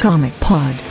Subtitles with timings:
[0.00, 0.87] Comic Pod.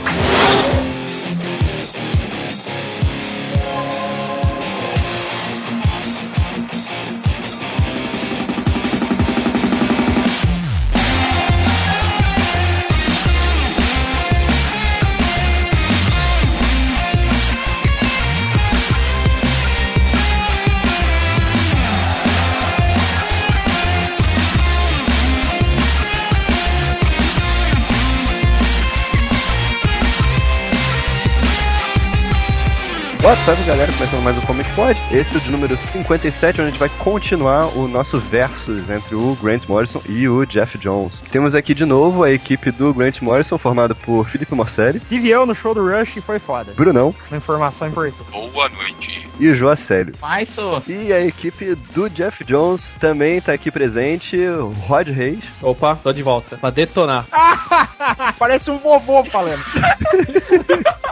[33.48, 33.90] Tarde, galera.
[33.90, 35.00] Começando mais um Comic Pod.
[35.10, 39.14] Esse é o de número 57, onde a gente vai continuar o nosso versus entre
[39.14, 41.22] o Grant Morrison e o Jeff Jones.
[41.32, 45.46] Temos aqui de novo a equipe do Grant Morrison, formada por Felipe Morcelli, Tive eu
[45.46, 46.74] no show do Rush e foi foda.
[46.76, 48.30] Brunão Uma informação importante.
[48.30, 49.27] Boa noite.
[49.38, 50.14] E Joacélio.
[50.20, 50.82] Mas sou.
[50.86, 56.12] E a equipe do Jeff Jones também tá aqui presente, o Rod Reis, Opa, tô
[56.12, 56.56] de volta.
[56.56, 57.26] Pra detonar.
[58.38, 59.64] Parece um vovô falando.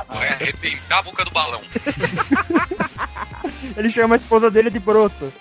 [0.08, 1.60] Vai arrebentar a boca do balão.
[3.76, 5.32] Ele chama a esposa dele de broto.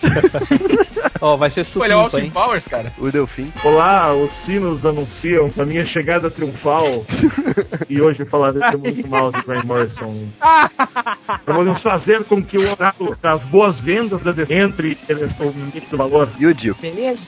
[1.20, 2.30] Ó, vai ser supimpa, hein?
[2.30, 2.92] Powers, cara.
[2.98, 3.52] o Delfim.
[3.64, 7.04] Olá, os sinos anunciam a minha chegada triunfal.
[7.88, 10.28] e hoje falaremos muito mal de Grant Morrison.
[11.46, 16.28] Vamos fazer com que o oráculo das boas vendas da DC entre limite do valor.
[16.38, 16.76] E o Dio.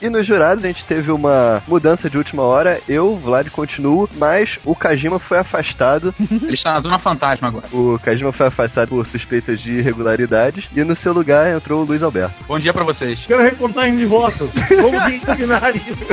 [0.01, 2.79] E nos jurados a gente teve uma mudança de última hora.
[2.87, 6.13] Eu, Vlad, continuo, mas o Kajima foi afastado.
[6.19, 7.65] Ele está na zona fantasma agora.
[7.71, 10.65] O Kajima foi afastado por suspeitas de irregularidades.
[10.75, 12.33] E no seu lugar entrou o Luiz Alberto.
[12.47, 13.23] Bom dia pra vocês.
[13.27, 14.49] Quero recontagem de votos.
[14.69, 15.03] Vamos
[15.37, 16.05] dignar isso.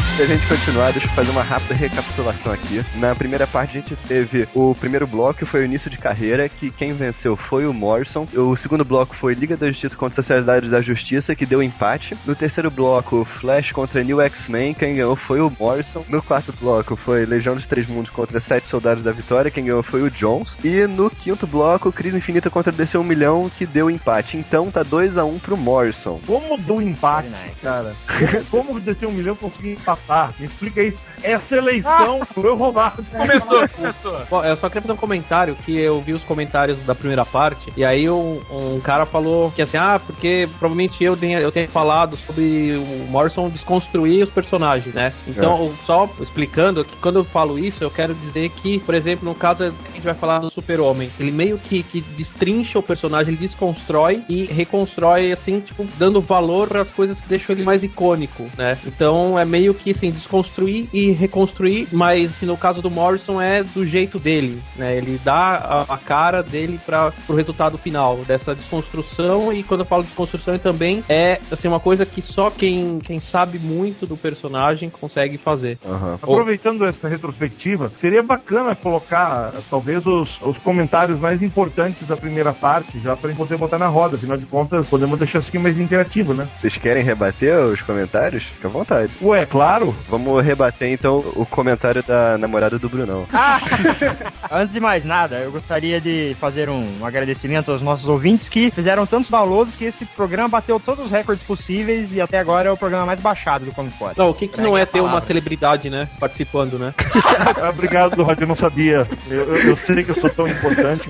[0.00, 2.82] antes da gente continuar, deixa eu fazer uma rápida recapitulação aqui.
[2.94, 6.48] Na primeira parte a gente teve o primeiro bloco, que foi o início de carreira,
[6.48, 8.26] que quem venceu foi o Morrison.
[8.34, 12.16] O segundo bloco foi Liga da Justiça contra Sociedade da Justiça, que deu empate.
[12.24, 16.02] No terceiro bloco, Flash contra New X-Men, quem ganhou foi o Morrison.
[16.08, 19.82] No quarto bloco foi Legião dos Três Mundos contra Sete Soldados da Vitória, quem ganhou
[19.82, 20.56] foi o Jones.
[20.64, 24.38] E no quinto bloco, Crise Infinita contra DC 1 Milhão, que deu empate.
[24.38, 26.20] Então tá 2 a 1 pro Morrison.
[26.26, 27.28] Como do empate,
[27.62, 27.94] cara?
[28.50, 30.32] Como, descer um milhão conseguir empatar?
[30.38, 30.98] Me explica isso.
[31.22, 33.02] Essa eleição foi roubada.
[33.12, 34.22] Começou, começou.
[34.30, 37.72] Bom, eu só queria fazer um comentário que eu vi os comentários da primeira parte
[37.76, 41.68] e aí um, um cara falou que assim, ah, porque provavelmente eu tenha, eu tenha
[41.68, 45.12] falado sobre o Morrison desconstruir os personagens, né?
[45.26, 49.34] Então, só explicando que quando eu falo isso, eu quero dizer que, por exemplo, no
[49.34, 53.34] caso que a gente vai falar do Super-Homem, ele meio que, que destrincha o personagem,
[53.34, 57.82] ele desconstrói e reconstrói, assim, tipo, dando valor para as coisas que deixam ele mais
[57.82, 58.78] icônico, né?
[58.86, 63.62] Então é meio que assim, desconstruir e reconstruir, mas assim, no caso do Morrison é
[63.62, 64.96] do jeito dele, né?
[64.96, 69.86] Ele dá a, a cara dele para pro resultado final dessa desconstrução e quando eu
[69.86, 74.90] falo desconstrução também é assim uma coisa que só quem, quem sabe muito do personagem
[74.90, 75.78] consegue fazer.
[75.84, 76.14] Aham.
[76.14, 83.00] Aproveitando essa retrospectiva, seria bacana colocar talvez os, os comentários mais importantes da primeira parte,
[83.00, 84.16] já pra gente poder botar na roda.
[84.16, 86.48] Afinal de contas, podemos deixar isso aqui mais interativo, né?
[86.58, 88.42] Vocês querem rebater os comentários?
[88.42, 89.12] Fica à vontade.
[89.22, 89.59] Ué, claro.
[90.08, 93.26] Vamos rebater então o comentário da namorada do Brunão.
[94.50, 99.06] Antes de mais nada, eu gostaria de fazer um agradecimento aos nossos ouvintes que fizeram
[99.06, 102.76] tantos downloads que esse programa bateu todos os recordes possíveis e até agora é o
[102.76, 104.14] programa mais baixado do Comic Pod.
[104.16, 106.08] Não, o que, que não é ter uma celebridade, né?
[106.18, 106.94] Participando, né?
[107.70, 109.06] Obrigado, Rod, eu não sabia.
[109.28, 111.08] Eu, eu- eu sei que eu sou tão importante.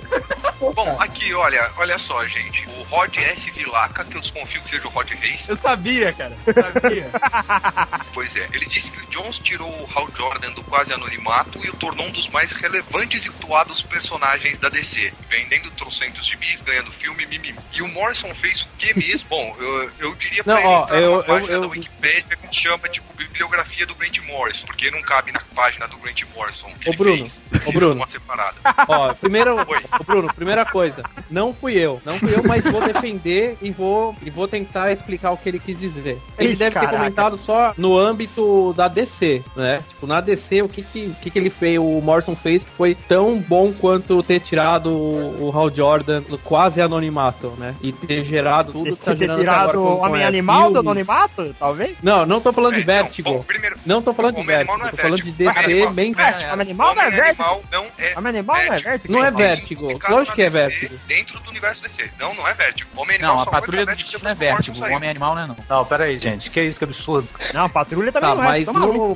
[0.60, 2.66] Bom, aqui, olha, olha só, gente.
[2.68, 3.50] O Rod S.
[3.52, 5.48] Vilaca, que eu desconfio que seja o Rod Reis.
[5.48, 6.36] Eu sabia, cara.
[6.46, 7.10] Eu sabia.
[8.12, 11.70] Pois é, ele disse que o Jones tirou o Hal Jordan do quase anonimato e
[11.70, 16.60] o tornou um dos mais relevantes e cultuados personagens da DC, vendendo trocentos de bis,
[16.62, 17.54] ganhando filme, mimimi.
[17.72, 19.28] E o Morrison fez o que mesmo?
[19.28, 21.70] Bom, eu, eu diria pra Não, ele ó, entrar eu- numa página eu- da eu-
[21.70, 26.22] Wikipedia que chama, tipo, bibliografia do Grant Morrison, porque não cabe na página do Grant
[26.34, 26.68] Morrison.
[26.80, 27.66] que Ô, ele Bruno, fez.
[27.68, 27.94] ô, Bruno.
[27.94, 28.56] uma separada.
[28.88, 29.84] Ó, primeiro, Oi.
[30.00, 32.00] ô, Bruno, primeiro primeira coisa, não fui eu.
[32.04, 35.58] Não fui eu, mas vou defender e vou, e vou tentar explicar o que ele
[35.58, 36.18] quis dizer.
[36.38, 36.92] Ele Ih, deve caraca.
[36.92, 39.82] ter comentado só no âmbito da DC, né?
[39.88, 42.94] Tipo, na DC, o que que, que, que ele fez, o Morrison fez que foi
[42.94, 47.74] tão bom quanto ter tirado o, o Hal Jordan no quase anonimato, né?
[47.82, 51.54] E ter gerado tudo que tá Ter tirado agora, o Homem é, Animal do anonimato,
[51.58, 51.96] talvez?
[52.02, 53.30] Não, não tô falando de É, não, Vertigo.
[53.30, 55.70] bom, primeiro, Não tô falando de Vertigo, não é tô falando de Vertigo.
[55.70, 56.12] DC bem.
[56.12, 57.42] Vertigo, Homem Animal não é Vertigo.
[57.42, 58.90] Animal não é Homem Animal não é Vertigo.
[58.90, 59.12] Vertigo?
[59.12, 61.00] Não é Vertigo, lógico que é DC, Vertigo.
[61.06, 62.10] Dentro do universo DC.
[62.18, 62.90] Não, não é Vertigo.
[62.96, 64.84] Homem Animal Não, a Patrulha do Destino é que o.
[64.96, 65.56] Homem Animal não é não.
[65.68, 67.28] Não, pera aí, gente, que isso, que absurdo.
[67.52, 68.64] Não, Patrulha também Tá, não é.
[68.64, 68.66] mas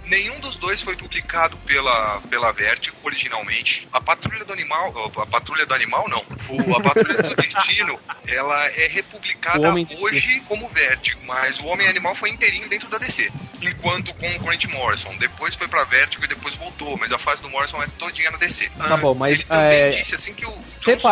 [0.06, 3.86] Nenhum dos dois foi publicado pela, pela Vertigo originalmente.
[3.92, 6.24] A Patrulha do Animal, a Patrulha do Animal não.
[6.48, 11.86] O, a Patrulha do Destino, ela é republicada Homem hoje como Vertigo, mas o Homem
[11.86, 13.30] Animal foi inteirinho dentro da DC.
[13.62, 17.40] Enquanto com o Grant Morrison, depois foi pra Vertigo e depois voltou, mas a fase
[17.42, 18.70] do Morrison é todinha na DC.
[18.76, 20.54] Tá bom, mas, ele também é, disse assim que o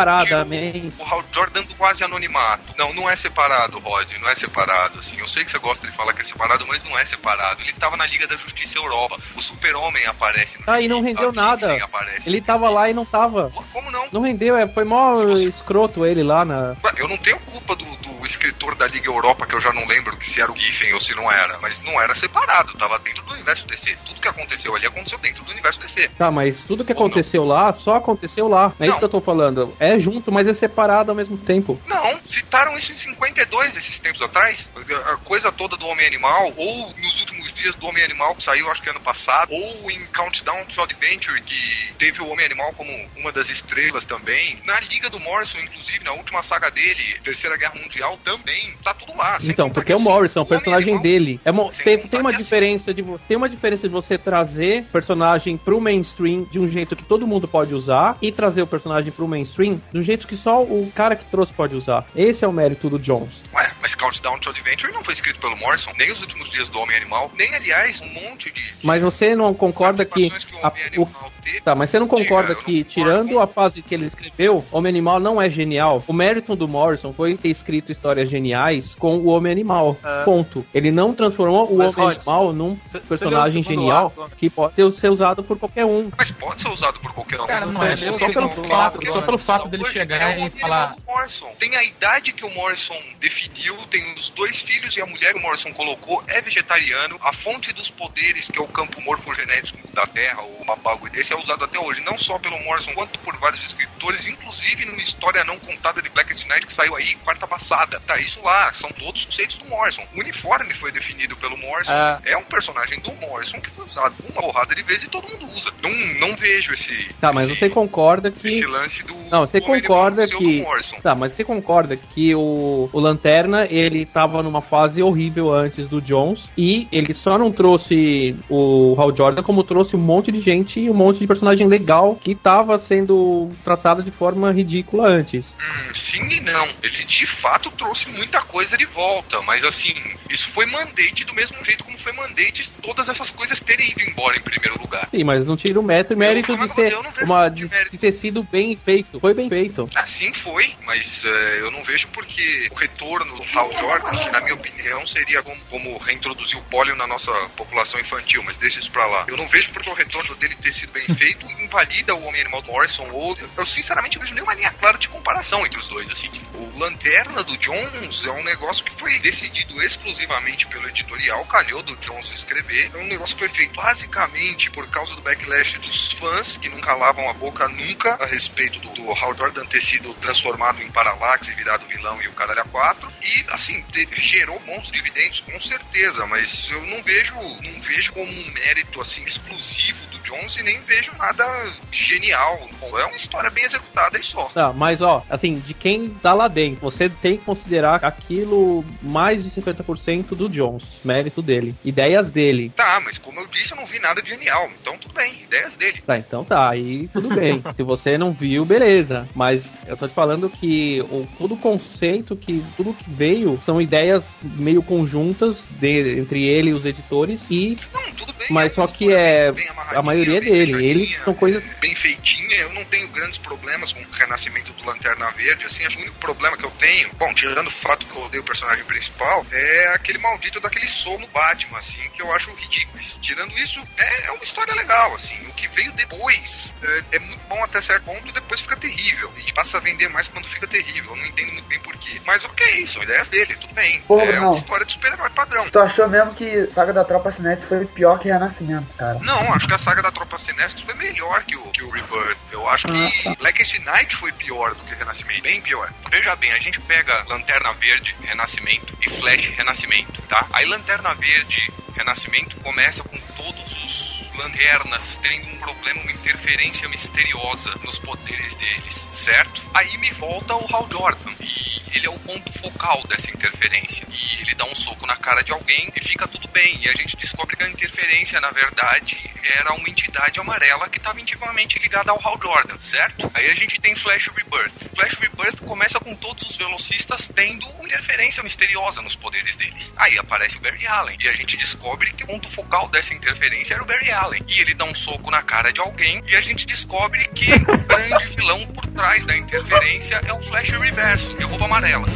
[0.03, 0.81] Separadamente.
[0.91, 2.75] tirou o Hal Jordan quase anonimato.
[2.79, 4.99] Não, não é separado, Rod, não é separado.
[4.99, 7.61] Assim, eu sei que você gosta de falar que é separado, mas não é separado.
[7.63, 9.19] Ele tava na Liga da Justiça Europa.
[9.37, 11.79] O Super-Homem aparece no Ah, e não rendeu nada.
[12.27, 13.51] Ele tava lá e não tava.
[13.73, 14.07] Como não?
[14.13, 16.77] Não rendeu, é, foi mó você- escroto ele lá na.
[16.97, 20.17] Eu não tenho culpa do, do escritor da Liga Europa, que eu já não lembro
[20.23, 23.33] se era o Giffen ou se não era, mas não era separado, tava dentro do
[23.35, 23.97] universo DC.
[24.07, 26.09] Tudo que aconteceu ali aconteceu dentro do universo DC.
[26.17, 27.07] Tá, mas tudo que Ou não.
[27.07, 28.73] aconteceu lá, só aconteceu lá.
[28.79, 28.99] É isso Não.
[28.99, 29.75] que eu tô falando.
[29.81, 31.81] É junto, mas é separado ao mesmo tempo.
[31.87, 34.69] Não, citaram isso em 52, esses tempos atrás.
[35.07, 38.71] A coisa toda do Homem Animal, ou nos últimos dias do Homem Animal, que saiu
[38.71, 42.91] acho que ano passado, ou em Countdown to Adventure, que teve o Homem Animal como
[43.17, 44.57] uma das estrelas também.
[44.65, 48.75] Na Liga do Morrison, inclusive, na última saga dele, Terceira Guerra Mundial, também.
[48.83, 49.39] Tá tudo lá.
[49.43, 52.39] Então, porque que, o Morrison, o Homem personagem dele, é Sem tem, tem uma assim,
[52.39, 57.05] diferença de tem uma diferença de você trazer personagem pro mainstream de um jeito que
[57.05, 60.91] todo mundo pode usar e trazer o personagem pro mainstream um jeito que só o
[60.95, 62.07] cara que trouxe pode usar.
[62.15, 63.43] Esse é o mérito do Jones.
[63.55, 63.71] Ué,
[64.03, 67.31] Countdown to Adventure não foi escrito pelo Morrison, nem os últimos dias do Homem Animal,
[67.39, 68.61] nem, aliás, um monte de.
[68.61, 71.61] de Mas você não concorda que, que o a- Homem o Animal teve.
[71.61, 74.91] Tá, mas você não concorda Diga, que, não tirando a fase que ele escreveu, Homem
[74.91, 76.03] Animal não é genial?
[76.09, 79.97] O mérito do Morrison foi ter escrito histórias geniais com o Homem Animal.
[80.05, 80.25] É.
[80.25, 80.67] Ponto.
[80.75, 82.77] Ele não transformou o Mas, Homem Rod, Animal num
[83.09, 84.31] personagem o genial arco?
[84.37, 86.11] que pode ter- ser usado por qualquer um.
[86.17, 87.47] Mas pode ser usado por qualquer um.
[87.47, 90.43] Cara, Mas não é, só não pelo fato- só o pelo fato dele chegar é
[90.43, 91.49] o e falar- Morrison.
[91.59, 95.39] Tem a idade que o Morrison definiu, tem os dois filhos e a mulher que
[95.39, 97.19] o Morrison colocou, é vegetariano.
[97.21, 101.35] A fonte dos poderes, que é o campo morfogenético da Terra, ou uma bagulho desse,
[101.35, 105.45] é usado até hoje, não só pelo Morrison, quanto por vários escritores, inclusive numa história
[105.45, 108.01] não contada de Blackest Night que saiu aí quarta passada.
[108.01, 110.03] Tá isso lá, são todos conceitos do Morrison.
[110.15, 111.93] O uniforme foi definido pelo Morrison,
[112.25, 115.45] é, um personagem do Morrison que foi usado uma porrada de vezes e todo mundo
[115.45, 115.71] usa.
[115.83, 115.91] Não,
[116.29, 117.13] não vejo esse.
[117.21, 118.49] Tá, mas esse, você concorda que.
[118.49, 119.15] esse lance do.
[119.31, 120.65] Não, você concorda que.
[121.03, 126.01] Tá, mas você concorda que o, o Lanterna, ele tava numa fase horrível antes do
[126.01, 130.81] Jones e ele só não trouxe o Hal Jordan como trouxe um monte de gente
[130.81, 135.55] e um monte de personagem legal que tava sendo tratado de forma ridícula antes.
[135.59, 136.69] Hum, sim e não.
[136.83, 139.95] Ele de fato trouxe muita coisa de volta, mas assim,
[140.31, 144.37] isso foi mandate do mesmo jeito como foi mandate todas essas coisas terem ido embora
[144.37, 145.09] em primeiro lugar.
[145.11, 148.43] Sim, mas não tira o mérito, mérito de ser vejo uma de de ter sido
[148.43, 149.21] bem feito.
[149.21, 149.89] Foi bem feito.
[149.95, 154.41] Assim foi, mas é, eu não vejo porque o retorno do Hal Jordan, que na
[154.41, 158.91] minha opinião seria como, como reintroduzir o pólio na nossa população infantil, mas deixa isso
[158.91, 159.25] pra lá.
[159.29, 163.09] Eu não vejo porque o retorno dele ter sido bem feito invalida o Homem-Animal Morrison,
[163.13, 166.29] ou eu sinceramente não vejo nenhuma linha clara de comparação entre os dois, assim.
[166.55, 171.95] O Lanterna do Jones é um negócio que foi decidido exclusivamente pelo editorial, calhou do
[171.99, 176.57] Jones escrever, é um negócio que foi feito basicamente por causa do backlash dos fãs,
[176.57, 180.83] que não calavam a boca nunca a respeito do, do Hal Jordan ter sido transformado
[180.83, 183.85] em Parallax e virado vilão e o caralho a quatro, e assim,
[184.17, 189.23] gerou bons dividendos com certeza, mas eu não vejo, não vejo como um mérito assim
[189.23, 191.45] exclusivo do Jones e nem vejo nada
[191.91, 192.69] genial.
[192.81, 194.47] Bom, é uma história bem executada e só.
[194.47, 199.43] Tá, mas ó, assim, de quem tá lá dentro, você tem que considerar aquilo mais
[199.45, 202.71] de 50% do Jones, mérito dele, ideias dele.
[202.71, 204.71] Tá, mas como eu disse, eu não vi nada de genial.
[204.81, 206.03] Então tudo bem, ideias dele.
[206.07, 207.63] Tá, então tá, aí tudo bem.
[207.77, 209.29] Se você não viu, beleza.
[209.35, 213.81] Mas eu tô te falando que o, todo o conceito, que tudo que veio são
[213.81, 214.25] ideias
[214.57, 217.77] meio conjuntas de- entre ele e os editores e
[218.13, 218.47] tudo bem.
[218.51, 220.85] Mas uma só que história é- bem- bem a maioria é dele.
[220.85, 222.57] Ele são coisas- é, bem feitinha.
[222.57, 225.65] Eu não tenho grandes problemas com o renascimento do Lanterna Verde.
[225.67, 228.23] Assim, acho que o único problema que eu tenho, bom, tirando o fato que eu
[228.23, 232.51] odeio o personagem principal, é aquele maldito daquele som no Batman, assim, que eu acho
[232.53, 233.03] ridículo.
[233.21, 235.37] Tirando isso, é, é uma história legal, assim.
[235.49, 239.31] O que veio depois é, é muito bom até certo ponto, depois fica terrível.
[239.47, 241.11] E passa a vender mais quando fica terrível.
[241.13, 242.21] Eu não entendo muito bem porquê.
[242.27, 244.01] Mas ok, são ideias dele, tudo bem.
[244.03, 244.51] Pô, é não.
[244.53, 245.69] uma história de super-herói padrão.
[245.71, 249.19] Tu achou mesmo que Saga da Tropa Cinética foi pior que Renascimento, cara?
[249.21, 252.39] Não, acho que a saga da Tropa Sinestros foi melhor que o, que o Rebirth.
[252.51, 255.93] Eu acho que Blackest Night foi pior do que Renascimento, bem pior.
[256.11, 260.47] Veja bem, a gente pega Lanterna Verde, Renascimento e Flash, Renascimento, tá?
[260.53, 267.75] Aí Lanterna Verde, Renascimento começa com todos os lanternas tendo um problema, uma interferência misteriosa
[267.85, 269.63] nos poderes deles, certo?
[269.75, 274.07] Aí me volta o Hal Jordan e ele é o ponto focal dessa interferência.
[274.11, 276.83] E ele dá um soco na cara de alguém e fica tudo bem.
[276.83, 279.19] E a gente descobre que a interferência, na verdade,
[279.59, 283.31] era uma entidade amarela que estava intimamente ligada ao Hal Jordan, certo?
[283.35, 284.95] Aí a gente tem Flash Rebirth.
[284.95, 289.93] Flash Rebirth começa com todos os velocistas tendo uma interferência misteriosa nos poderes deles.
[289.97, 293.75] Aí aparece o Barry Allen e a gente descobre que o ponto focal dessa interferência
[293.75, 294.22] era o Barry Allen.
[294.49, 297.79] E ele dá um soco na cara de alguém e a gente descobre que o
[297.87, 302.07] grande vilão por trás da interferência é o Flash Reverso, que é roupa amarela.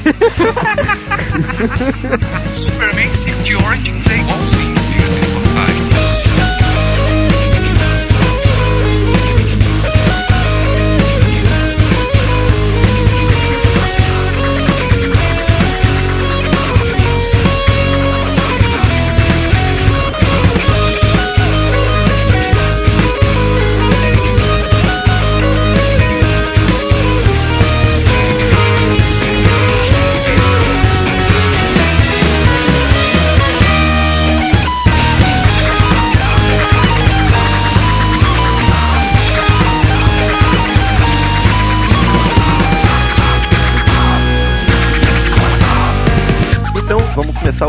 [2.54, 4.76] Superman City Origins é igualzinho,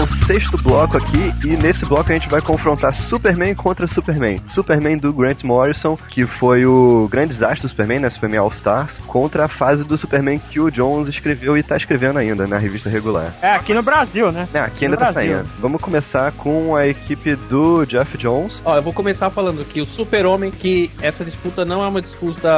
[0.08, 4.40] o sexto bloco aqui e nesse bloco a gente vai confrontar Superman contra Superman.
[4.48, 8.98] Superman do Grant Morrison, que foi o grande desastre do Superman, né, Superman All Stars,
[9.08, 12.90] contra a fase do Superman que o Jones escreveu e tá escrevendo ainda na revista
[12.90, 13.34] regular.
[13.42, 14.48] É, aqui no Brasil, né?
[14.54, 15.34] É, aqui ainda No tá Brasil.
[15.36, 15.50] saindo.
[15.60, 18.62] Vamos começar com a equipe do Jeff Jones.
[18.64, 22.50] Ó, eu vou começar falando que o Super-Homem, que essa disputa não é uma disputa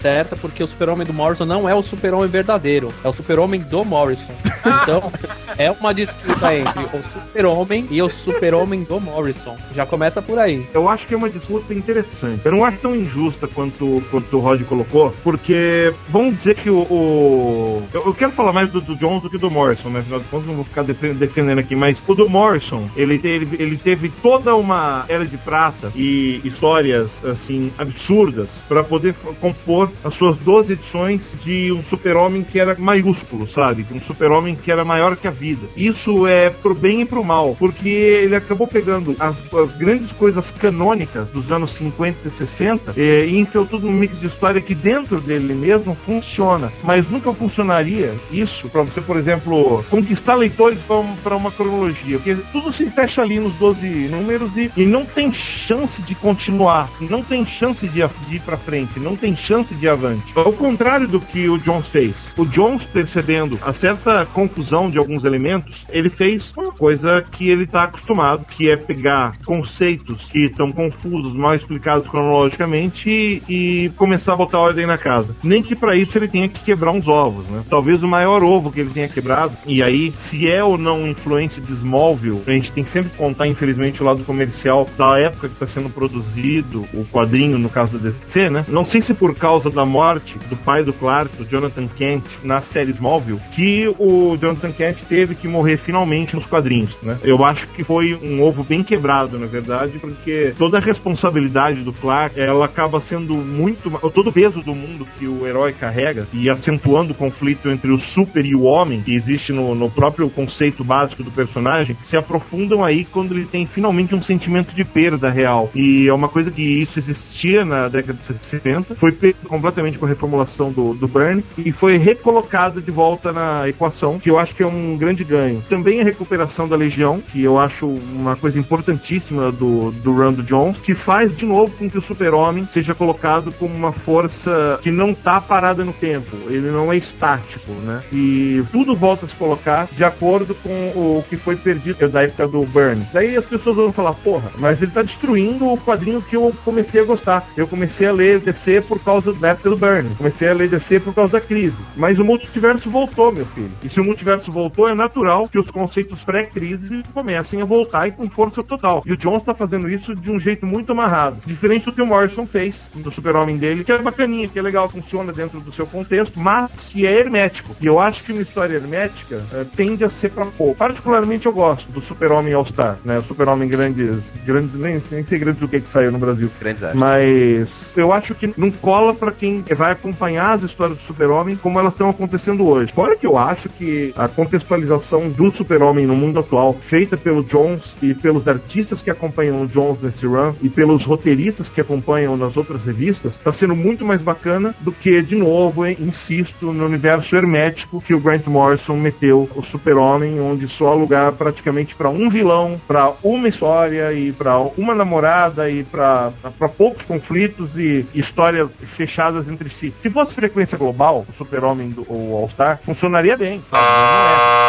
[0.00, 3.84] certa, porque o Super-Homem do Morrison não é o Super-Homem verdadeiro, é o Super-Homem do
[3.84, 4.32] Morrison.
[4.82, 5.10] Então,
[5.56, 9.56] é uma disputa entre o Super-Homem e o Super-Homem do Morrison.
[9.74, 10.66] Já começa por aí.
[10.74, 12.40] Eu acho que é uma disputa interessante.
[12.44, 16.78] Eu não acho tão injusta quanto, quanto o Rod colocou, porque vamos dizer que o.
[16.82, 20.00] o- eu, eu quero falar mais do, do Jones do que do Morrison, né?
[20.00, 23.62] Afinal de contas, não vou ficar defe- defendendo aqui, mas o do Morrison, ele teve,
[23.62, 30.14] ele teve toda uma era de prata e histórias, assim, absurdas para poder compor as
[30.14, 33.86] suas 12 edições de um super-homem que era maiúsculo, sabe?
[33.92, 35.66] Um super-homem que era maior que a vida.
[35.76, 40.50] Isso é pro bem e pro mal, porque ele acabou pegando as, as grandes coisas
[40.52, 44.74] canônicas dos anos 50 e 60 eh, e enfiou tudo num mix de história que
[44.74, 50.78] dentro dele mesmo funciona, mas nunca funcionaria isso para você, por exemplo, conquistar leitores
[51.24, 55.32] para uma cronologia, porque tudo se fecha ali nos 12 números e, e não tem
[55.32, 59.88] chance de continuar, não tem chance de, de ir para frente, não tem chance de
[59.88, 60.32] avante.
[60.36, 62.32] Ao contrário do que o Jones fez.
[62.36, 67.64] O Jones, percebendo a certa confusão de alguns elementos, ele fez uma coisa que ele
[67.64, 74.34] está acostumado, que é pegar conceitos que estão confusos, mal explicados cronologicamente e, e começar
[74.34, 75.34] a botar ordem na casa.
[75.42, 77.64] Nem que para isso ele tenha que quebrar uns ovos, né?
[77.68, 81.62] Talvez o maior ovo que ele tenha quebrado, e aí, se é ou não influência
[81.62, 85.54] de Smallville, a gente tem que sempre contar, infelizmente, o lado comercial da época que
[85.54, 88.64] está sendo produzido o quadrinho, no caso da DC, né?
[88.68, 92.62] Não sei se por causa da morte do pai do Clark, do Jonathan Kent, na
[92.62, 97.18] série Smallville, que o Jonathan Kent teve que morrer finalmente nos quadrinhos, né?
[97.22, 101.92] Eu acho que foi um ovo bem quebrado, na verdade, porque toda a responsabilidade do
[101.92, 103.90] Clark, ela acaba sendo muito...
[104.10, 107.98] Todo o peso do mundo que o herói carrega e acentuando o conflito entre o
[107.98, 112.84] super e o homem, que existe no, no próprio conceito básico do personagem, se aprofundam
[112.84, 115.70] aí quando ele tem finalmente um sentimento de perda real.
[115.74, 120.06] E é uma coisa que isso existia na década de 70, foi feito completamente com
[120.06, 121.10] a reformulação do, do
[121.58, 125.62] e foi recolocado de volta na equação que eu acho que é um grande ganho.
[125.68, 130.42] Também a recuperação da Legião, que eu acho uma coisa importantíssima do, do run do
[130.44, 134.90] Jones, que faz de novo com que o Super-Homem seja colocado como uma força que
[134.90, 138.02] não tá parada no tempo, ele não é estático, né?
[138.12, 142.46] E tudo volta a se colocar de acordo com o que foi perdido da época
[142.46, 143.04] do Burn.
[143.12, 147.00] Daí as pessoas vão falar, porra, mas ele tá destruindo o quadrinho que eu comecei
[147.00, 147.44] a gostar.
[147.56, 150.08] Eu comecei a ler DC por causa da época do Burn.
[150.16, 151.76] Comecei a ler DC por causa da crise.
[151.96, 153.72] Mas o multiverso voltou, meu filho.
[153.84, 158.12] E se o multiverso voltou, é natural que os conceitos pré-crise comecem a voltar e
[158.12, 159.02] com força total.
[159.04, 161.38] E o John está fazendo isso de um jeito muito amarrado.
[161.46, 164.88] Diferente do que o Morrison fez do super-homem dele, que é bacaninha, que é legal,
[164.88, 167.76] funciona dentro do seu contexto, mas que é hermético.
[167.80, 170.74] E eu acho que uma história hermética uh, tende a ser para pouco.
[170.74, 173.18] Particularmente eu gosto do super-homem All-Star, né?
[173.18, 176.50] O super-homem grandes, grandes nem, nem sei grandes do que que saiu no Brasil.
[176.60, 181.56] Grandes Mas eu acho que não cola para quem vai acompanhar as histórias do super-homem
[181.56, 182.92] como elas estão acontecendo hoje.
[182.92, 187.96] Fora que eu acho que a contextualização do super-homem no mundo atual, feita pelo Jones
[188.02, 192.56] e pelos artistas que acompanham o Jones nesse run e pelos roteiristas que acompanham nas
[192.56, 198.00] outras revistas, está sendo muito mais bacana do que, de novo, insisto, no universo hermético
[198.00, 202.80] que o Grant Morrison meteu o super-homem, onde só há lugar praticamente para um vilão,
[202.88, 206.32] para uma história e para uma namorada e para
[206.76, 209.94] poucos conflitos e histórias fechadas entre si.
[210.00, 213.62] Se fosse frequência global, o super-homem ou All-Star, funcionaria bem.
[213.70, 214.60] Não é.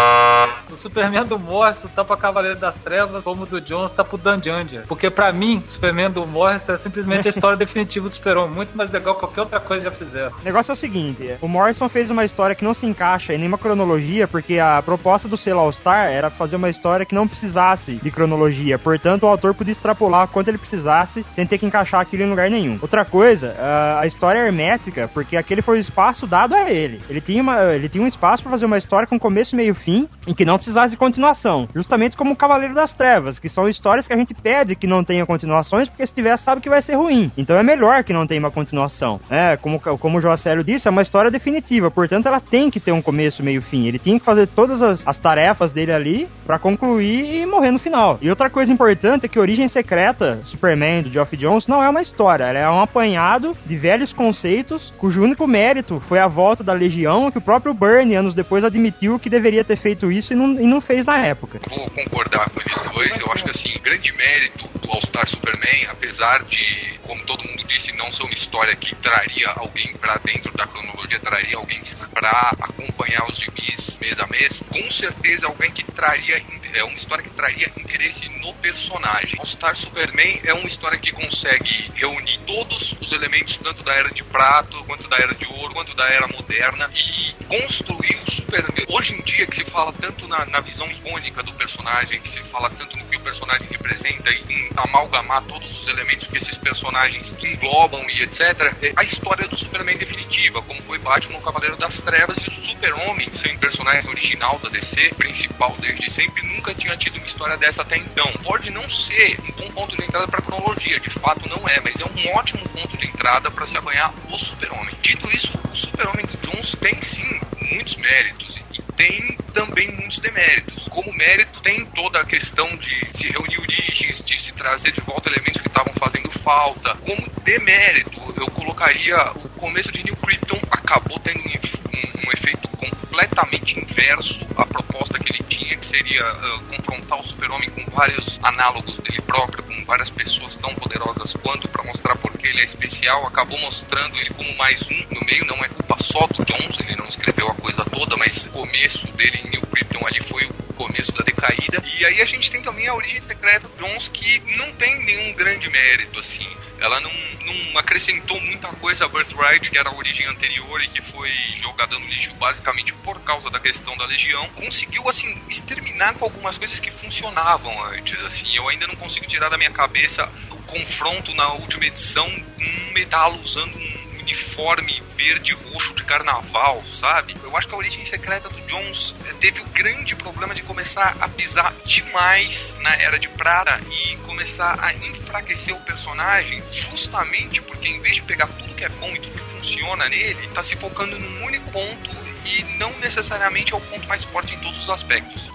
[0.71, 4.17] O Superman do Morrison tá pra Cavaleiro das Trevas, como o do Jones tá pro
[4.17, 4.81] Dungeon.
[4.85, 8.53] Porque pra mim, o Superman do Morrison é simplesmente a história definitiva do Super-Homem.
[8.53, 10.31] Muito mais legal que qualquer outra coisa já fizeram.
[10.41, 13.37] O negócio é o seguinte: o Morrison fez uma história que não se encaixa em
[13.37, 17.93] nenhuma cronologia, porque a proposta do selo All-Star era fazer uma história que não precisasse
[17.95, 18.77] de cronologia.
[18.77, 22.49] Portanto, o autor podia extrapolar quanto ele precisasse sem ter que encaixar aquilo em lugar
[22.49, 22.77] nenhum.
[22.81, 23.55] Outra coisa,
[23.99, 26.99] a história é hermética, porque aquele foi o espaço dado a ele.
[27.09, 29.73] Ele tinha, uma, ele tinha um espaço para fazer uma história com começo, meio e
[29.73, 31.69] fim, em que não precisasse de continuação.
[31.75, 35.03] Justamente como o Cavaleiro das Trevas, que são histórias que a gente pede que não
[35.03, 37.31] tenham continuações, porque se tiver, sabe que vai ser ruim.
[37.37, 39.19] Então é melhor que não tenha uma continuação.
[39.29, 42.91] É, como, como o Joacélio disse, é uma história definitiva, portanto ela tem que ter
[42.91, 43.87] um começo, meio fim.
[43.87, 47.79] Ele tinha que fazer todas as, as tarefas dele ali para concluir e morrer no
[47.79, 48.17] final.
[48.21, 52.01] E outra coisa importante é que Origem Secreta, Superman, do Geoff Jones, não é uma
[52.01, 56.73] história, ela é um apanhado de velhos conceitos, cujo único mérito foi a volta da
[56.73, 60.53] Legião, que o próprio Byrne, anos depois, admitiu que deveria ter feito isso e não,
[60.53, 61.59] e não fez na época.
[61.67, 63.19] Vou concordar com eles dois.
[63.19, 67.95] Eu acho que assim, grande mérito do All-Star Superman, apesar de, como todo mundo disse,
[67.95, 71.81] não ser uma história que traria alguém para dentro da cronologia, traria alguém
[72.13, 76.41] para acompanhar os gibis mês a mês, com certeza alguém que traria
[76.73, 79.37] é uma história que traria interesse no personagem.
[79.39, 84.23] All-Star Superman é uma história que consegue reunir todos os elementos, tanto da era de
[84.23, 88.85] prato, quanto da era de ouro, quanto da era moderna, e construir o Superman.
[88.87, 92.39] Hoje em dia, que se fala tanto na, na visão icônica do personagem, que se
[92.43, 96.57] fala tanto no que o personagem representa, e em amalgamar todos os elementos que esses
[96.57, 98.41] personagens englobam e etc.,
[98.81, 102.51] é a história do Superman definitiva, como foi Batman no Cavaleiro das Trevas e o
[102.51, 107.81] Super-Homem, sem personagem original da DC, principal desde sempre, nunca tinha tido uma história dessa
[107.81, 108.31] até então.
[108.43, 111.99] Pode não ser um bom ponto de entrada para cronologia, de fato não é, mas
[111.99, 114.95] é um ótimo ponto de entrada para se apanhar o Super-Homem.
[115.01, 117.39] Dito isso, o Super-Homem do Jones tem sim
[117.71, 120.87] muitos méritos e tem também muitos deméritos.
[120.89, 125.29] Como mérito, tem toda a questão de se reunir origens, de se trazer de volta
[125.29, 126.95] elementos que estavam fazendo falta.
[126.95, 130.59] Como demérito, eu colocaria o começo de New Krypton
[130.91, 132.67] acabou tendo um, um, um efeito
[133.11, 138.39] completamente inverso à proposta que ele tinha, que seria uh, confrontar o super-homem com vários
[138.41, 143.27] análogos dele próprio, com várias pessoas tão poderosas quanto para mostrar porque ele é especial,
[143.27, 146.95] acabou mostrando ele como mais um no meio, não é culpa só do Jones, ele
[146.95, 150.73] não escreveu a coisa toda, mas o começo dele em New Krypton ali foi o
[150.73, 151.83] começo da decaída.
[151.99, 155.33] E aí a gente tem também a origem secreta do Jones, que não tem nenhum
[155.33, 156.47] grande mérito, assim.
[156.79, 157.11] Ela não,
[157.45, 161.29] não acrescentou muita coisa a Birthright, que era a origem anterior e que foi
[161.61, 164.47] jogada no lixo basicamente por causa da questão da Legião.
[164.49, 168.55] Conseguiu, assim, exterminar com algumas coisas que funcionavam antes, assim.
[168.55, 173.39] Eu ainda não consigo tirar da minha cabeça o confronto na última edição, um medalo
[173.39, 177.35] usando um uniforme verde roxo de carnaval, sabe?
[177.43, 181.27] Eu acho que a origem secreta do Jones teve o grande problema de começar a
[181.27, 187.99] pisar demais na era de prata e começar a enfraquecer o personagem, justamente porque em
[187.99, 191.19] vez de pegar tudo que é bom e tudo que funciona nele, tá se focando
[191.19, 195.51] num único ponto e não necessariamente é o ponto mais forte em todos os aspectos.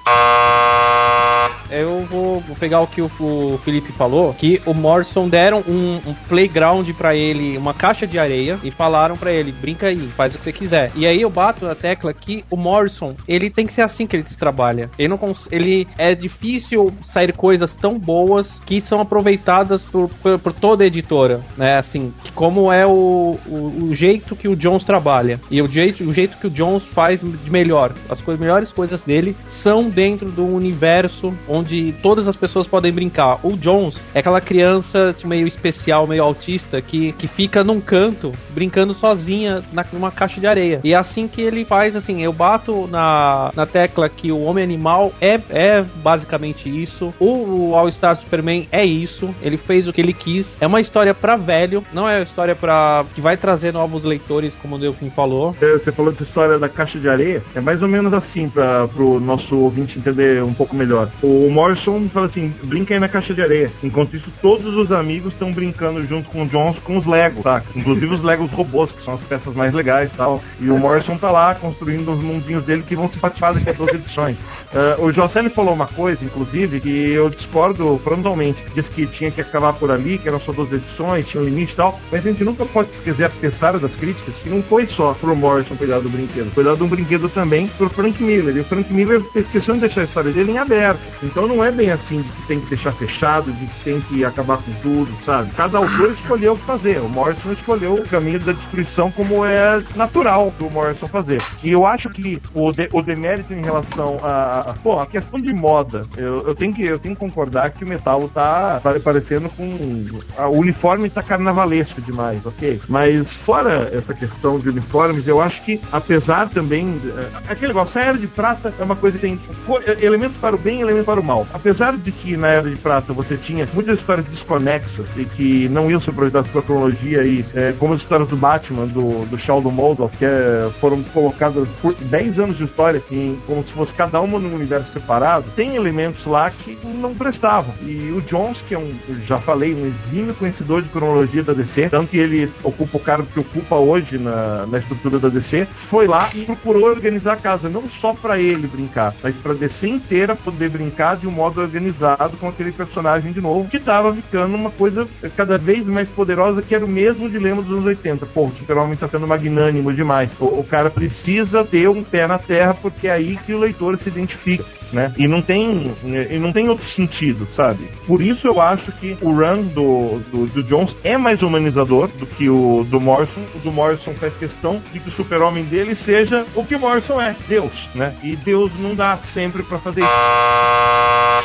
[1.71, 6.89] Eu vou, pegar o que o, Felipe falou, que o Morrison deram um, um playground
[6.93, 10.45] pra ele, uma caixa de areia, e falaram pra ele, brinca aí, faz o que
[10.45, 10.91] você quiser.
[10.95, 14.17] E aí eu bato na tecla que o Morrison, ele tem que ser assim que
[14.17, 14.91] ele se trabalha.
[14.99, 15.17] Ele não
[15.51, 20.87] ele é difícil sair coisas tão boas que são aproveitadas por, por, por toda a
[20.87, 21.79] editora, né?
[21.79, 26.13] Assim, como é o, o, o jeito que o Jones trabalha e o jeito, o
[26.13, 27.93] jeito que o Jones faz de melhor.
[28.09, 33.39] As coisas, melhores coisas dele são dentro do universo onde todas as pessoas podem brincar.
[33.43, 38.95] O Jones é aquela criança meio especial, meio autista que, que fica num canto brincando
[38.95, 40.81] sozinha na, numa caixa de areia.
[40.85, 44.65] E é assim que ele faz, assim, eu bato na, na tecla que o Homem
[44.65, 47.13] Animal é, é basicamente isso.
[47.19, 49.35] O, o All Star Superman é isso.
[49.43, 50.57] Ele fez o que ele quis.
[50.61, 54.55] É uma história pra velho, não é uma história pra que vai trazer novos leitores,
[54.61, 55.55] como o Delfim falou.
[55.61, 58.89] É, Você falou dessa história da caixa de areia, é mais ou menos assim para
[58.89, 61.09] pro nosso ouvinte entender um pouco melhor.
[61.23, 63.71] O Morrison fala assim: brinca aí na caixa de areia.
[63.83, 67.63] Enquanto isso, todos os amigos estão brincando junto com o Jones com os Legos, tá?
[67.75, 70.43] Inclusive os Legos robôs, que são as peças mais legais e tal.
[70.61, 73.73] E o Morrison tá lá construindo os mundinhos dele que vão se participar daqui a
[73.73, 74.37] duas edições.
[74.75, 78.63] Ah, o José falou uma coisa, inclusive, que eu discordo frontalmente.
[78.75, 81.73] Diz que tinha que acabar por ali, que eram só duas edições, tinha um limite
[81.73, 82.01] e tal.
[82.11, 85.77] Mas a gente nunca pode esquecer, apesar das críticas, que não foi só pro Morrison
[85.77, 86.51] cuidar do brinquedo.
[86.57, 88.57] Cuidar de um brinquedo também pro Frank Miller.
[88.57, 90.99] E o Frank Miller esqueceu de deixar a história dele em aberto.
[91.23, 94.25] Então não é bem assim de que tem que deixar fechado, de que tem que
[94.25, 95.51] acabar com tudo, sabe?
[95.55, 96.99] Cada autor escolheu o que fazer.
[97.01, 101.43] O Morrison escolheu o caminho da destruição como é natural do Morrison fazer.
[101.63, 105.53] E eu acho que o, de- o demérito em relação a, pô, a questão de
[105.53, 109.51] moda, eu, eu tenho que, eu tenho que concordar que o metal tá pare- parecendo
[109.51, 110.05] com.
[110.39, 112.81] a- o uniforme tá carnavalesco demais, ok?
[112.89, 116.97] Mas fora essa questão de uniformes, eu acho que, apesar também.
[117.05, 120.55] é, Aquele negócio, a Era de Prata é uma coisa que tem co- elementos para
[120.55, 121.47] o bem e elementos para o mal.
[121.53, 125.91] Apesar de que na Era de Prata você tinha muitas histórias desconexas e que não
[125.91, 129.71] iam ser aproveitadas pela cronologia e é, como as histórias do Batman, do, do Sheldon
[129.71, 133.03] Moldoff, que é, foram colocadas por 10 anos de história
[133.47, 137.73] como se fosse cada uma num universo separado, tem elementos lá que não prestavam.
[137.83, 138.91] E o Jones, que é um,
[139.25, 143.27] já falei, um exímio conhecedor de cronologia da DC, tanto que ele ocupa o cargo
[143.33, 147.89] que ocupa hoje na, na estrutura da DC, foi lá procurou organizar a casa, não
[147.89, 152.49] só pra ele brincar, mas pra DC inteira poder brincar de um modo organizado com
[152.49, 156.85] aquele personagem de novo, que tava ficando uma coisa cada vez mais poderosa, que era
[156.85, 158.27] o mesmo dilema dos anos 80.
[158.27, 160.31] Pô, o Super-Homem tá sendo magnânimo demais.
[160.39, 163.99] O, o cara precisa ter um pé na terra, porque é aí que o leitor
[163.99, 165.13] se identifica, né?
[165.17, 165.95] E não tem,
[166.31, 167.91] e não tem outro sentido, sabe?
[168.07, 172.27] Por isso eu acho que o run do, do, do Jones é mais humanizador do
[172.27, 173.41] que o do Morrison.
[173.55, 177.21] O do Morrison faz questão de que o super-homem dele seja o que o Morrison
[177.21, 178.15] é, Deus, né?
[178.23, 180.11] E Deus não dá sempre pra fazer isso.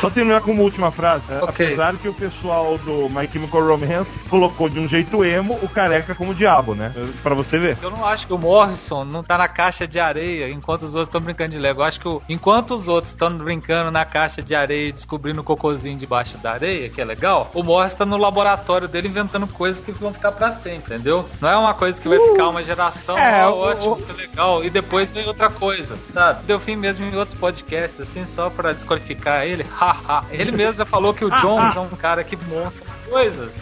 [0.00, 1.22] Só terminar com uma última frase.
[1.28, 1.38] né?
[1.42, 1.66] Ok.
[1.66, 6.12] Apesar que o pessoal do My Chemical Romance colocou de um jeito emo o careca
[6.14, 6.92] como diabo, né?
[7.22, 7.78] Pra você ver.
[7.80, 11.08] Eu não acho que o Morrison não tá na caixa de areia enquanto os outros
[11.08, 11.82] estão brincando de Lego.
[11.82, 15.40] Eu acho que o- enquanto os outros estão brincando na caixa de areia e descobrindo
[15.40, 19.46] o cocôzinho debaixo da areia, que é legal, o Morrison tá no laboratório dele inventando
[19.46, 21.28] coisas que vão ficar pra sempre, entendeu?
[21.40, 24.64] Não é uma coisa que vai ficar uma geração, É, ó, o- ótimo, que legal,
[24.64, 26.44] e depois vem outra coisa, sabe?
[26.44, 30.22] Deu fim mesmo em outros podcasts, assim, só pra desqualificar ele, haha.
[30.30, 32.72] ele mesmo já falou que o Jones é um cara que monta
[33.12, 33.52] coisas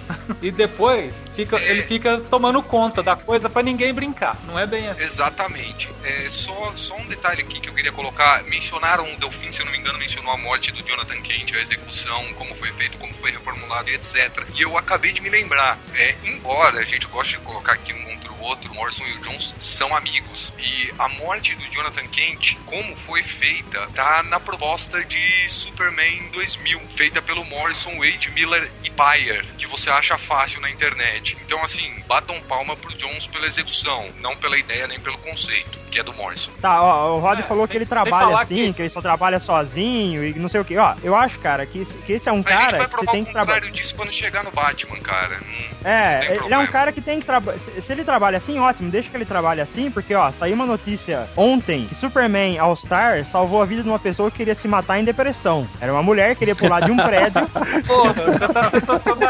[0.41, 4.39] e depois fica, ele fica tomando conta da coisa pra ninguém brincar.
[4.47, 5.03] Não é bem assim.
[5.03, 5.91] Exatamente.
[6.05, 8.45] É, só, só um detalhe aqui que eu queria colocar.
[8.45, 11.61] Mencionaram o Delfim, se eu não me engano, mencionou a morte do Jonathan Kent, a
[11.61, 14.47] execução, como foi feito, como foi reformulado e etc.
[14.55, 15.81] E eu acabei de me lembrar.
[15.95, 19.21] É, embora a gente goste de colocar aqui um contra o outro, Morrison e o
[19.21, 20.53] Jones são amigos.
[20.59, 26.81] E a morte do Jonathan Kent, como foi feita, tá na proposta de Superman 2000,
[26.91, 31.37] feita pelo Morrison, Wade Miller e Bayer, que você acha fácil na internet.
[31.45, 35.99] Então, assim, batam palma pro Jones pela execução, não pela ideia nem pelo conceito, que
[35.99, 36.53] é do Morrison.
[36.61, 38.83] Tá, ó, o Rod É, falou sem- que ele trabalha assim, que- que...
[38.83, 40.77] ele só trabalha sozinho e não sei o que.
[40.77, 42.85] Ó, eu acho, cara, que, esse- que esse é um a gente cara vai que
[42.85, 43.41] você provar o que trabalhar.
[43.55, 45.39] contrário disso quando chegar no Batman, cara.
[45.43, 47.59] Hum, É, ele é um cara que tem que trabalhar.
[47.59, 50.67] Se, se ele trabalha assim, ótimo, deixa que ele trabalhe assim, porque, ó, saiu uma
[50.67, 54.99] notícia ontem que Superman All-Star salvou a vida de uma pessoa que queria se matar
[54.99, 55.67] em depressão.
[55.81, 57.49] Era uma mulher que queria pular de um prédio.
[57.87, 59.30] Porra, você tá sensacionalista.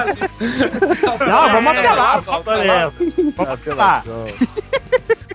[1.26, 2.92] Não, vamos É, apelar, vamos apelar.
[3.36, 4.02] Vamos apelar.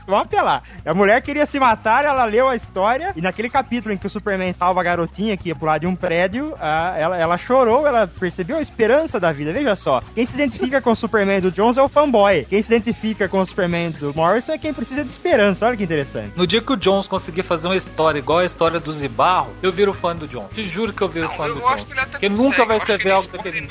[0.08, 0.64] Vamos apelar.
[0.86, 4.10] A mulher queria se matar, ela leu a história, e naquele capítulo em que o
[4.10, 8.08] Superman salva a garotinha que ia pular de um prédio, a, ela, ela chorou, ela
[8.08, 9.52] percebeu a esperança da vida.
[9.52, 12.46] Veja só, quem se identifica com o Superman do Jones é o fanboy.
[12.46, 15.66] Quem se identifica com o Superman do Morrison é quem precisa de esperança.
[15.66, 16.32] Olha que interessante.
[16.36, 19.72] No dia que o Jones conseguir fazer uma história igual a história do Zibarro, eu
[19.72, 20.50] viro fã do Jones.
[20.54, 21.86] Te juro que eu viro Não, fã eu do acho Jones.
[21.86, 23.68] que ele até Porque nunca vai que escrever algo daquele.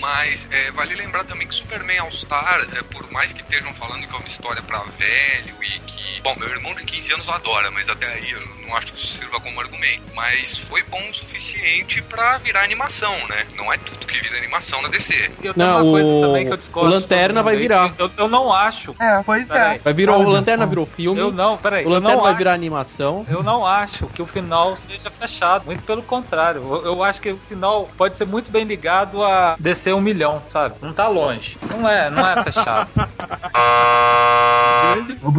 [0.00, 4.14] Mas é, vale lembrar também que Superman All-Star, é, por mais que estejam falando que
[4.14, 6.04] é uma história pra velho e que.
[6.22, 9.08] Bom, meu irmão de 15 anos adora, mas até aí eu não acho que isso
[9.18, 10.02] sirva como argumento.
[10.14, 13.46] Mas foi bom o suficiente pra virar animação, né?
[13.56, 15.30] Não é tudo que vira animação na DC.
[15.42, 16.88] E eu tenho Não, uma coisa o- também que eu discordo.
[16.90, 17.92] o Lanterna vai virar.
[17.98, 18.94] Eu, eu não acho.
[19.00, 19.76] É, pois Peraí.
[19.76, 19.78] é.
[19.80, 21.20] Vai virar, o Lanterna virou filme.
[21.20, 21.84] Eu não, peraí.
[21.84, 23.26] O Lanterna vai acho, virar animação.
[23.28, 25.66] Eu não acho que o final seja fechado.
[25.66, 26.62] Muito pelo contrário.
[26.62, 30.42] Eu, eu acho que o final pode ser muito bem ligado a descer um milhão,
[30.48, 30.76] sabe?
[30.80, 31.58] Não tá longe.
[31.70, 32.90] Não é, não é fechado.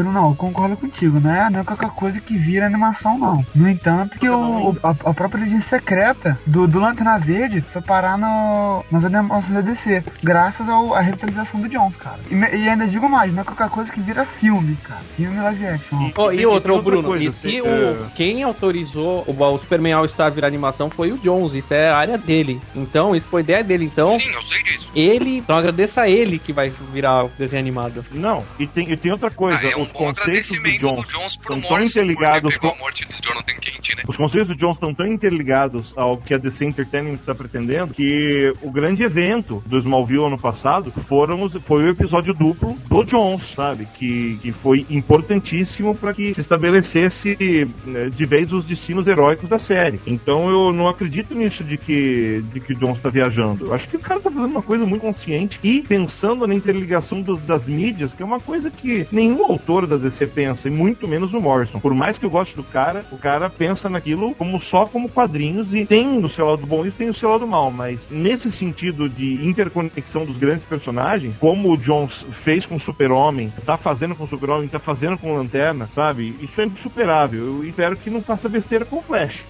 [0.05, 3.45] Bruno, não, eu concordo contigo, não é, não é qualquer coisa que vira animação, não.
[3.55, 7.81] No entanto, que o, o- a, a própria legenda secreta do, do Lanterna Verde foi
[7.81, 12.19] parar no, nas animações da DC, graças ao, à revitalização do Jones, cara.
[12.29, 15.01] E, me- e ainda digo mais, não é qualquer coisa que vira filme, cara.
[15.15, 16.11] Filme live action.
[16.17, 19.23] Oh, tem- e outra, tem o Bruno, coisa, e se tem- o, é, quem autorizou
[19.27, 22.61] o, o Superman All-Star virar animação foi o Jones, isso é a área dele.
[22.75, 23.85] Então, isso foi ideia dele.
[23.85, 24.91] Então, Sim, eu sei disso.
[24.95, 25.37] ele.
[25.37, 28.05] Então agradeça a ele que vai virar o desenho animado.
[28.11, 31.01] Não, e tem, e tem outra coisa, Ah, é um bom conceitos do agradecimento Jones
[31.07, 34.03] do Jones pro Morrison interligados com- a morte do Jonathan Kent, né?
[34.07, 38.53] Os conceitos do Jones estão tão interligados ao que a DC Entertainment está pretendendo que
[38.61, 43.53] o grande evento do Smallville ano passado foram os, foi o episódio duplo do Jones,
[43.55, 43.85] sabe?
[43.97, 47.37] Que, que foi importantíssimo para que se estabelecesse
[47.85, 49.99] né, de vez os destinos heróicos da série.
[50.05, 53.65] Então eu não acredito nisso de que, de que o Jones está viajando.
[53.67, 57.21] Eu acho que o cara tá fazendo uma coisa muito consciente e pensando na interligação
[57.21, 61.07] dos- das mídias, que é uma coisa que nenhum autor da DC pensa, e muito
[61.07, 61.79] menos o Morrison.
[61.79, 65.73] Por mais que eu goste do cara, o cara pensa naquilo como só como quadrinhos
[65.73, 69.09] e tem o seu lado bom e tem o seu lado mal, mas nesse sentido
[69.09, 74.23] de interconexão dos grandes personagens, como o Jones fez com o Super-Homem, tá fazendo com
[74.23, 76.35] o Super-Homem, tá fazendo com o Lanterna, sabe?
[76.41, 77.39] Isso é insuperável.
[77.45, 79.43] Eu espero que não faça besteira com o Flash.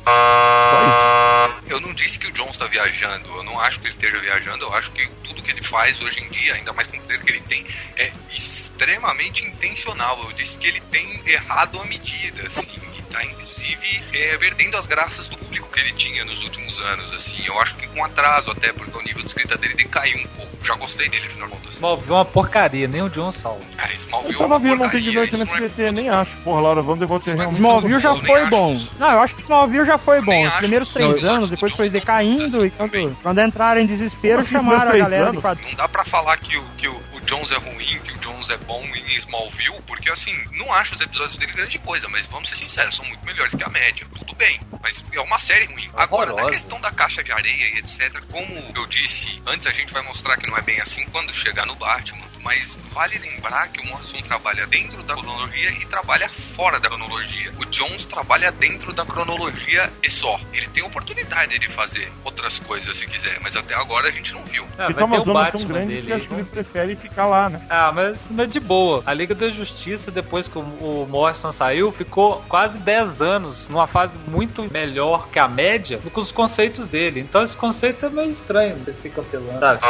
[1.68, 4.66] Eu não disse que o Jones tá viajando, eu não acho que ele esteja viajando,
[4.66, 7.22] eu acho que tudo que ele faz hoje em dia, ainda mais com o poder
[7.24, 7.66] que ele tem,
[7.98, 10.25] é extremamente intencional.
[10.34, 12.80] Disse que ele tem errado a medida, assim,
[13.16, 17.46] tá inclusive é, perdendo as graças do público que ele tinha nos últimos anos, assim.
[17.46, 20.52] Eu acho que com atraso até, porque o nível de escrita dele decaiu um pouco.
[20.62, 21.76] Já gostei dele, afinal de contas.
[21.76, 23.62] Smallville é uma porcaria, nem o Jones salva.
[23.78, 25.76] Ah, Smallville Eu é uma tava vendo ontem porcaria, de noite no não é SBT,
[25.76, 26.32] culpa nem acho.
[26.44, 27.58] Porra, Laura, vamos devolver é realmente.
[27.58, 28.72] Smallville já foi acho bom.
[28.74, 28.96] isso.
[29.00, 30.48] Não, eu acho que Smallville já foi Eu bom.
[30.48, 33.18] Os primeiros os três episódios anos, depois foi decaindo, bons e assim quando, também.
[33.22, 35.32] quando entraram em desespero, assim, chamaram a galera.
[35.32, 38.50] Não dá pra falar que, o, que o, o Jones é ruim, que o Jones
[38.50, 42.50] é bom em Smallville, porque assim, não acho os episódios dele grande coisa, mas vamos
[42.50, 44.06] ser sinceros, são muito melhores que a média.
[44.18, 45.90] Tudo bem, mas é uma série ruim.
[45.94, 49.92] Agora, na questão da caixa de areia e etc, como eu disse, antes a gente
[49.94, 53.82] vai mostrar que não é bem assim quando chegar no Batman, mas vale lembrar que
[53.82, 57.52] o Morrison trabalha dentro da cronologia e trabalha fora da cronologia.
[57.58, 60.40] O Jones trabalha dentro da cronologia e só.
[60.54, 64.44] Ele tem oportunidade de fazer outras coisas se quiser, mas até agora a gente não
[64.44, 64.66] viu.
[64.78, 66.08] Ah, Ele vai ter o zona tão Batman grande dele.
[66.08, 67.66] que acho que ele prefere ficar lá, né?
[67.70, 69.02] Ah, mas, mas de boa.
[69.06, 73.88] A Liga da Justiça, depois que o, o Morrison saiu, ficou quase 10 anos numa
[73.88, 77.20] fase muito melhor que a média que os conceitos dele.
[77.20, 79.60] Então esse conceito é meio estranho, vocês ficam apelando.
[79.60, 79.82] Sabe?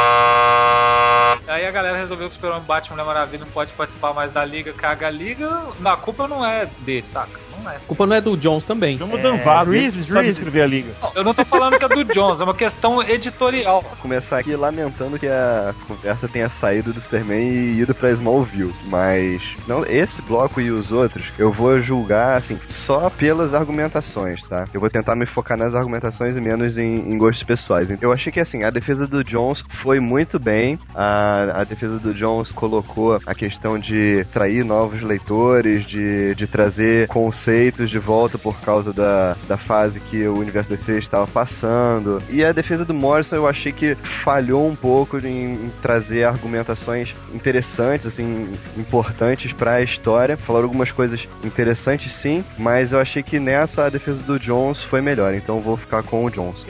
[1.46, 4.44] Aí a galera resolveu que o Super-Homem Batman Mulher Maravilha não pode participar mais da
[4.44, 5.62] Liga, caga a Liga.
[5.78, 7.45] Na culpa não é dele, saca?
[7.66, 7.76] Não é.
[7.76, 8.96] A culpa não é do Jones também.
[8.96, 10.36] O É, Reeves, sabe Reeves.
[10.36, 10.92] escrever a liga.
[11.14, 13.82] Eu não tô falando que é do Jones, é uma questão editorial.
[14.00, 18.72] começar aqui lamentando que a conversa tenha saído do Superman e ido pra Smallville.
[18.84, 24.64] Mas não, esse bloco e os outros eu vou julgar assim só pelas argumentações, tá?
[24.72, 27.88] Eu vou tentar me focar nas argumentações e menos em, em gostos pessoais.
[28.00, 30.78] Eu achei que assim a defesa do Jones foi muito bem.
[30.94, 37.08] A, a defesa do Jones colocou a questão de trair novos leitores, de, de trazer
[37.08, 37.55] conceitos
[37.86, 42.18] de volta por causa da, da fase que o universo DC estava passando.
[42.30, 47.14] E a defesa do Morrison eu achei que falhou um pouco em, em trazer argumentações
[47.34, 50.36] interessantes, assim, importantes para a história.
[50.36, 55.00] Falaram algumas coisas interessantes sim, mas eu achei que nessa a defesa do Jones foi
[55.00, 56.64] melhor, então vou ficar com o Jones.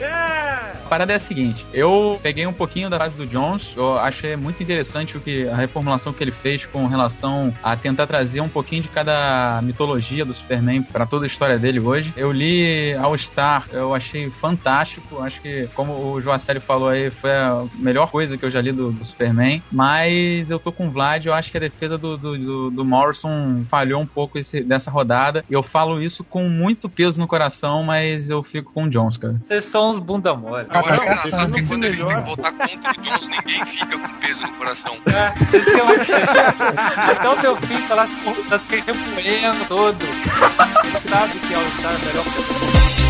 [0.87, 4.37] A parada é a seguinte: eu peguei um pouquinho da fase do Jones, eu achei
[4.37, 8.47] muito interessante o que a reformulação que ele fez com relação a tentar trazer um
[8.47, 12.13] pouquinho de cada mitologia do Superman para toda a história dele hoje.
[12.15, 15.21] Eu li All Star, eu achei fantástico.
[15.21, 18.71] Acho que, como o Joacelli falou aí, foi a melhor coisa que eu já li
[18.71, 19.61] do, do Superman.
[19.71, 22.85] Mas eu tô com o Vlad, eu acho que a defesa do, do, do, do
[22.85, 25.43] Morrison falhou um pouco esse, dessa rodada.
[25.49, 29.17] E eu falo isso com muito peso no coração, mas eu fico com o Jones,
[29.17, 29.35] cara.
[29.41, 30.67] Vocês são uns bunda mole.
[30.69, 34.19] Eu acho engraçado que quando eles têm que votar contra o Jones, ninguém fica com
[34.19, 34.97] peso no coração.
[35.07, 36.11] É, isso que eu acho.
[37.11, 39.97] Até o teu filho tá lá se, tá se remoendo todo.
[40.57, 41.61] Sabe que é o
[42.05, 43.06] melhor que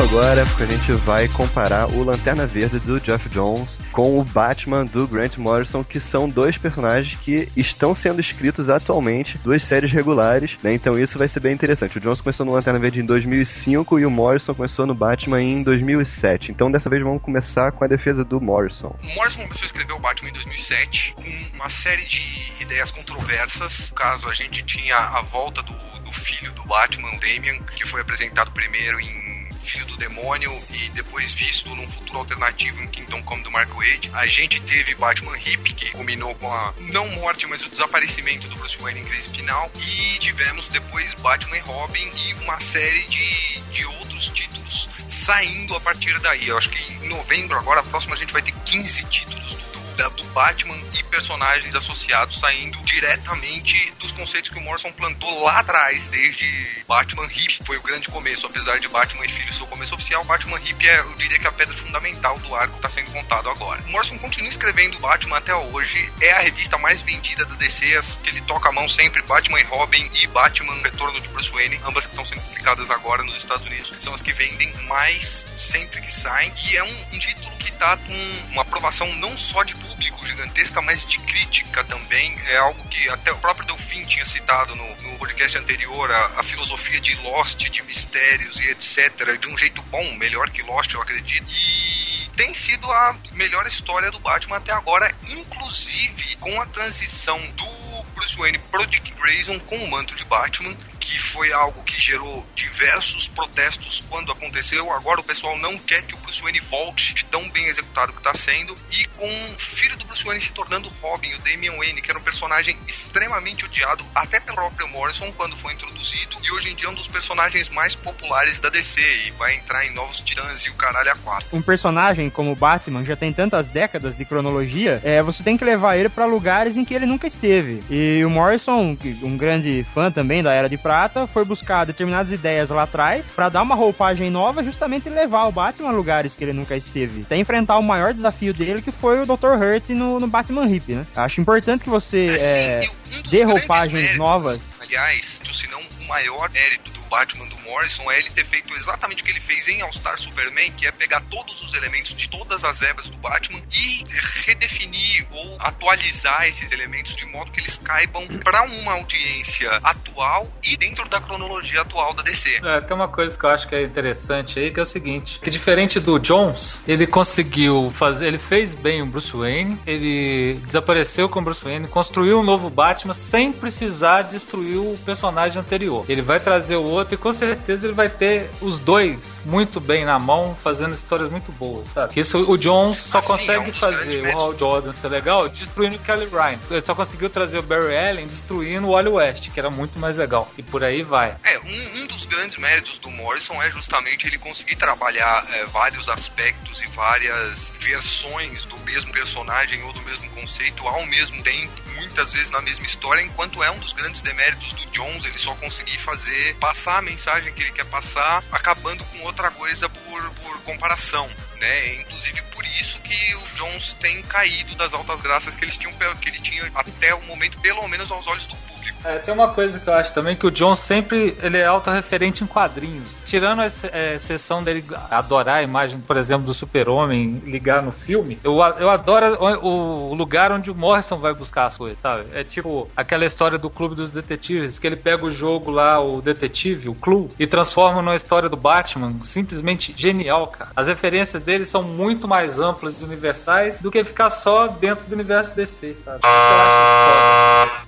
[0.00, 4.24] Bloco agora, porque a gente vai comparar o Lanterna Verde do Jeff Jones com o
[4.24, 9.92] Batman do Grant Morrison, que são dois personagens que estão sendo escritos atualmente, duas séries
[9.92, 10.72] regulares, né?
[10.72, 11.98] Então isso vai ser bem interessante.
[11.98, 15.62] O Jones começou no Lanterna Verde em 2005 e o Morrison começou no Batman em
[15.62, 16.50] 2007.
[16.50, 18.96] Então dessa vez vamos começar com a defesa do Morrison.
[19.02, 22.22] O Morrison começou a escrever o Batman em 2007 com uma série de
[22.60, 23.90] ideias controversas.
[23.90, 28.00] No caso, a gente tinha a volta do, do filho do Batman, Damian, que foi
[28.00, 29.29] apresentado primeiro em
[29.62, 34.10] Filho do Demônio e depois visto num futuro alternativo em Kingdom Come do Mark Wade.
[34.12, 38.56] A gente teve Batman Hip, que culminou com a não morte, mas o desaparecimento do
[38.56, 39.70] Bruce Wayne em crise final.
[39.76, 45.80] E tivemos depois Batman e Robin e uma série de, de outros títulos saindo a
[45.80, 46.48] partir daí.
[46.48, 49.69] Eu acho que em novembro, agora, próximo, a gente vai ter 15 títulos do
[50.08, 56.08] do Batman e personagens associados saindo diretamente dos conceitos que o Morrison plantou lá atrás,
[56.08, 59.94] desde Batman Hip, foi o grande começo, apesar de Batman e Filho ser o começo
[59.94, 63.50] oficial, Batman Hip é, eu diria que a pedra fundamental do arco está sendo contado
[63.50, 63.82] agora.
[63.82, 68.30] O Morrison continua escrevendo Batman até hoje, é a revista mais vendida da DC, que
[68.30, 72.06] ele toca a mão sempre, Batman e Robin e Batman Retorno de Bruce Wayne, ambas
[72.06, 76.00] que estão sendo publicadas agora nos Estados Unidos, que são as que vendem mais sempre
[76.00, 78.12] que saem, e é um, um título que está com
[78.52, 79.89] uma aprovação não só de público
[80.24, 82.38] gigantesca, mas de crítica também.
[82.48, 86.42] É algo que até o próprio Delfim tinha citado no, no podcast anterior, a, a,
[86.42, 89.38] filosofia de Lost, de mistérios e etc.
[89.38, 91.46] De um jeito bom, melhor que Lost, eu acredito.
[91.50, 98.02] E tem sido a melhor história do Batman até agora, inclusive com a transição do
[98.14, 100.76] Bruce Wayne pro Dick Grayson com o manto de Batman
[101.10, 104.92] que foi algo que gerou diversos protestos quando aconteceu.
[104.92, 108.20] Agora o pessoal não quer que o Bruce Wayne volte de tão bem executado que
[108.20, 108.76] está sendo.
[108.92, 112.18] E com o filho do Bruce Wayne se tornando Robin, o Damian Wayne, que era
[112.18, 116.36] um personagem extremamente odiado até pelo próprio Morrison quando foi introduzido.
[116.44, 119.84] E hoje em dia é um dos personagens mais populares da DC e vai entrar
[119.84, 121.56] em novos titãs e o caralho a quatro.
[121.56, 125.96] Um personagem como Batman já tem tantas décadas de cronologia, é, você tem que levar
[125.96, 127.82] ele para lugares em que ele nunca esteve.
[127.90, 132.30] E o Morrison, um grande fã também da Era de Prata, Prata foi buscar determinadas
[132.30, 136.44] ideias lá atrás para dar uma roupagem nova, justamente levar o Batman a lugares que
[136.44, 137.22] ele nunca esteve.
[137.22, 139.54] Até enfrentar o maior desafio dele, que foi o Dr.
[139.58, 141.06] Hurt no, no Batman Hip, né?
[141.16, 144.60] Acho importante que você é, é, um dê roupagens méritos, novas.
[144.78, 149.22] Aliás, se não o maior mérito do Batman do Morrison é ele ter feito exatamente
[149.22, 152.28] o que ele fez em All Star Superman, que é pegar todos os elementos de
[152.30, 154.04] todas as eras do Batman e
[154.46, 160.76] redefinir ou atualizar esses elementos de modo que eles caibam para uma audiência atual e
[160.76, 162.60] dentro da cronologia atual da DC.
[162.62, 165.40] É, tem uma coisa que eu acho que é interessante aí, que é o seguinte,
[165.40, 171.28] que diferente do Jones, ele conseguiu fazer, ele fez bem o Bruce Wayne, ele desapareceu
[171.28, 176.04] com o Bruce Wayne, construiu um novo Batman sem precisar destruir o personagem anterior.
[176.08, 180.04] Ele vai trazer o outro e com certeza ele vai ter os dois muito bem
[180.04, 182.18] na mão, fazendo histórias muito boas, sabe?
[182.18, 185.96] Isso o Jones só Assim, consegue é um fazer o Hal Jordan ser legal destruindo
[185.96, 186.58] o Kelly Ryan.
[186.70, 190.16] Ele só conseguiu trazer o Barry Allen destruindo o Wally West, que era muito mais
[190.16, 190.50] legal.
[190.56, 191.36] E por aí vai.
[191.42, 196.08] É, um, um dos grandes méritos do Morrison é justamente ele conseguir trabalhar é, vários
[196.08, 202.32] aspectos e várias versões do mesmo personagem ou do mesmo conceito ao mesmo tempo, muitas
[202.32, 205.98] vezes na mesma história, enquanto é um dos grandes deméritos do Jones ele só conseguir
[205.98, 211.28] fazer, passar a mensagem que ele quer passar, acabando com outra coisa por, por comparação
[211.60, 211.94] né?
[211.96, 216.28] Inclusive por isso que o Jones tem caído das altas graças que eles tinham que
[216.28, 218.98] ele tinha até o momento, pelo menos aos olhos do público.
[219.04, 222.42] É, tem uma coisa que eu acho também que o John sempre ele é autorreferente
[222.42, 223.19] em quadrinhos.
[223.30, 228.40] Tirando a é, exceção dele adorar a imagem, por exemplo, do Super-Homem ligar no filme,
[228.42, 232.24] eu, eu adoro o, lugar onde o Morrison vai buscar as coisas, sabe?
[232.32, 236.20] É tipo aquela história do Clube dos Detetives, que ele pega o jogo lá, o
[236.20, 239.14] detetive, o Clue, e transforma numa história do Batman.
[239.22, 240.72] Simplesmente genial, cara.
[240.74, 245.14] As referências dele são muito mais amplas e universais do que ficar só dentro do
[245.14, 246.18] universo DC, sabe?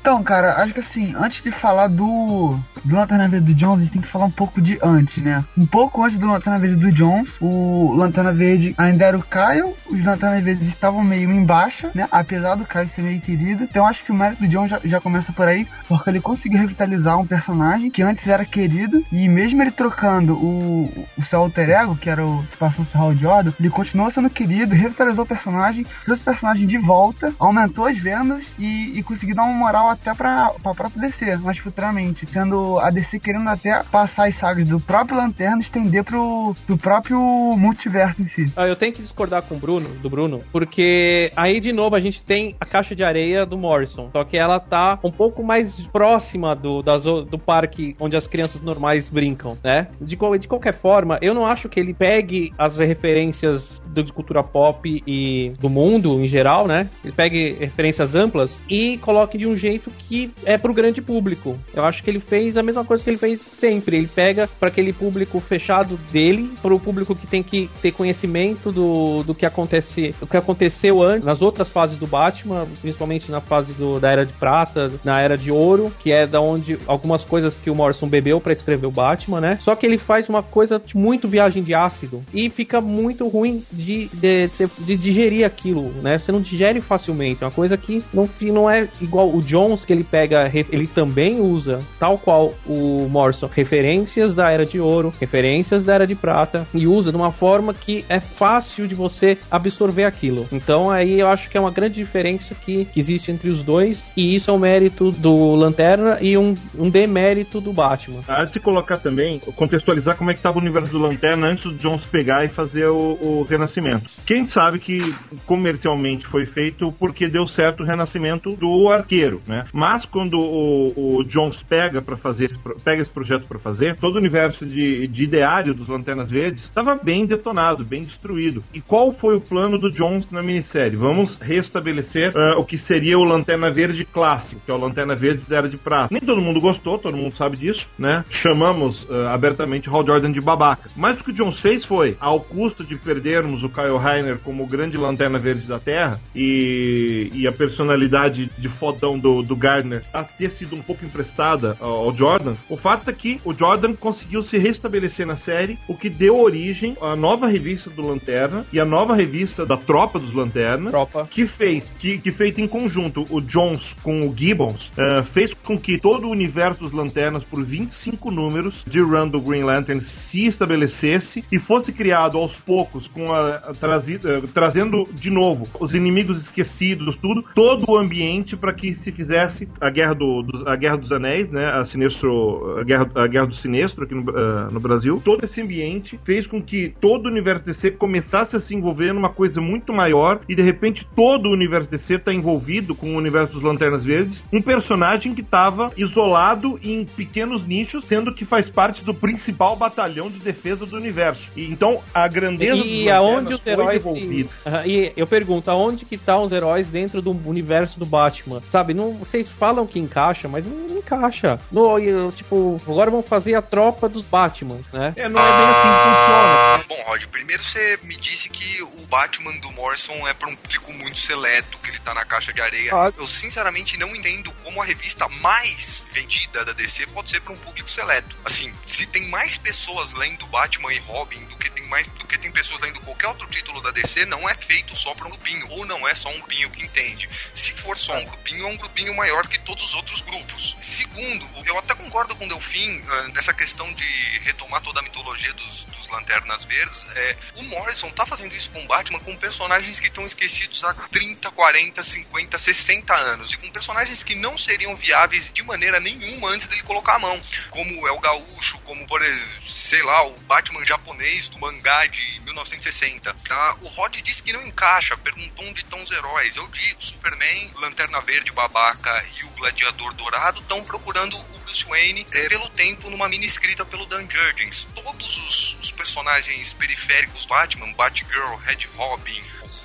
[0.01, 3.83] Então, cara, acho que assim, antes de falar do, do Lanterna Verde do Jones, a
[3.83, 5.32] gente tem que falar um pouco de antes, né?
[5.57, 9.75] Um pouco antes do Lanterna Verde do Jones, o Lanterna Verde ainda era o Caio,
[9.91, 12.09] os Lanternas Verdes estavam meio em baixa, né?
[12.11, 13.65] Apesar do Caio ser meio querido.
[13.65, 16.61] Então acho que o mérito do Jones já, já começa por aí, porque ele conseguiu
[16.61, 21.71] revitalizar um personagem que antes era querido, e mesmo ele trocando o, o seu alter
[21.71, 25.29] ego, que era o que passou o Hal Jordan, ele continuou sendo querido, revitalizou o
[25.29, 29.89] personagem, trouxe o personagem de volta, aumentou as vendas e, e conseguiu dar uma moral
[29.89, 32.27] até pra, pra própria DC, mais futuramente.
[32.27, 36.77] Sendo a DC querendo até passar as sagas do próprio Lanterna e estender pro, pro
[36.77, 37.21] próprio
[37.57, 38.53] multiverso em si.
[38.57, 42.01] Ah, eu tenho que discordar com o Bruno, do Bruno, porque aí de novo a
[42.01, 45.75] gente tem a caixa de areia do Morrison, só que ela tá um pouco mais
[45.87, 49.89] próxima do, das, do parque onde as crianças normais brincam, né?
[50.01, 55.03] De, de qualquer forma, eu não acho que ele pegue as referências de cultura pop
[55.07, 56.89] e do mundo em geral, né?
[57.05, 61.59] Ele pegue referências amplas e coloque de um jeito que é pro grande público.
[61.75, 63.97] Eu acho que ele fez a mesma coisa que ele fez sempre.
[63.97, 69.23] Ele pega para aquele público fechado dele, pro público que tem que ter conhecimento do,
[69.23, 73.73] do que acontece, o que aconteceu antes nas outras fases do Batman, principalmente na fase
[73.73, 77.57] do, da Era de Prata, na Era de Ouro, que é da onde algumas coisas
[77.57, 79.59] que o Morrison bebeu para escrever o Batman, né?
[79.61, 84.09] Só que ele faz uma coisa muito viagem de ácido e fica muito ruim de,
[84.09, 84.49] de,
[84.79, 86.19] de, digerir aquilo, né?
[86.19, 87.43] Você não digere facilmente.
[87.43, 91.41] É uma coisa que não, não é igual o Jones, que ele pega, ele também
[91.41, 96.67] usa, tal qual o Morrison, referências da Era de Ouro, referências da Era de Prata,
[96.75, 100.47] e usa de uma forma que é fácil de você absorver aquilo.
[100.53, 104.05] Então aí eu acho que é uma grande diferença que, que existe entre os dois,
[104.17, 108.21] e isso é um mérito do Lanterna e um, um demérito do Batman.
[108.29, 111.65] Há de se colocar também, contextualizar como é que estava o universo do Lanterna antes
[111.65, 114.11] do Jones pegar e fazer o, o Renascimento.
[114.27, 115.15] Quem sabe que
[115.47, 119.65] comercialmente foi feito porque deu certo o Renascimento do Arqueiro, né?
[119.73, 122.53] Mas quando o, o Jones pega para fazer
[122.85, 126.95] pega esse projeto para fazer, todo o universo de, de ideário dos Lanternas Verdes estava
[126.95, 128.63] bem detonado, bem destruído.
[128.73, 130.97] E qual foi o plano do Jones na minissérie?
[130.97, 135.43] Vamos restabelecer uh, o que seria o Lanterna Verde clássico, que é o Lanterna Verde
[135.49, 136.09] da Era de Prata.
[136.11, 138.25] Nem todo mundo gostou, todo mundo sabe disso, né?
[138.31, 140.91] Chamamos uh, abertamente Hal Jordan de babaca.
[140.97, 144.63] Mas o que o Jones fez foi, ao custo de perdermos o Kyle Rainer como
[144.63, 150.03] o grande Lanterna Verde da Terra e, e a personalidade de fodão do, do Gardner
[150.13, 154.43] a ter sido um pouco emprestada ao Jordan, o fato é que o Jordan conseguiu
[154.43, 158.85] se restabelecer na série, o que deu origem à nova revista do Lanterna e a
[158.85, 161.29] nova revista da Tropa dos Lanternas, Tropa.
[161.31, 165.79] que fez, que, que feito em conjunto o Jones com o Gibbons, uh, fez com
[165.79, 170.47] que todo o universo dos Lanternas, por 25 números de Run do Green Lantern, se
[170.47, 176.41] estabelecesse e fosse criado aos poucos, com a, a uh, trazendo de novo os inimigos
[176.41, 180.97] esquecidos, tudo, todo o ambiente para que se fizesse a Guerra, do, do, a Guerra
[180.97, 184.81] dos Anéis, né, a, Sinestro, a, Guerra, a Guerra do Sinestro aqui no, uh, no
[184.81, 185.21] Brasil.
[185.25, 189.29] Todo esse ambiente fez com que todo o universo DC começasse a se envolver numa
[189.29, 193.55] coisa muito maior e de repente todo o universo DC está envolvido com o universo
[193.55, 199.05] dos Lanternas Verdes, um personagem que estava isolado em pequenos nichos, sendo que faz parte
[199.05, 201.49] do principal batalhão de defesa do universo.
[201.57, 204.47] E então a grandeza e aonde os heróis se...
[204.87, 208.61] e eu pergunto, aonde que estão tá os heróis dentro do universo do Batman?
[208.71, 211.59] Sabe, não, vocês falam que encaixa, mas não, não encaixa.
[211.71, 214.52] No, eu, tipo, agora vão fazer a tropa dos Batman,
[214.93, 215.15] né?
[215.17, 216.85] É, não é bem assim que funciona.
[216.89, 220.93] Bom, Rod, primeiro você me disse que o Batman do Morrison é para um público
[220.93, 222.93] muito seleto, que ele tá na caixa de areia.
[222.95, 223.13] Ah.
[223.17, 227.57] Eu sinceramente não entendo como a revista mais vendida da DC pode ser para um
[227.57, 228.37] público seleto.
[228.45, 232.39] Assim, se tem mais pessoas lendo Batman e Robin do que tem mais do que
[232.39, 235.69] tem pessoas lendo qualquer outro título da DC, não é feito só para um grupinho,
[235.71, 237.29] ou não é só um grupinho que entende.
[237.55, 240.77] Se for só um grupinho, é um grupinho maior que todos os outros grupos.
[240.81, 244.05] Segundo, eu até concordo com o Delfim uh, nessa questão de
[244.43, 247.07] retomar toda a mitologia dos, dos Lanternas Verdes.
[247.15, 251.51] É, o Morrison tá fazendo isso com Batman com personagens que estão esquecidos há 30,
[251.51, 253.53] 40, 50, 60 anos.
[253.53, 257.41] E com personagens que não seriam viáveis de maneira nenhuma antes dele colocar a mão.
[257.71, 259.23] Como é o Gaúcho, como, por
[259.67, 263.23] sei lá, o Batman japonês do mangá de 1960.
[263.23, 263.35] 30.
[263.49, 263.77] Tá?
[263.81, 266.57] O Rod disse que não encaixa, perguntou onde estão os heróis.
[266.57, 272.27] Eu digo, Superman, Lanterna Verde, Babaca e o Gladiador Dourado estão procurando o Bruce Wayne
[272.33, 274.87] é, pelo tempo numa mini escrita pelo Dan Jurgens.
[274.95, 279.43] Todos os, os personagens periféricos Batman, Batgirl, Red Robin,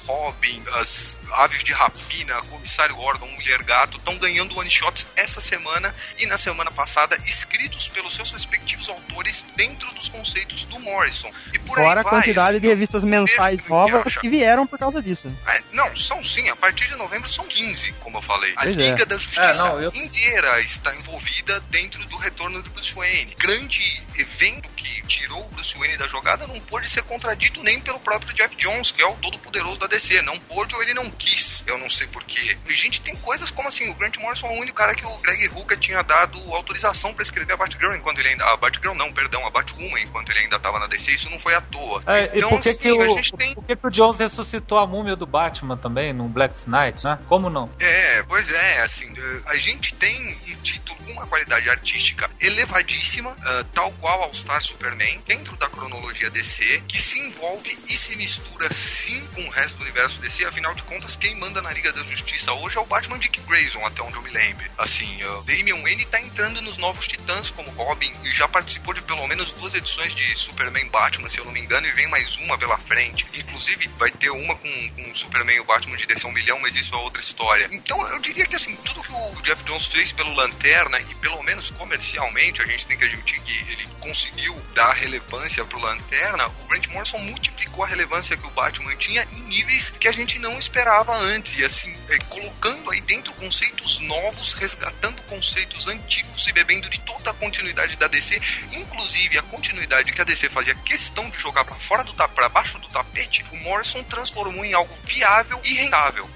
[0.08, 6.26] Robin, as Aves de Rapina, Comissário Órgão, Mulher Gato, estão ganhando one-shots essa semana e
[6.26, 11.30] na semana passada, escritos pelos seus respectivos autores dentro dos conceitos do Morrison.
[11.54, 14.20] E por Fora aí a vai, quantidade assim, de revistas mensais novas acha.
[14.22, 15.32] que vieram por causa disso.
[15.48, 16.48] É, não, são sim.
[16.50, 18.54] A partir de novembro são 15, como eu falei.
[18.56, 18.80] A Pois é.
[18.92, 23.36] Liga da Justiça É, não, eu- inteira está envolvida dentro do retorno de Bruce Wayne.
[23.38, 28.00] Grande evento que tirou o Bruce Wayne da jogada não pôde ser contradito nem pelo
[28.00, 29.97] próprio Jeff Jones, que é o todo-poderoso da DC.
[30.22, 31.64] Não pôde ou ele não quis.
[31.66, 32.58] Eu não sei porquê.
[32.68, 35.18] E, gente, tem coisas como assim: o Grant Morrison é o único cara que o
[35.18, 38.46] Greg Hooker tinha dado autorização para escrever a Batgirl enquanto ele ainda.
[38.46, 41.12] A Batgirl não, perdão, a Batwoman enquanto ele ainda estava na DC.
[41.12, 42.04] Isso não foi à toa.
[42.08, 43.90] É, e então, por que, assim, que, o, a gente tem por que, que o
[43.90, 47.20] Jones ressuscitou a múmia do Batman também, no Black Knight, né?
[47.28, 47.70] Como não?
[47.80, 49.14] É, pois é, assim,
[49.46, 54.62] a gente tem um título com uma qualidade artística elevadíssima, ah, tal qual All Star
[54.62, 59.78] Superman, dentro da cronologia DC, que se envolve e se mistura sim com o resto
[59.78, 62.86] do universo DC, afinal de contas, quem manda na Liga da Justiça hoje é o
[62.86, 64.70] Batman Dick Grayson, até onde eu me lembre.
[64.78, 69.02] Assim, uh, Damian Wayne tá entrando nos Novos Titãs como Robin e já participou de
[69.02, 72.36] pelo menos duas edições de Superman Batman, se eu não me engano, e vem mais
[72.38, 73.26] uma pela frente.
[73.34, 76.76] Inclusive, vai ter uma com, com Superman e o Batman de DC 1 milhão, mas
[76.76, 77.70] isso é outra história.
[77.72, 81.42] Então, eu diria que assim, tudo que o Jeff Jones fez pelo Lanterna, e pelo
[81.44, 86.68] menos comercialmente, a gente tem que admitir que ele conseguiu dar relevância pro Lanterna, o
[86.68, 90.58] Grant Morrison multiplicou a relevância que o Batman tinha em níveis que a gente não
[90.58, 91.58] esperava antes.
[91.58, 97.32] E assim, é, colocando aí dentro conceitos novos, resgatando conceitos antigos e bebendo de toda
[97.32, 98.42] a continuidade da DC,
[98.74, 102.80] inclusive a continuidade que a DC fazia questão de jogar para fora do para baixo
[102.80, 106.28] do tapete, o Morrison transformou em algo viável e rentável.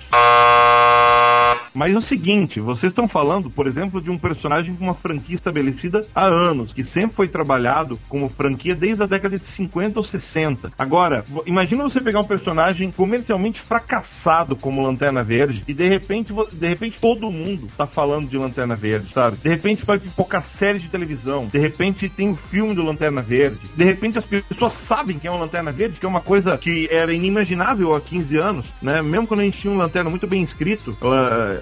[1.74, 5.36] Mas é o seguinte, vocês estão falando, por exemplo, de um personagem com uma franquia
[5.36, 10.04] estabelecida há anos, que sempre foi trabalhado como franquia desde a década de 50 ou
[10.04, 10.72] 60.
[10.78, 12.92] Agora, imagina você pegar um personagem
[13.22, 18.38] comercialmente fracassado como Lanterna Verde e de repente, de repente todo mundo tá falando de
[18.38, 19.38] Lanterna Verde, sabe?
[19.38, 23.60] De repente vai pipocar série de televisão, de repente tem o filme do Lanterna Verde,
[23.76, 26.88] de repente as pessoas sabem que é um Lanterna Verde, que é uma coisa que
[26.92, 29.02] era inimaginável há 15 anos, né?
[29.02, 30.98] Mesmo quando a gente tinha um Lanterna muito bem escrito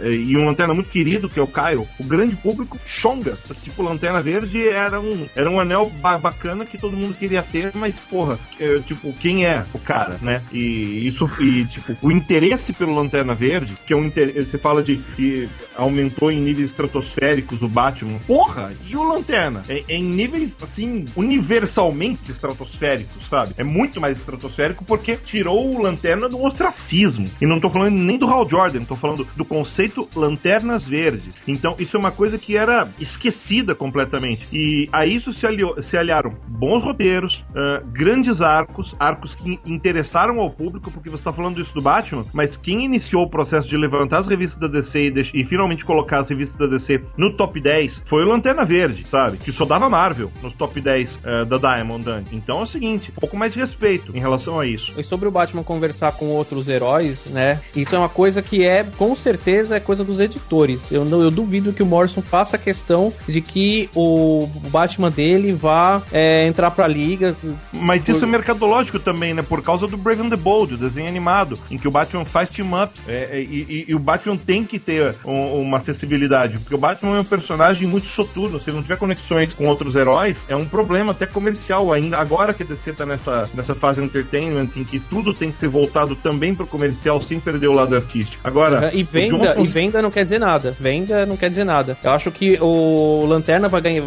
[0.01, 3.37] eh, e um Lanterna muito querido, que é o Caio, o grande público chonga.
[3.63, 7.71] Tipo, Lanterna Verde era um, era um anel ba- bacana que todo mundo queria ter,
[7.75, 10.41] mas porra, eh, tipo, quem é o cara, né?
[10.51, 14.81] E isso, e tipo, o interesse pelo Lanterna Verde, que é um interesse, você fala
[14.83, 18.19] de que aumentou em níveis estratosféricos o Batman.
[18.27, 19.63] Porra, e o Lanterna?
[19.69, 23.53] É, é em níveis, assim, universalmente estratosféricos, sabe?
[23.57, 27.29] É muito mais estratosférico porque tirou o Lanterna do ostracismo.
[27.41, 31.33] E não tô falando nem do Hal Jordan, tô falando do conceito Lanternas Verdes.
[31.47, 34.47] Então, isso é uma coisa que era esquecida completamente.
[34.53, 40.39] E a isso se, aliou- se aliaram bons roteiros, ah, grandes arcos, arcos que interessaram
[40.39, 43.77] ao público, porque você tá falando isso do Batman, mas quem iniciou o processo de
[43.77, 47.61] levantar as revistas da DC e, e finalmente colocar as revistas da DC no top
[47.61, 49.37] 10 foi o Lanterna Verde, sabe?
[49.37, 52.25] Que só dava Marvel nos top 10 eh, da Diamond.
[52.33, 54.93] Então é o seguinte, um pouco mais de respeito em relação a isso.
[54.97, 57.61] E sobre o Batman conversar com outros heróis, né?
[57.73, 60.91] Isso é uma coisa que é, com certeza, é coisa dos editores.
[60.91, 66.01] Eu, não, eu duvido que o Morrison faça questão de que o Batman dele vá
[66.11, 67.33] é, entrar pra liga.
[67.71, 69.41] Mas isso é mercadológico também, né?
[69.41, 71.28] Por causa do Brave and the Bold, o desenho animado,
[71.69, 73.01] em que o Batman faz team-ups.
[73.07, 76.77] É, é, e, e- e o Batman tem que ter um- uma acessibilidade, porque o
[76.77, 78.59] Batman é um personagem muito soturno.
[78.59, 82.17] Se ele não tiver conexões com outros heróis, é um problema até comercial ainda.
[82.17, 85.67] Agora que a DC tá nessa, nessa fase entertainment, em que tudo tem que ser
[85.67, 88.39] voltado também pro comercial, sem perder o lado artístico.
[88.43, 90.75] Agora, E o venda, e venda não quer dizer nada.
[90.79, 91.97] Venda não quer dizer nada.
[92.03, 94.03] Eu acho que o Lanterna vai ganhar.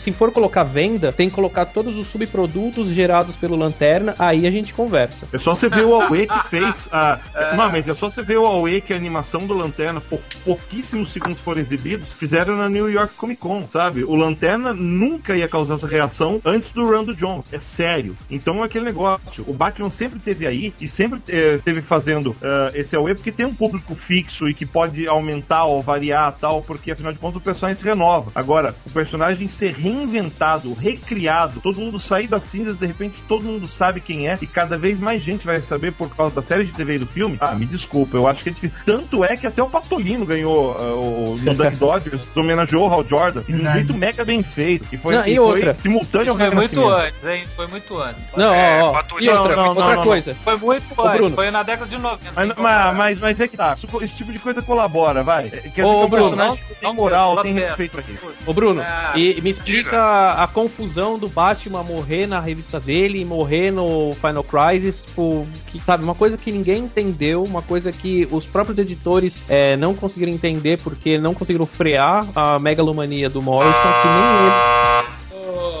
[0.00, 4.50] Se for colocar venda, tem que colocar todos os subprodutos gerados pelo Lanterna, aí a
[4.50, 5.26] gente conversa.
[5.32, 7.18] É só você ver o Aue que fez a.
[7.56, 11.12] Não, mas é só você ver o Aue que a animação do Lanterna, pou- pouquíssimos
[11.12, 14.04] segundos foram exibidos, fizeram na New York Comic Con, sabe?
[14.04, 17.46] O Lanterna nunca ia causar essa reação antes do Run do Jones.
[17.52, 18.16] É sério.
[18.30, 19.44] Então é aquele negócio.
[19.46, 23.46] O Batman sempre teve aí e sempre eh, teve fazendo eh, esse Aue porque tem
[23.46, 27.44] um público fixo e que pode aumentar ou variar tal, porque afinal de contas o
[27.44, 28.30] personagem se renova.
[28.34, 33.66] Agora, o personagem ser reinventado, recriado, todo mundo sair das cinzas, de repente todo mundo
[33.66, 36.72] sabe quem é e cada vez mais gente vai saber por causa da série de
[36.72, 37.36] TV e do filme.
[37.40, 38.76] Ah, me desculpa, eu acho que é difícil.
[38.84, 43.42] Tanto é que até o Patolino ganhou uh, no Duck Dodgers, homenageou o Hal Jordan
[43.42, 44.86] de um jeito mega bem feito.
[44.92, 45.74] E foi, Não, e foi outra?
[45.80, 47.42] simultâneo ao Isso foi muito antes, hein?
[47.44, 48.22] Isso foi muito antes.
[48.36, 48.92] Não, É, ó, ó.
[48.92, 50.34] Patrulha E outra, não, não, outra não, coisa.
[50.44, 51.34] Foi muito Ô, antes, Bruno.
[51.34, 52.32] foi na década de 90.
[52.34, 55.48] Mas, mas, mas, mas é que tá, esse tipo de coisa colabora, vai.
[55.50, 58.02] Quer dizer, Ô, que o Bruno, personagem não- tem não- moral, não tem respeito pra
[58.02, 58.12] quê?
[58.46, 58.82] Ô Bruno,
[59.14, 64.12] e me explica a, a confusão do Batman morrer na revista dele e morrer no
[64.20, 68.78] Final Crisis, tipo, que, sabe, uma coisa que ninguém entendeu, uma coisa que os próprios
[68.78, 74.18] editores é, não conseguiram entender porque não conseguiram frear a megalomania do Morrison, que nem
[74.18, 75.25] ele.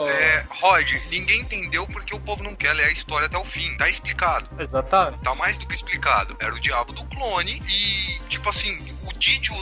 [0.08, 3.76] É, Rod, ninguém entendeu porque o povo não quer ler a história até o fim.
[3.76, 4.48] Tá explicado.
[4.60, 5.22] Exatamente.
[5.22, 6.36] Tá mais do que explicado.
[6.40, 9.54] Era o diabo do clone e, tipo assim, o Didio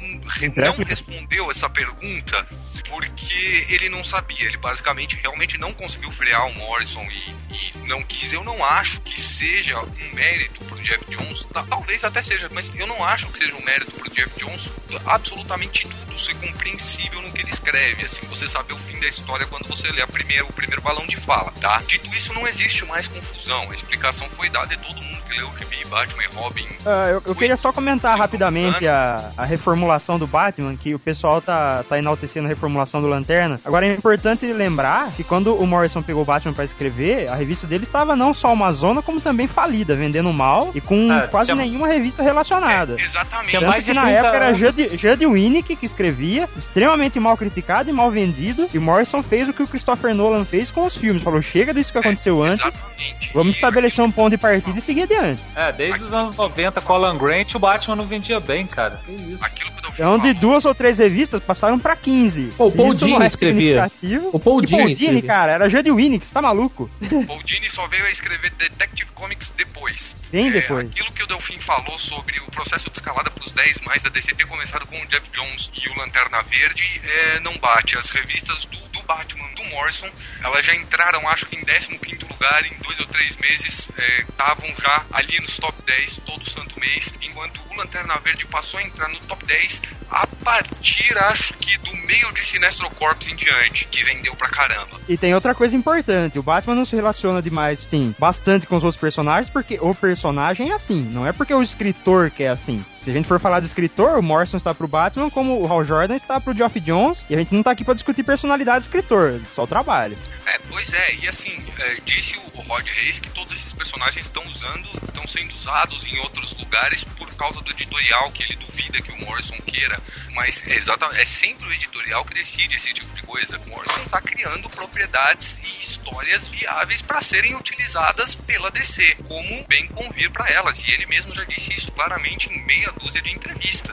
[0.56, 2.46] não respondeu essa pergunta
[2.88, 4.46] porque ele não sabia.
[4.46, 8.32] Ele basicamente realmente não conseguiu frear o Morrison e, e não quis.
[8.32, 11.44] Eu não acho que seja um mérito pro Jeff Jones.
[11.52, 14.72] Ta- Talvez até seja, mas eu não acho que seja um mérito pro Jeff Jones
[15.06, 18.04] absolutamente tudo ser compreensível no que ele escreve.
[18.04, 21.06] Assim, você saber o fim da história quando você lê a primeira, o primeiro balão
[21.06, 21.80] de fala, tá?
[21.86, 23.70] Dito isso, não existe mais confusão.
[23.70, 27.08] A explicação foi dada e todo mundo que leu o gibi Batman e Robin Ah,
[27.10, 31.84] eu, eu queria só comentar rapidamente a, a reformulação do Batman, que o pessoal tá,
[31.88, 33.60] tá enaltecendo a reformulação do Lanterna.
[33.64, 37.66] Agora é importante lembrar que quando o Morrison pegou o Batman pra escrever, a revista
[37.66, 41.52] dele estava não só uma zona, como também falida, vendendo mal e com Ah, quase
[41.52, 42.96] tinha- nenhuma revista relacionada.
[43.00, 43.50] Exatamente.
[43.50, 44.58] Tinha Tanto mais que na 30 época era anos.
[44.58, 49.52] Judd, Judd Winnick que escrevia, extremamente mal criticado e mal vendido, e Morrison fez o
[49.52, 51.22] que o Christopher Nolan fez com os filmes.
[51.22, 53.30] Falou, chega disso que aconteceu antes, Exatamente.
[53.34, 55.42] vamos estabelecer um ponto de partida e seguir adiante.
[55.54, 58.98] É, desde os anos 90, com Alan Grant, o Batman não vendia bem, cara.
[59.04, 59.44] Que isso?
[59.44, 62.52] Aquilo que o Delfim Então, de falou, duas ou três revistas, passaram pra 15.
[62.56, 63.90] Pô, o Se Paul Dini é escrevia.
[64.32, 66.90] O Paul Que Dini Paul cara, era Winnick, você tá maluco?
[67.26, 70.16] Paul Dini só veio a escrever Detective Comics depois.
[70.32, 70.86] Bem É, depois.
[70.88, 74.34] Aquilo que o Delfim falou sobre o processo de escalada pros 10 mais da DC
[74.34, 77.98] ter começado com o Jeff Jones e o Lanterna Verde é, não bate.
[77.98, 80.08] As revistas do, do Batman, do Morrison,
[80.42, 83.88] elas já entraram, acho que em 15 lugar, em dois ou três meses,
[84.28, 88.82] estavam já ali nos top 10 todo santo mês, enquanto o Lanterna Verde passou a
[88.82, 93.86] entrar no top 10 a partir, acho que, do meio de Sinestro Corps em diante,
[93.86, 95.00] que vendeu pra caramba.
[95.08, 98.84] E tem outra coisa importante, o Batman não se relaciona demais, sim, bastante com os
[98.84, 102.84] outros personagens, porque o personagem é assim, não é porque o escritor que é assim.
[103.04, 105.84] Se a gente for falar de escritor, o Morrison está pro Batman, como o Hal
[105.84, 108.88] Jordan está pro Geoff Jones, e a gente não tá aqui pra discutir personalidade do
[108.88, 110.16] escritor, só o trabalho.
[110.46, 114.42] É, pois é, e assim, é, disse o Rod Reis que todos esses personagens estão
[114.42, 119.10] usando, estão sendo usados em outros lugares por causa do editorial, que ele duvida que
[119.12, 119.98] o Morrison queira,
[120.34, 123.58] mas é, exata, é sempre o editorial que decide esse tipo de coisa.
[123.58, 129.86] O Morrison está criando propriedades e histórias viáveis para serem utilizadas pela DC, como bem
[129.88, 133.92] convir para elas, e ele mesmo já disse isso claramente em meia dúzia de entrevistas.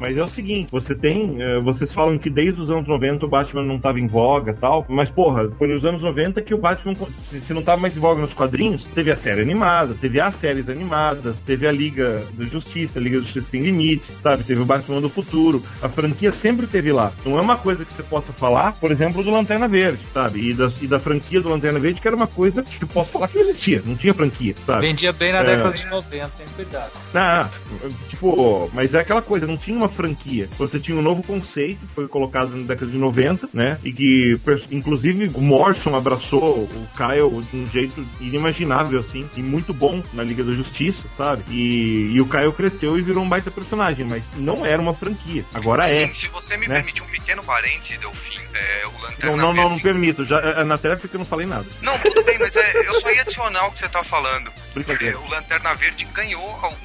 [0.00, 1.40] Mas é o seguinte, você tem.
[1.40, 4.56] eh, vocês falam que desde os anos 90 o Batman não tava em voga e
[4.74, 4.86] tal.
[4.88, 8.32] Mas, porra, foi nos anos 90 que o Batman, se, não tava mais voga nos
[8.32, 13.02] quadrinhos, teve a série animada, teve as séries animadas, teve a Liga da Justiça, a
[13.02, 14.42] Liga da Justiça Sem Limites, sabe?
[14.44, 15.62] Teve o Batman do Futuro.
[15.82, 17.12] A franquia sempre teve lá.
[17.24, 20.50] Não é uma coisa que você possa falar, por exemplo, do Lanterna Verde, sabe?
[20.50, 23.10] E da, e da franquia do Lanterna Verde, que era uma coisa que eu posso
[23.10, 23.82] falar que não existia.
[23.84, 24.86] Não tinha franquia, sabe?
[24.86, 25.44] Vendia bem na É.
[25.44, 26.90] década de 90, tem cuidado.
[27.14, 27.48] Ah,
[28.08, 30.48] tipo, mas é aquela coisa, não tinha uma franquia.
[30.58, 33.78] Você tinha um novo conceito, que foi colocado na década de 90, né?
[33.84, 34.38] E que,
[34.70, 40.22] inclusive, o Morrison abraçou o Kyle de um jeito inimaginável, assim, e muito bom na
[40.22, 41.42] Liga da Justiça, sabe?
[41.50, 45.44] E, e o Kyle cresceu e virou um baita personagem, mas não era uma franquia.
[45.54, 46.06] Agora é.
[46.08, 46.76] Sim, se você me né?
[46.76, 50.24] permite um pequeno parêntese, Delfim, é, o Não, Lanterna não, não, não Verde- permito.
[50.24, 51.66] Já, é, na tela porque eu não falei nada.
[51.82, 54.50] Não, tudo bem, mas é, eu só ia adicionar o que você tá falando.
[55.00, 56.76] É, o Lanterna Verde ganhou algum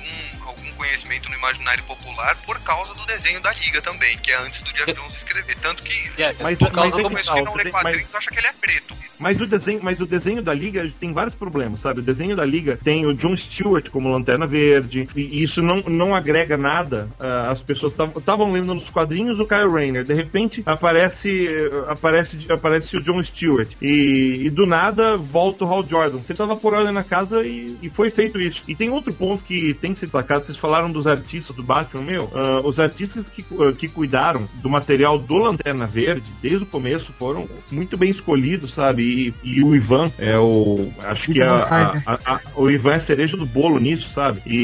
[0.80, 4.73] conhecimento no imaginário popular por causa do desenho da Liga também, que é antes do
[4.73, 5.57] Jeff Jones escrever.
[5.61, 5.89] Tanto que
[6.21, 8.47] É, Mas- por causa mas do é que não lê quadrinhos, mas- acha que ele
[8.47, 8.93] é preto.
[9.19, 11.99] Mas o desenho, mas o desenho da Liga tem vários problemas, sabe?
[11.99, 16.15] O desenho da Liga tem o John Stewart como Lanterna Verde, e isso não, não
[16.15, 17.09] agrega nada.
[17.19, 21.47] Ah, as pessoas estavam lendo nos quadrinhos o Kyle Rayner, de repente aparece
[21.88, 26.19] aparece, aparece o John Stewart, e, e do nada volta o Hal Jordan.
[26.19, 28.61] Você tava por ordem na casa e, e foi feito isso.
[28.67, 32.01] E tem outro ponto que tem que ser destacado, vocês falaram dos artistas do Batman,
[32.03, 36.67] meu, ah, os artistas que, ah, que cuidaram do material do Lanterna Verde, desde o
[36.67, 39.34] começo, foram muito bem escolhidos, sabe?
[39.43, 40.89] E, e o Ivan é o.
[41.03, 44.41] Acho que a, a- a- a- o Ivan é cereja do bolo nisso, sabe?
[44.45, 44.55] E,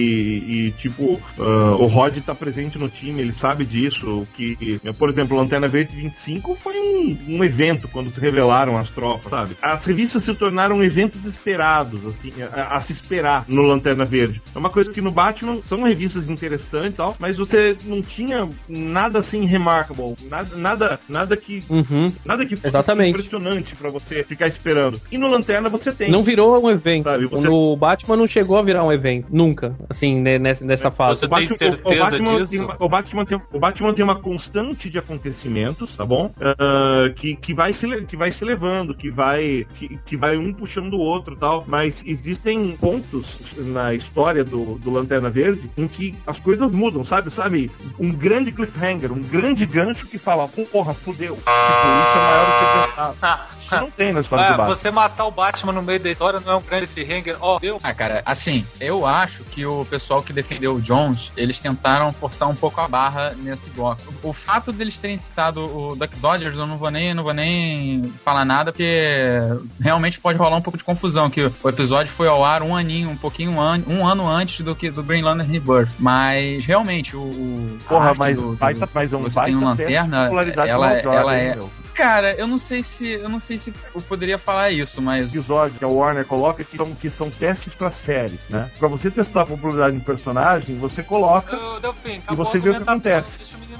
[0.67, 4.27] e, tipo, ah, o Rod tá presente no time, ele sabe disso.
[4.35, 9.29] Que, por exemplo, Lanterna Verde 25 foi um, um evento quando se revelaram as tropas,
[9.29, 9.55] sabe?
[9.61, 14.41] As revistas se tornaram eventos esperados, assim, a, a se esperar no Lanterna Verde.
[14.53, 15.94] É uma coisa que no Batman são revistas
[16.29, 22.11] interessantes e tal, mas você não tinha nada assim remarkable, nada, nada, nada que, Uhum.
[22.25, 23.09] nada que fosse Exatamente.
[23.11, 24.99] impressionante pra você ficar esperando.
[25.11, 26.09] E no Lanterna você tem.
[26.11, 27.03] Não virou um evento.
[27.03, 29.27] Sabe, você- No Batman não chegou a virar um evento.
[29.29, 29.75] Nunca.
[29.89, 31.19] Assim, nessa, nessa fase.
[31.19, 32.51] Você O tem Batman- certeza o Batman disso?
[32.53, 36.31] Tem uma, o, Batman tem, o Batman tem uma constante de acontecimentos, tá bom?
[36.39, 40.53] Ah, que, que, vai se, que vai se levando, que vai, que, que vai um
[40.53, 41.63] puxando o outro tal.
[41.67, 47.31] Mas existem pontos na história do, do Lanterna Verde em que as coisas mudam, sabe?
[47.31, 47.71] Sabe?
[47.99, 51.35] Um grande cliffhanger, um grande gancho que fala, porra, fudeu.
[51.35, 53.47] Tipo, isso é maior do que pensava.
[53.65, 54.75] Isso não tem na história Ah, do Batman.
[54.75, 57.37] você matar o Batman no meio da história não é um grande cliffhanger?
[57.41, 57.77] Ó, deu.
[57.83, 62.47] Ah, cara, assim, eu acho que o pessoal que defendeu o Jones, eles tentaram forçar
[62.49, 64.01] um pouco a barra nesse bloco.
[64.23, 67.33] O, o fato deles terem citado o Duck Dodgers, eu não vou nem, não vou
[67.33, 69.39] nem falar nada, porque
[69.81, 73.09] realmente pode rolar um pouco de confusão, que o episódio foi ao ar um aninho,
[73.09, 75.91] um pouquinho an, um ano antes do que do Green Lantern Rebirth.
[75.99, 79.55] Mas realmente o, o Porra, mas, do- do- baita, mas é um você baita tem
[79.55, 80.25] um de lanterna,
[80.67, 81.71] ela, Jordan, ela é meu?
[81.95, 85.79] Cara, eu não sei se eu não sei se eu poderia falar isso, mas episódio
[85.79, 88.69] que a Warner coloca que são, que são testes pra séries, né?
[88.77, 91.57] Pra você testar a popularidade do personagem, você coloca.
[91.79, 93.27] Delfim, E você vê o que acontece.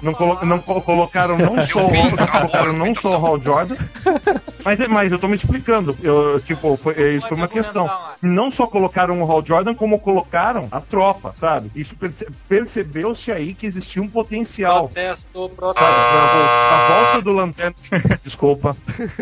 [0.01, 3.75] Não, colo não co- colocaram não Eu só, vi, colocaram não só o Hal Jordan,
[4.63, 5.95] mas, é- mas eu tô me explicando.
[6.01, 7.89] Eu, tipo, foi, é, isso foi uma questão.
[8.21, 11.69] Não só colocaram o Hal Jordan, como colocaram a tropa, sabe?
[11.75, 14.87] Isso perce- percebeu-se aí que existia um potencial.
[14.89, 15.55] Protesto, Sabe?
[15.55, 15.85] protesto.
[15.85, 17.75] A, volta do Lanterna.
[18.23, 18.75] Desculpa.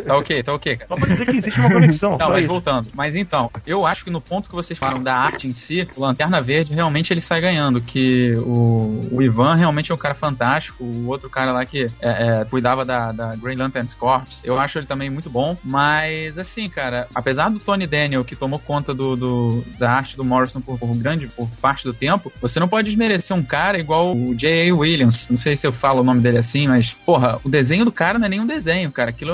[0.05, 0.87] tá ok, tá ok, cara.
[0.87, 2.17] Só pra dizer que existe uma conexão.
[2.17, 2.47] Só mas isso.
[2.47, 2.87] voltando.
[2.93, 6.01] Mas então, eu acho que no ponto que vocês falaram da arte em si, o
[6.01, 7.81] Lanterna Verde realmente ele sai ganhando.
[7.81, 10.62] Que o, o Ivan realmente é um cara fantástico.
[10.79, 14.77] O outro cara lá que é, é, cuidava da, da Green Lantern's Corps, eu acho
[14.77, 15.57] ele também muito bom.
[15.63, 20.23] Mas assim, cara, apesar do Tony Daniel que tomou conta do, do- da arte do
[20.23, 24.15] Morrison por, por grande por parte do tempo, você não pode desmerecer um cara igual
[24.15, 24.73] o J.A.
[24.75, 25.25] Williams.
[25.29, 28.17] Não sei se eu falo o nome dele assim, mas, porra, o desenho do cara
[28.19, 29.09] não é nem um desenho, cara.
[29.09, 29.31] Aquilo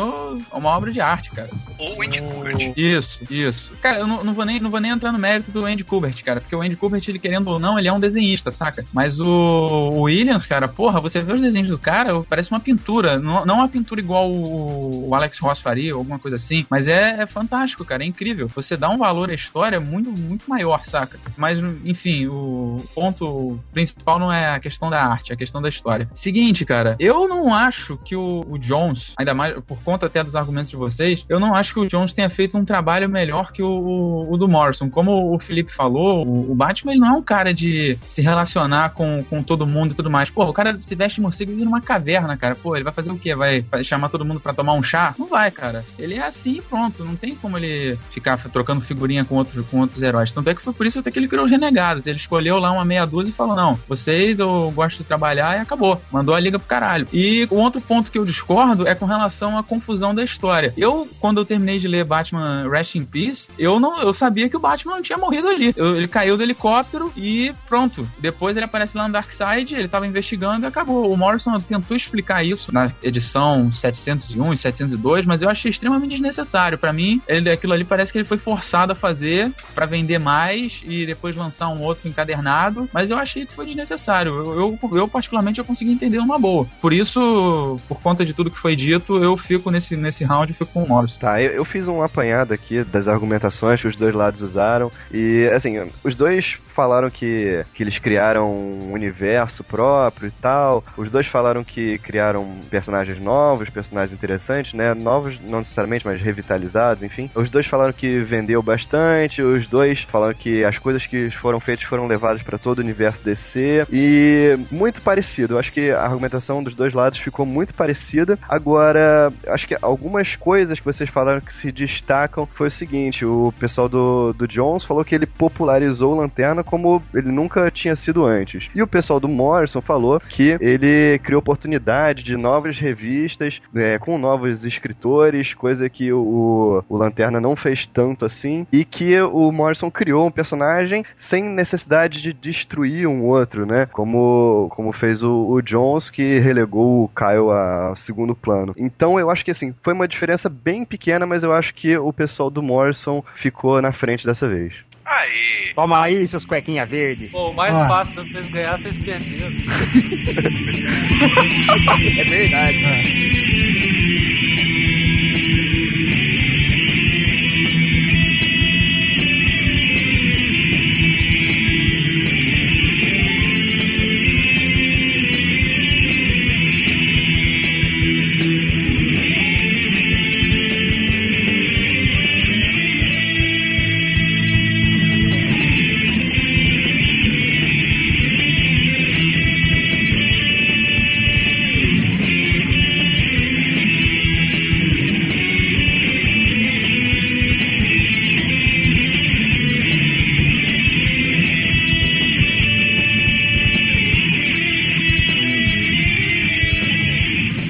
[0.52, 1.50] é uma obra de arte, cara.
[1.78, 2.74] Ou o Andy Kubert.
[2.76, 3.72] Isso, isso.
[3.82, 6.22] Cara, eu não, não vou nem, não vou nem entrar no mérito do Andy Kubert,
[6.24, 8.86] cara, porque o Andy Kubert, ele querendo ou não, ele é um desenhista, saca?
[8.94, 13.20] Mas o, o Williams, cara, porra, você vê os desenhos do cara, parece uma pintura.
[13.20, 17.26] Não, não uma pintura igual o, Alex Ross faria, alguma coisa assim, mas é, é
[17.26, 18.48] fantástico, cara, é incrível.
[18.50, 21.20] Você dá um valor à história muito, muito maior, saca?
[21.38, 25.70] Mas, enfim, o ponto principal não é a questão da arte, é a questão da
[25.70, 26.10] história.
[26.14, 30.36] Seguinte, cara, eu não acho que o, o Jones, ainda mais por conta até dos
[30.36, 33.64] argumentos de vocês, eu não acho que o Jones tenha feito um trabalho melhor que
[33.64, 34.90] o, o, o do Morrison.
[34.90, 38.92] Como o Felipe falou, o, o Batman ele não é um cara de se relacionar
[38.92, 40.30] com, com todo mundo e tudo mais.
[40.30, 42.56] Pô, o cara se veste de morcego e vira uma caverna, cara.
[42.56, 43.36] Pô, ele vai fazer o quê?
[43.36, 45.14] Vai, chamar todo mundo pra tomar um chá?
[45.18, 45.84] Não vai, cara.
[45.98, 47.04] Ele é assim e pronto.
[47.04, 50.32] Não tem como ele ficar trocando figurinha com outros, com outros heróis.
[50.32, 52.06] Tanto é que foi por isso até que ele criou os Renegados.
[52.08, 55.62] Ele escolheu lá uma meia dúzia e falou: não, vocês eu gosto de trabalhar e
[55.62, 56.02] acabou.
[56.12, 57.08] Mandou a liga pro caralho.
[57.14, 60.74] E o outro ponto que eu discordo é com relação à confusão da história.
[60.78, 64.56] Eu, quando eu terminei de ler Batman Rest in Peace, eu não eu sabia que
[64.58, 65.74] o Batman não tinha morrido ali.
[65.76, 68.08] Eu- ele caiu do helicóptero e pronto.
[68.20, 70.99] Depois ele aparece lá no Darkseid, ele tava investigando e acabou.
[71.08, 76.78] O Morrison tentou explicar isso na edição 701 e 702, mas eu achei extremamente desnecessário.
[76.78, 80.82] Pra mim, ele, aquilo ali parece que ele foi forçado a fazer pra vender mais
[80.86, 84.34] e depois lançar um outro encadernado, mas eu achei que foi desnecessário.
[84.34, 86.68] Eu, eu, eu, particularmente, eu consegui entender uma boa.
[86.82, 90.72] Por isso, por conta de tudo que foi dito, eu fico nesse, nesse round, fico
[90.72, 91.20] com o Morrison.
[91.20, 94.92] Tá, eu, eu fiz um apanhado aqui das argumentações que os dois lados usaram.
[95.12, 100.82] E, assim, os dois falaram que, que eles criaram um universo próprio e tal.
[100.96, 104.94] Os dois falaram que criaram personagens novos, personagens interessantes, né?
[104.94, 107.30] Novos, não necessariamente, mas revitalizados, enfim.
[107.36, 109.42] Os dois falaram que vendeu bastante.
[109.42, 113.26] Os dois falaram que as coisas que foram feitas foram levadas para todo o universo
[113.26, 113.86] DC.
[113.92, 115.56] E muito parecido.
[115.56, 118.40] Eu acho que a argumentação dos dois lados ficou muito parecida.
[118.48, 123.54] Agora, acho que algumas coisas que vocês falaram que se destacam foi o seguinte: o
[123.60, 128.24] pessoal do, do Jones falou que ele popularizou o Lanterna como ele nunca tinha sido
[128.24, 128.70] antes.
[128.76, 134.20] E o pessoal do Morrison falou que ele criou oportunidade de novas revistas é, com
[134.20, 139.90] novos escritores, coisa que o, o Lanterna não fez tanto assim, e que o Morrison
[139.90, 143.88] criou um personagem sem necessidade de destruir um outro, né?
[143.88, 148.76] Como, como fez o, o Jones, que relegou o Kyle a segundo plano.
[148.78, 152.14] Então eu acho que assim, foi uma diferença bem pequena, mas eu acho que o
[152.14, 154.74] pessoal do Morrison ficou na frente dessa vez.
[155.20, 155.74] Aê!
[155.76, 157.28] Toma aí, seus cuequinha verde.
[157.28, 157.88] Pô, o mais Ah.
[157.88, 159.50] fácil de vocês ganhar, vocês perderam.
[162.20, 163.49] É verdade.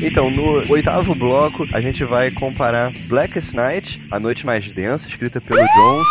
[0.02, 5.42] Então, no oitavo bloco, a gente vai comparar Blackest Night, A Noite Mais Densa, escrita
[5.42, 6.04] pelo John,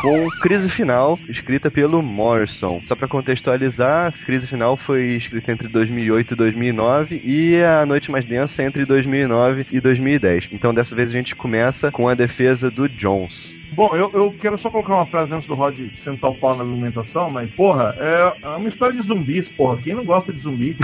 [0.00, 2.82] com Crise Final, escrita pelo Morrison.
[2.86, 8.26] Só para contextualizar, Crise Final foi escrita entre 2008 e 2009 e A Noite Mais
[8.26, 10.48] Densa entre 2009 e 2010.
[10.52, 13.57] Então dessa vez a gente começa com a defesa do Jones.
[13.78, 16.64] Bom, eu, eu quero só colocar uma frase antes do Rod sentar o pau na
[16.64, 19.76] alimentação, mas, porra, é, é uma história de zumbis, porra.
[19.80, 20.76] Quem não gosta de zumbi?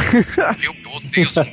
[0.63, 1.51] Eu, eu odeio zumbi.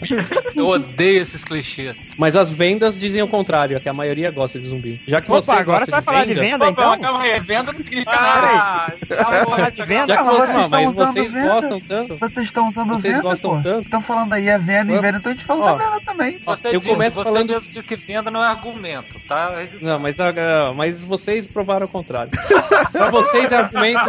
[0.56, 2.06] Eu odeio esses clichês.
[2.16, 5.02] Mas as vendas dizem o contrário, é que a maioria gosta de zumbi.
[5.08, 7.00] Já que Opa, você agora você vai falar de venda, Opa, então?
[7.00, 9.48] calma aí, venda não significa Ah, nada.
[9.56, 10.08] tá de venda?
[10.14, 11.48] Já que Mas você, vocês não, mas vocês venda?
[11.48, 12.16] gostam tanto.
[12.18, 13.64] Vocês estão usando Vocês venda, gostam pô.
[13.64, 13.82] tanto?
[13.86, 15.76] Estão falando aí é venda e venda, então a gente fala ó.
[15.76, 16.38] da venda também.
[16.46, 19.52] Você, Eu diz, começo você falando- mesmo diz que venda não é argumento, tá?
[19.82, 22.32] Não, mas, ah, mas vocês provaram o contrário.
[22.92, 24.00] pra vocês é argumento.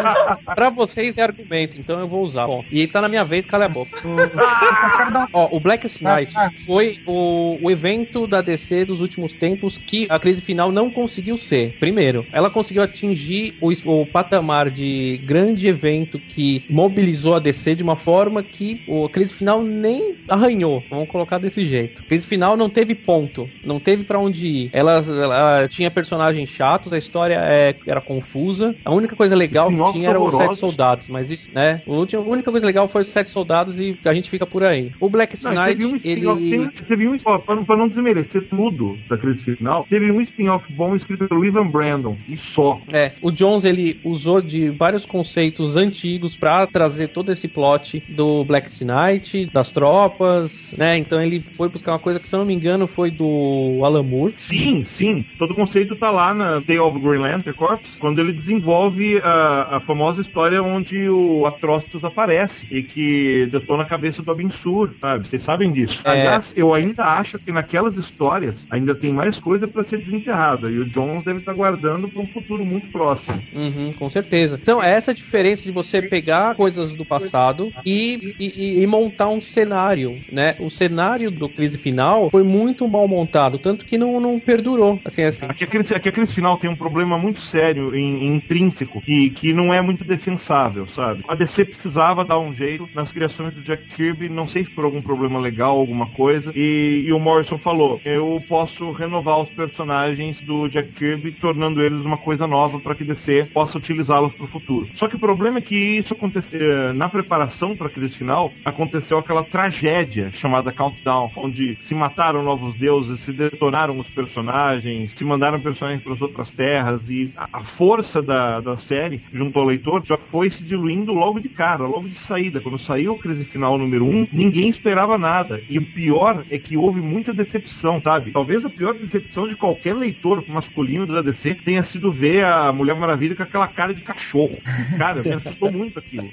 [0.44, 2.46] Pra vocês é argumento, então eu vou usar.
[2.46, 3.96] Bom, e tá na minha vez, cala a boca.
[4.06, 4.16] Um
[5.32, 6.50] Ó, o Blackest Night Ah, ah.
[6.66, 11.38] foi o, o evento da DC dos últimos tempos que a crise final não conseguiu
[11.38, 11.76] ser.
[11.78, 17.82] Primeiro, ela conseguiu atingir o, o patamar de grande evento que mobilizou a DC de
[17.82, 20.82] uma forma que o, a crise final nem arranhou.
[20.90, 22.02] Vamos colocar desse jeito.
[22.02, 24.70] A crise final não teve ponto, não teve pra onde ir.
[24.72, 28.74] Ela, ela tinha personagens chatos, a história é, era confusa.
[28.84, 30.58] A única coisa legal que Spin-offs tinha era os sete horrorosos.
[30.60, 31.82] soldados, mas isso, né?
[31.86, 34.64] A última- a única coisa legal foi os sete soldados e a gente fica por
[34.64, 34.90] aí.
[35.00, 36.70] O Black Knight, teve um ele.
[36.88, 40.72] teve, um spin-off, pra, não- pra não desmerecer tudo da crise final, teve um spin-off
[40.72, 42.80] bom escrito pelo Ivan Brandon, e só.
[42.92, 48.44] É, o Jones ele usou de vários conceitos antigos pra trazer todo esse plot do
[48.44, 50.96] Black Knight, das tropas, né?
[50.98, 54.02] Então ele foi buscar uma coisa que, se eu não me engano, foi do Alan
[54.02, 54.34] Moore.
[54.36, 55.24] Sim, sim.
[55.38, 59.76] Todo o conceito tá lá na Tale of Green Lantern Corps, quando ele desenvolve a,
[59.76, 65.28] a famosa história onde o Atrocitus aparece e que detona a cabeça do Abensur, sabe?
[65.28, 66.00] Vocês sabem disso.
[66.04, 66.10] É.
[66.10, 70.78] Aliás, eu ainda acho que naquelas histórias ainda tem mais coisa pra ser desenterrada e
[70.78, 73.40] o Jones deve estar guardando pra um futuro muito próximo.
[73.54, 74.58] Uhum, com certeza.
[74.60, 79.28] Então, é essa a diferença de você pegar coisas do passado e, e- e montar
[79.28, 80.56] um cenário, né?
[80.58, 85.00] O cenário do Crise Final foi muito mal montado, tanto que não, não perdurou.
[85.04, 85.44] Assim, assim.
[85.46, 89.30] Aqui a, crise, aqui a crise final tem um problema muito sério em, intrínseco que,
[89.30, 91.22] que não é muito defensável, sabe?
[91.28, 94.84] A DC precisava dar um jeito nas criações do Jack Kirby, não sei se por
[94.84, 100.40] algum problema legal, alguma coisa, e, e o Morrison falou: eu posso renovar os personagens
[100.40, 104.48] do Jack Kirby, tornando eles uma coisa nova para que DC possa utilizá-los para o
[104.48, 104.88] futuro.
[104.96, 109.18] Só que o problema é que isso aconteceu na preparação para a crise final, aconteceu
[109.18, 115.60] aquela tragédia chamada Countdown, onde se mataram novos deuses, se detonaram os personagens, se mandaram
[115.60, 116.71] personagens para as outras terras
[117.08, 121.40] e a, a força da, da série junto ao leitor já foi se diluindo logo
[121.40, 122.60] de cara, logo de saída.
[122.60, 125.60] Quando saiu a crise final número 1, um, ninguém esperava nada.
[125.68, 128.30] E o pior é que houve muita decepção, sabe?
[128.32, 132.94] Talvez a pior decepção de qualquer leitor masculino da DC tenha sido ver a Mulher
[132.96, 134.58] Maravilha com aquela cara de cachorro.
[134.98, 136.30] Cara, me assustou muito aquilo.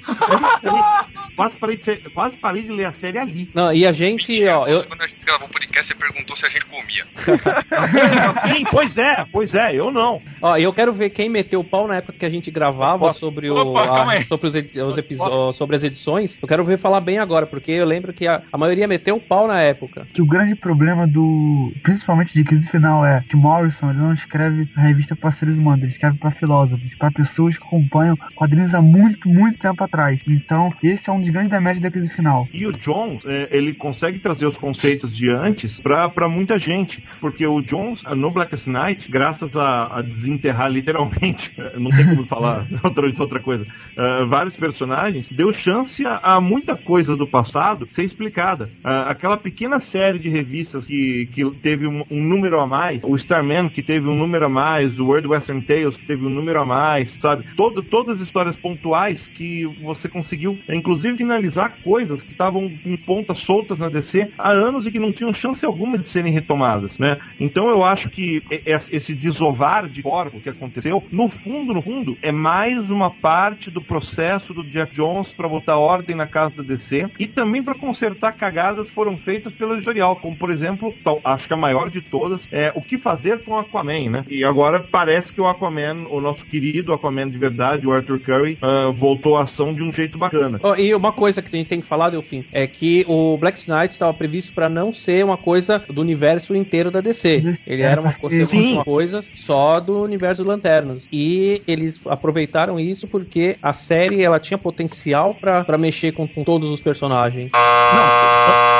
[1.36, 3.50] Quase parei, de ser- quase parei de ler a série ali.
[3.54, 6.36] Não, e a gente, Mentira, ó, eu, Quando a gente gravou o podcast, você perguntou
[6.36, 7.06] se a gente comia.
[8.54, 10.20] Sim, pois é, pois é, eu não.
[10.42, 13.14] Ó, eu quero ver quem meteu o pau na época que a gente gravava Opa,
[13.14, 13.80] sobre, o, opa,
[14.14, 16.36] a- sobre, os, edi- os ó, sobre as edições.
[16.40, 19.20] Eu quero ver falar bem agora, porque eu lembro que a, a maioria meteu o
[19.20, 20.06] pau na época.
[20.12, 21.72] que o grande problema do.
[21.82, 25.82] principalmente de crise final é que Morrison ele não escreve a revista para seres humanos,
[25.82, 30.20] ele escreve para filósofos, para pessoas que acompanham quadrinhos há muito, muito tempo atrás.
[30.26, 32.48] Então, esse é um dos grandes demédios da crise final.
[32.52, 37.02] E o Jones, é, ele consegue trazer os conceitos de antes pra, pra muita gente.
[37.20, 42.66] Porque o Jones, no Blackest Night, graças a, a desenterrar literalmente, não tem como falar
[42.82, 43.66] outra, outra coisa,
[43.96, 48.70] ah, vários personagens, deu chance a, a muita coisa do passado ser explicada.
[48.84, 53.16] Ah, aquela pequena série de revistas que, que teve um, um número a mais, o
[53.16, 56.60] Starman que teve um número a mais, o World Western Tales que teve um número
[56.60, 57.44] a mais, sabe?
[57.56, 63.38] Todo, todas as histórias pontuais que você conseguiu, inclusive, finalizar coisas que estavam em pontas
[63.38, 67.18] soltas na DC há anos e que não tinham chance alguma de serem retomadas, né?
[67.38, 68.42] Então eu acho que
[68.90, 73.80] esse desovar de corpo que aconteceu, no fundo, no fundo, é mais uma parte do
[73.80, 78.32] processo do Jeff Jones para botar ordem na casa da DC e também para consertar
[78.32, 82.00] cagadas que foram feitas pelo editorial, como por exemplo, tal- acho que a maior de
[82.00, 84.24] todas é o que fazer com o Aquaman, né?
[84.28, 88.58] E agora parece que o Aquaman, o nosso querido Aquaman de verdade, o Arthur Curry,
[88.60, 90.58] ah, voltou à ação de um jeito bacana.
[90.62, 93.58] Ó, e uma coisa que a gente tem que falar, Delfim, é que o Black
[93.70, 97.58] Knight estava previsto para não ser uma coisa do universo inteiro da DC.
[97.66, 98.28] Ele era uma, co-
[98.74, 101.06] uma coisa só do universo Lanternas.
[101.12, 106.70] E eles aproveitaram isso porque a série ela tinha potencial para mexer com, com todos
[106.70, 107.50] os personagens.
[107.52, 108.70] Não,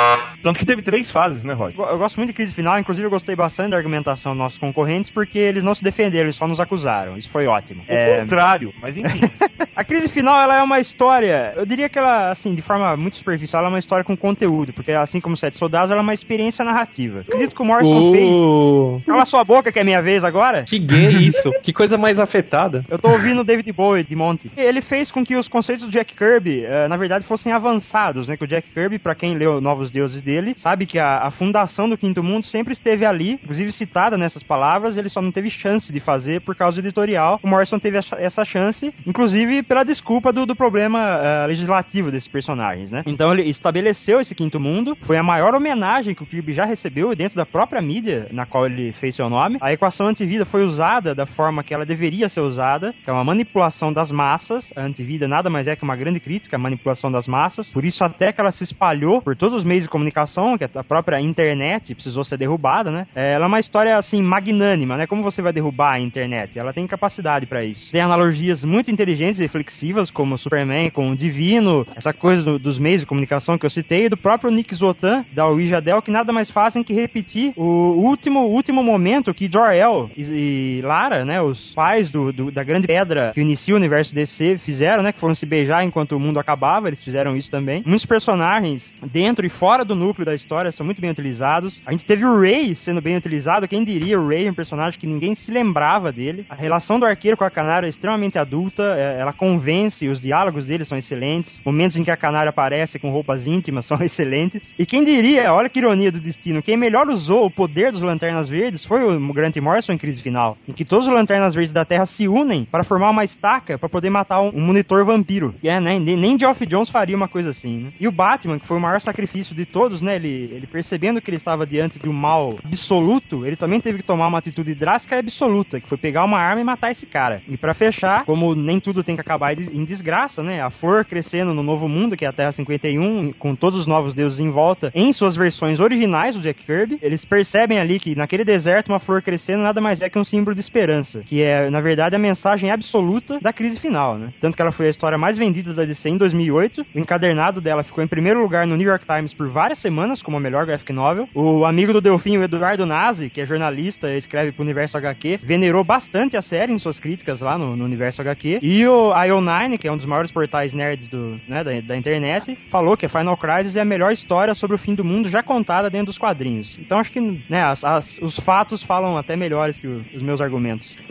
[0.43, 1.73] tanto que teve três fases, né, Rod?
[1.77, 5.09] Eu gosto muito de crise final, inclusive eu gostei bastante da argumentação dos nossos concorrentes,
[5.09, 7.17] porque eles não se defenderam, eles só nos acusaram.
[7.17, 7.83] Isso foi ótimo.
[7.87, 8.21] O é...
[8.21, 9.21] contrário, mas enfim.
[9.75, 13.17] a crise final, ela é uma história, eu diria que ela, assim, de forma muito
[13.17, 16.13] superficial, ela é uma história com conteúdo, porque assim como Sete Soldados, ela é uma
[16.13, 17.19] experiência narrativa.
[17.21, 18.11] Acredito que o Morrison uh.
[18.11, 19.05] fez.
[19.05, 20.63] Cala sua boca, que é minha vez agora.
[20.63, 21.51] Que gay isso.
[21.61, 22.85] que coisa mais afetada.
[22.89, 24.51] Eu tô ouvindo David Bowie de Monte.
[24.55, 28.37] Ele fez com que os conceitos do Jack Kirby, uh, na verdade, fossem avançados, né?
[28.37, 31.89] Que o Jack Kirby, para quem leu Novos Deuses dele, sabe que a, a fundação
[31.89, 35.91] do Quinto Mundo sempre esteve ali, inclusive citada nessas palavras, ele só não teve chance
[35.91, 37.39] de fazer por causa do editorial.
[37.41, 42.91] O Morrison teve essa chance, inclusive pela desculpa do, do problema uh, legislativo desses personagens,
[42.91, 43.03] né?
[43.05, 47.15] Então ele estabeleceu esse Quinto Mundo, foi a maior homenagem que o Kirby já recebeu
[47.15, 49.57] dentro da própria mídia na qual ele fez seu nome.
[49.61, 53.23] A equação antivida foi usada da forma que ela deveria ser usada, que é uma
[53.23, 54.71] manipulação das massas.
[54.75, 57.69] A antivida nada mais é que uma grande crítica à manipulação das massas.
[57.69, 60.83] Por isso até que ela se espalhou por todos os meios de comunicação, que a
[60.83, 63.07] própria internet precisou ser derrubada, né?
[63.15, 65.07] É, ela é uma história assim magnânima, né?
[65.07, 66.57] Como você vai derrubar a internet?
[66.57, 67.91] Ela tem capacidade para isso.
[67.91, 72.77] Tem analogias muito inteligentes e reflexivas, como Superman com o Divino, essa coisa do, dos
[72.77, 76.11] meios de comunicação que eu citei, e do próprio Nick Zotan, da Ouija Del, que
[76.11, 77.63] nada mais fazem que repetir o
[77.97, 82.85] último, último momento que Jor-El e, e, Lara, né, os pais do, do, da grande
[82.85, 86.37] pedra que inicia o universo DC, fizeram, né, que foram se beijar enquanto o mundo
[86.37, 87.81] acabava, eles fizeram isso também.
[87.85, 91.81] Muitos personagens dentro e fora do núcleo da história são muito bem utilizados.
[91.85, 95.07] A gente teve o Ray sendo bem utilizado, quem diria o Ray, um personagem que
[95.07, 96.45] ninguém se lembrava dele.
[96.49, 100.65] A relação do arqueiro com a canária é extremamente adulta, é, ela convence, os diálogos
[100.65, 104.75] dele são excelentes, momentos em que a canária aparece com roupas íntimas são excelentes.
[104.77, 108.49] E quem diria, olha que ironia do destino, quem melhor usou o poder dos Lanternas
[108.49, 111.85] Verdes foi o Grant Morrison em Crise Final, em que todos os Lanternas Verdes da
[111.85, 115.53] Terra se unem para formar uma estaca para poder matar um, um, monitor vampiro.
[115.63, 117.93] É, né, nem Geoff Jones faria uma coisa assim, né?
[117.99, 121.29] E o Batman, que foi o maior sacrifício de todos, né, ele, ele percebendo que
[121.29, 125.15] ele estava diante de um mal absoluto, ele também teve que tomar uma atitude drástica
[125.15, 127.41] e absoluta, que foi pegar uma arma e matar esse cara.
[127.47, 131.53] E para fechar, como nem tudo tem que acabar em desgraça, né, a flor crescendo
[131.53, 134.91] no novo mundo, que é a Terra 51, com todos os novos deuses em volta,
[134.93, 139.21] em suas versões originais do Jack Kirby, eles percebem ali que naquele deserto uma flor
[139.21, 142.71] crescendo nada mais é que um símbolo de esperança, que é, na verdade, a mensagem
[142.71, 144.29] absoluta da crise final, né?
[144.39, 147.83] Tanto que ela foi a história mais vendida da DC em 2008, o encadernado dela
[147.83, 150.93] ficou em primeiro lugar no New York Times por várias semanas como a melhor graphic
[150.93, 151.27] novel.
[151.35, 155.41] O amigo do Delfim, o Eduardo Nazi, que é jornalista e escreve pro Universo HQ,
[155.43, 158.59] venerou bastante a série em suas críticas lá no, no Universo HQ.
[158.61, 162.57] E o IO9, que é um dos maiores portais nerds do, né, da, da internet,
[162.69, 165.89] falou que Final Crisis é a melhor história sobre o fim do mundo já contada
[165.89, 166.77] dentro dos quadrinhos.
[166.79, 167.19] Então acho que
[167.49, 170.60] né, as, as, os fatos falam até melhores que os meus argumentos.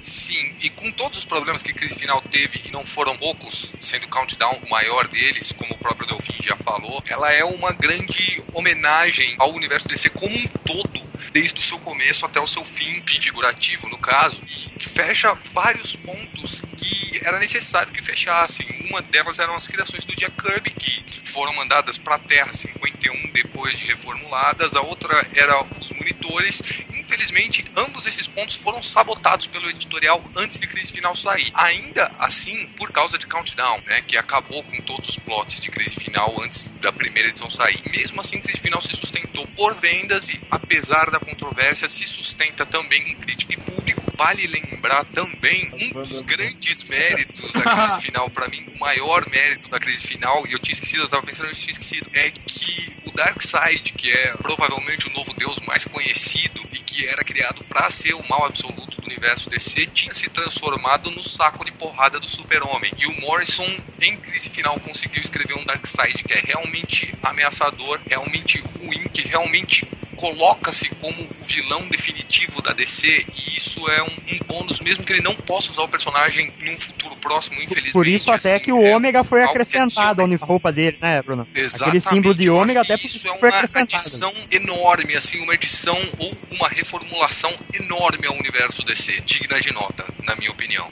[0.03, 4.09] Sim, e com todos os problemas que crise final teve, e não foram poucos, sendo
[4.09, 9.35] Countdown o maior deles, como o próprio Delfim já falou, ela é uma grande homenagem
[9.39, 11.01] ao universo DC como um todo,
[11.33, 15.95] desde o seu começo até o seu fim, fim figurativo no caso, e fecha vários
[15.97, 18.67] pontos que era necessário que fechassem.
[18.89, 23.31] Uma delas eram as criações do Jack Kirby, que foram mandadas para a Terra 51
[23.33, 26.63] depois de reformuladas, a outra era os monitores.
[27.11, 31.51] Infelizmente, ambos esses pontos foram sabotados pelo editorial antes de Crise Final sair.
[31.55, 35.97] Ainda assim, por causa de Countdown, né, que acabou com todos os plots de Crise
[35.97, 37.83] Final antes da primeira edição sair.
[37.91, 43.11] Mesmo assim, Crise Final se sustentou por vendas e, apesar da controvérsia, se sustenta também
[43.11, 44.05] em crítica e público.
[44.15, 49.69] Vale lembrar também um dos grandes méritos da Crise Final, para mim, o maior mérito
[49.69, 52.95] da Crise Final, e eu tinha esquecido, eu tava pensando, eu tinha esquecido, é que
[53.05, 57.91] o Darkseid, que é provavelmente o novo deus mais conhecido e que era criado para
[57.91, 62.29] ser o mal absoluto do universo DC, tinha se transformado no saco de porrada do
[62.29, 62.93] super-homem.
[62.99, 63.69] E o Morrison,
[64.01, 69.87] em crise final, conseguiu escrever um Darkseid que é realmente ameaçador, realmente ruim, que realmente
[70.21, 75.15] coloca-se como o vilão definitivo da DC e isso é um, um, bônus, mesmo que
[75.15, 77.93] ele não possa usar o personagem num futuro próximo, infelizmente.
[77.93, 81.49] Por isso até assim, que o é ômega foi acrescentado ao roupa dele, né, Bruno?
[81.55, 81.89] Exatamente.
[81.89, 86.69] Aquele símbolo de ômega até isso é uma edição enorme, assim, uma edição ou uma
[86.69, 90.87] reformulação enorme ao universo DC, digna de nota, na minha opinião.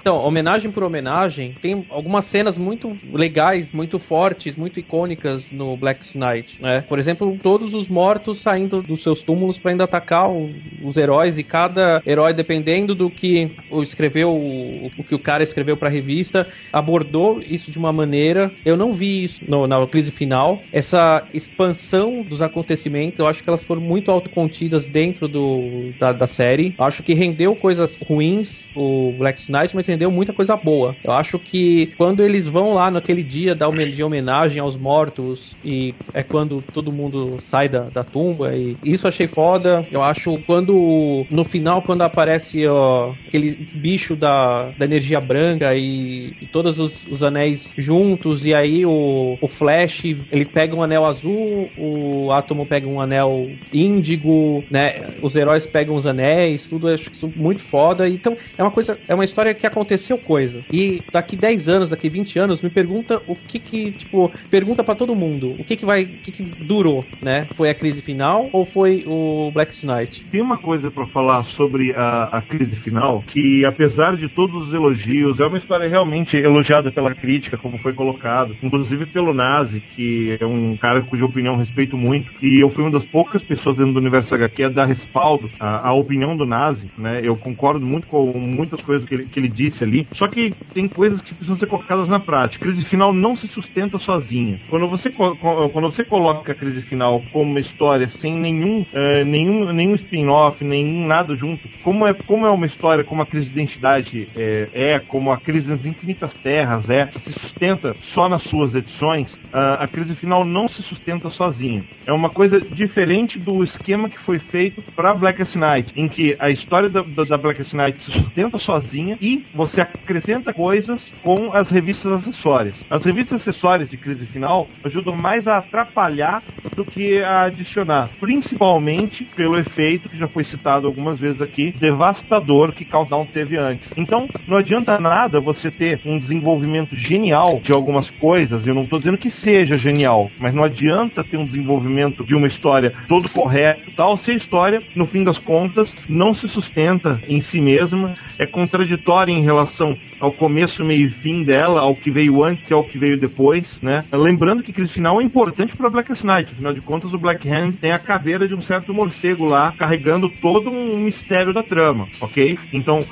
[0.00, 6.16] Então, homenagem por homenagem, tem algumas cenas muito legais, muito fortes, muito icônicas no Black
[6.16, 6.82] Knight, né?
[6.82, 10.50] Por exemplo, todos os mortos saindo dos seus túmulos para ainda atacar o,
[10.82, 15.44] os heróis e cada herói, dependendo do que o escreveu, o, o que o cara
[15.44, 18.50] escreveu para a revista, abordou isso de uma maneira.
[18.64, 20.60] Eu não vi isso no, na crise final.
[20.72, 26.26] Essa expansão dos acontecimentos, eu acho que elas foram muito autocontidas dentro do, da, da
[26.26, 26.74] série.
[26.76, 30.96] Eu acho que rendeu coisas ruins o Black Knight, mas rendeu muita coisa boa.
[31.04, 35.94] Eu acho que quando eles vão lá naquele dia dar de homenagem aos mortos e
[36.12, 39.86] é quando todo mundo sai da, da tumba e isso achei foda.
[39.90, 46.34] Eu acho quando no final quando aparece ó, aquele bicho da, da energia branca e,
[46.40, 51.06] e todos os, os, anéis juntos e aí o, o Flash ele pega um anel
[51.06, 55.10] azul, o Átomo pega um anel índigo, né?
[55.22, 58.08] Os heróis pegam os anéis, tudo acho isso muito foda.
[58.08, 60.60] Então é uma coisa, é uma história que aconteceu coisa.
[60.72, 64.94] E daqui 10 anos, daqui 20 anos, me pergunta o que que, tipo, pergunta para
[64.94, 67.46] todo mundo, o que que vai, o que que durou, né?
[67.54, 70.24] Foi a crise final ou foi o Black Knight?
[70.30, 74.74] Tem uma coisa para falar sobre a, a crise final, que apesar de todos os
[74.74, 80.36] elogios, é uma história realmente elogiada pela crítica, como foi colocado, inclusive pelo Nazi, que
[80.38, 83.94] é um cara cuja opinião respeito muito, e eu fui uma das poucas pessoas dentro
[83.94, 87.20] do universo HQ a dar respaldo à, à opinião do Nazi, né?
[87.22, 90.86] Eu concordo muito com muitas coisas que ele, que ele disse ali, só que tem
[90.86, 92.64] coisas que precisam ser colocadas na prática.
[92.64, 94.60] A crise final não se sustenta sozinha.
[94.68, 99.72] Quando você, quando você coloca a crise final como uma história sem nenhum, uh, nenhum,
[99.72, 103.52] nenhum spin-off, nenhum nada junto, como é, como é uma história como a crise de
[103.52, 108.74] identidade é, é como a crise das infinitas terras é, se sustenta só nas suas
[108.74, 111.84] edições, uh, a crise final não se sustenta sozinha.
[112.06, 116.50] É uma coisa diferente do esquema que foi feito para Blackest Night, em que a
[116.50, 121.70] história da, da, da Blackest Night se sustenta sozinha e você acrescenta coisas com as
[121.70, 122.82] revistas acessórias.
[122.90, 126.42] As revistas acessórias de crise final ajudam mais a atrapalhar
[126.74, 132.72] do que a adicionar, principalmente pelo efeito que já foi citado algumas vezes aqui, devastador
[132.72, 133.90] que Countdown teve antes.
[133.96, 138.98] Então, não adianta nada você ter um desenvolvimento genial de algumas coisas, eu não estou
[138.98, 143.90] dizendo que seja genial, mas não adianta ter um desenvolvimento de uma história todo correto,
[143.96, 148.46] tal, se a história, no fim das contas, não se sustenta em si mesma, é
[148.46, 152.84] contraditória em relação ao começo, meio e fim dela, ao que veio antes e ao
[152.84, 154.04] que veio depois, né?
[154.12, 157.72] Lembrando que aquele final é importante para Black Knight, afinal de contas o Black Hand
[157.80, 162.58] tem a caveira de um certo morcego lá, carregando todo um mistério da trama, ok?
[162.72, 163.04] Então,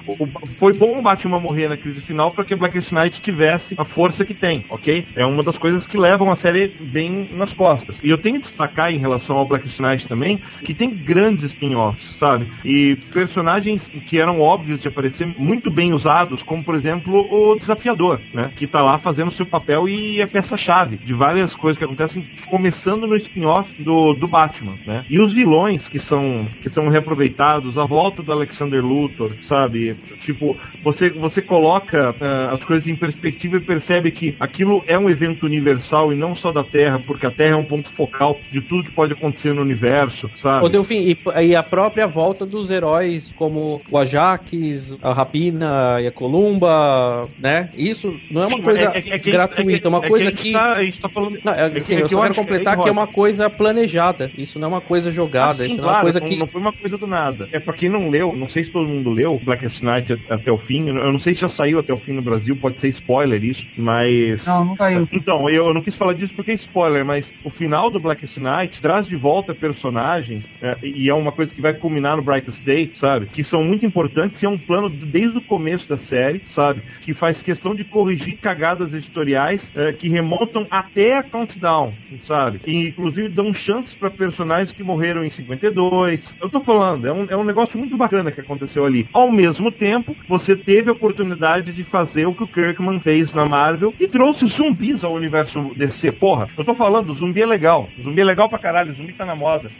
[0.58, 4.24] foi bom o Batman morrer na crise final para que Black Knight tivesse a força
[4.24, 5.06] que tem, ok?
[5.16, 7.96] É uma das coisas que levam a série bem nas costas.
[8.02, 12.16] E eu tenho que destacar em relação ao Black Knight também, que tem grandes spin-offs,
[12.18, 12.46] sabe?
[12.64, 17.58] E personagens que eram óbvios de aparecer muito bem usados, como por exemplo exemplo, o
[17.58, 18.50] desafiador, né?
[18.56, 23.06] Que tá lá fazendo seu papel e é peça-chave de várias coisas que acontecem, começando
[23.06, 25.04] no spin-off do, do Batman, né?
[25.08, 29.96] E os vilões que são, que são reaproveitados, a volta do Alexander Luthor, sabe?
[30.24, 35.08] Tipo, você, você coloca uh, as coisas em perspectiva e percebe que aquilo é um
[35.08, 38.60] evento universal e não só da Terra, porque a Terra é um ponto focal de
[38.60, 40.64] tudo que pode acontecer no universo, sabe?
[40.64, 44.42] Ô, Delfim, e, e a própria volta dos heróis, como o Ajax,
[45.02, 46.81] a Rapina e a Columba,
[47.38, 47.70] né?
[47.76, 50.52] Isso não é uma Sim, coisa é, é, é gratuita, é uma coisa que.
[50.52, 51.38] Tá, a gente tá falando.
[51.44, 54.30] Não, é, assim, eu só quero completar que é uma coisa planejada.
[54.36, 55.64] Isso não é uma coisa jogada.
[55.64, 56.36] Assim, isso claro, não é uma coisa não, que.
[56.36, 57.48] Não foi uma coisa do nada.
[57.52, 60.58] É pra quem não leu, não sei se todo mundo leu Black Knight até o
[60.58, 60.88] fim.
[60.88, 63.66] Eu não sei se já saiu até o fim no Brasil, pode ser spoiler isso,
[63.76, 64.44] mas.
[64.46, 65.08] Não, não saiu.
[65.12, 68.80] Então, eu não quis falar disso porque é spoiler, mas o final do Black Knight
[68.80, 72.90] traz de volta personagens, é, e é uma coisa que vai culminar no Brightest Day,
[72.94, 73.26] sabe?
[73.26, 76.71] Que são muito importantes e é um plano desde o começo da série, sabe?
[77.02, 81.92] Que faz questão de corrigir cagadas editoriais é, que remontam até a Countdown,
[82.24, 82.60] sabe?
[82.66, 86.34] E inclusive dão chances para personagens que morreram em 52.
[86.40, 89.06] Eu tô falando, é um, é um negócio muito bacana que aconteceu ali.
[89.12, 93.44] Ao mesmo tempo, você teve a oportunidade de fazer o que o Kirkman fez na
[93.44, 96.12] Marvel e trouxe zumbis ao universo DC.
[96.12, 97.88] Porra, eu tô falando, zumbi é legal.
[98.00, 99.70] Zumbi é legal pra caralho, zumbi tá na moda.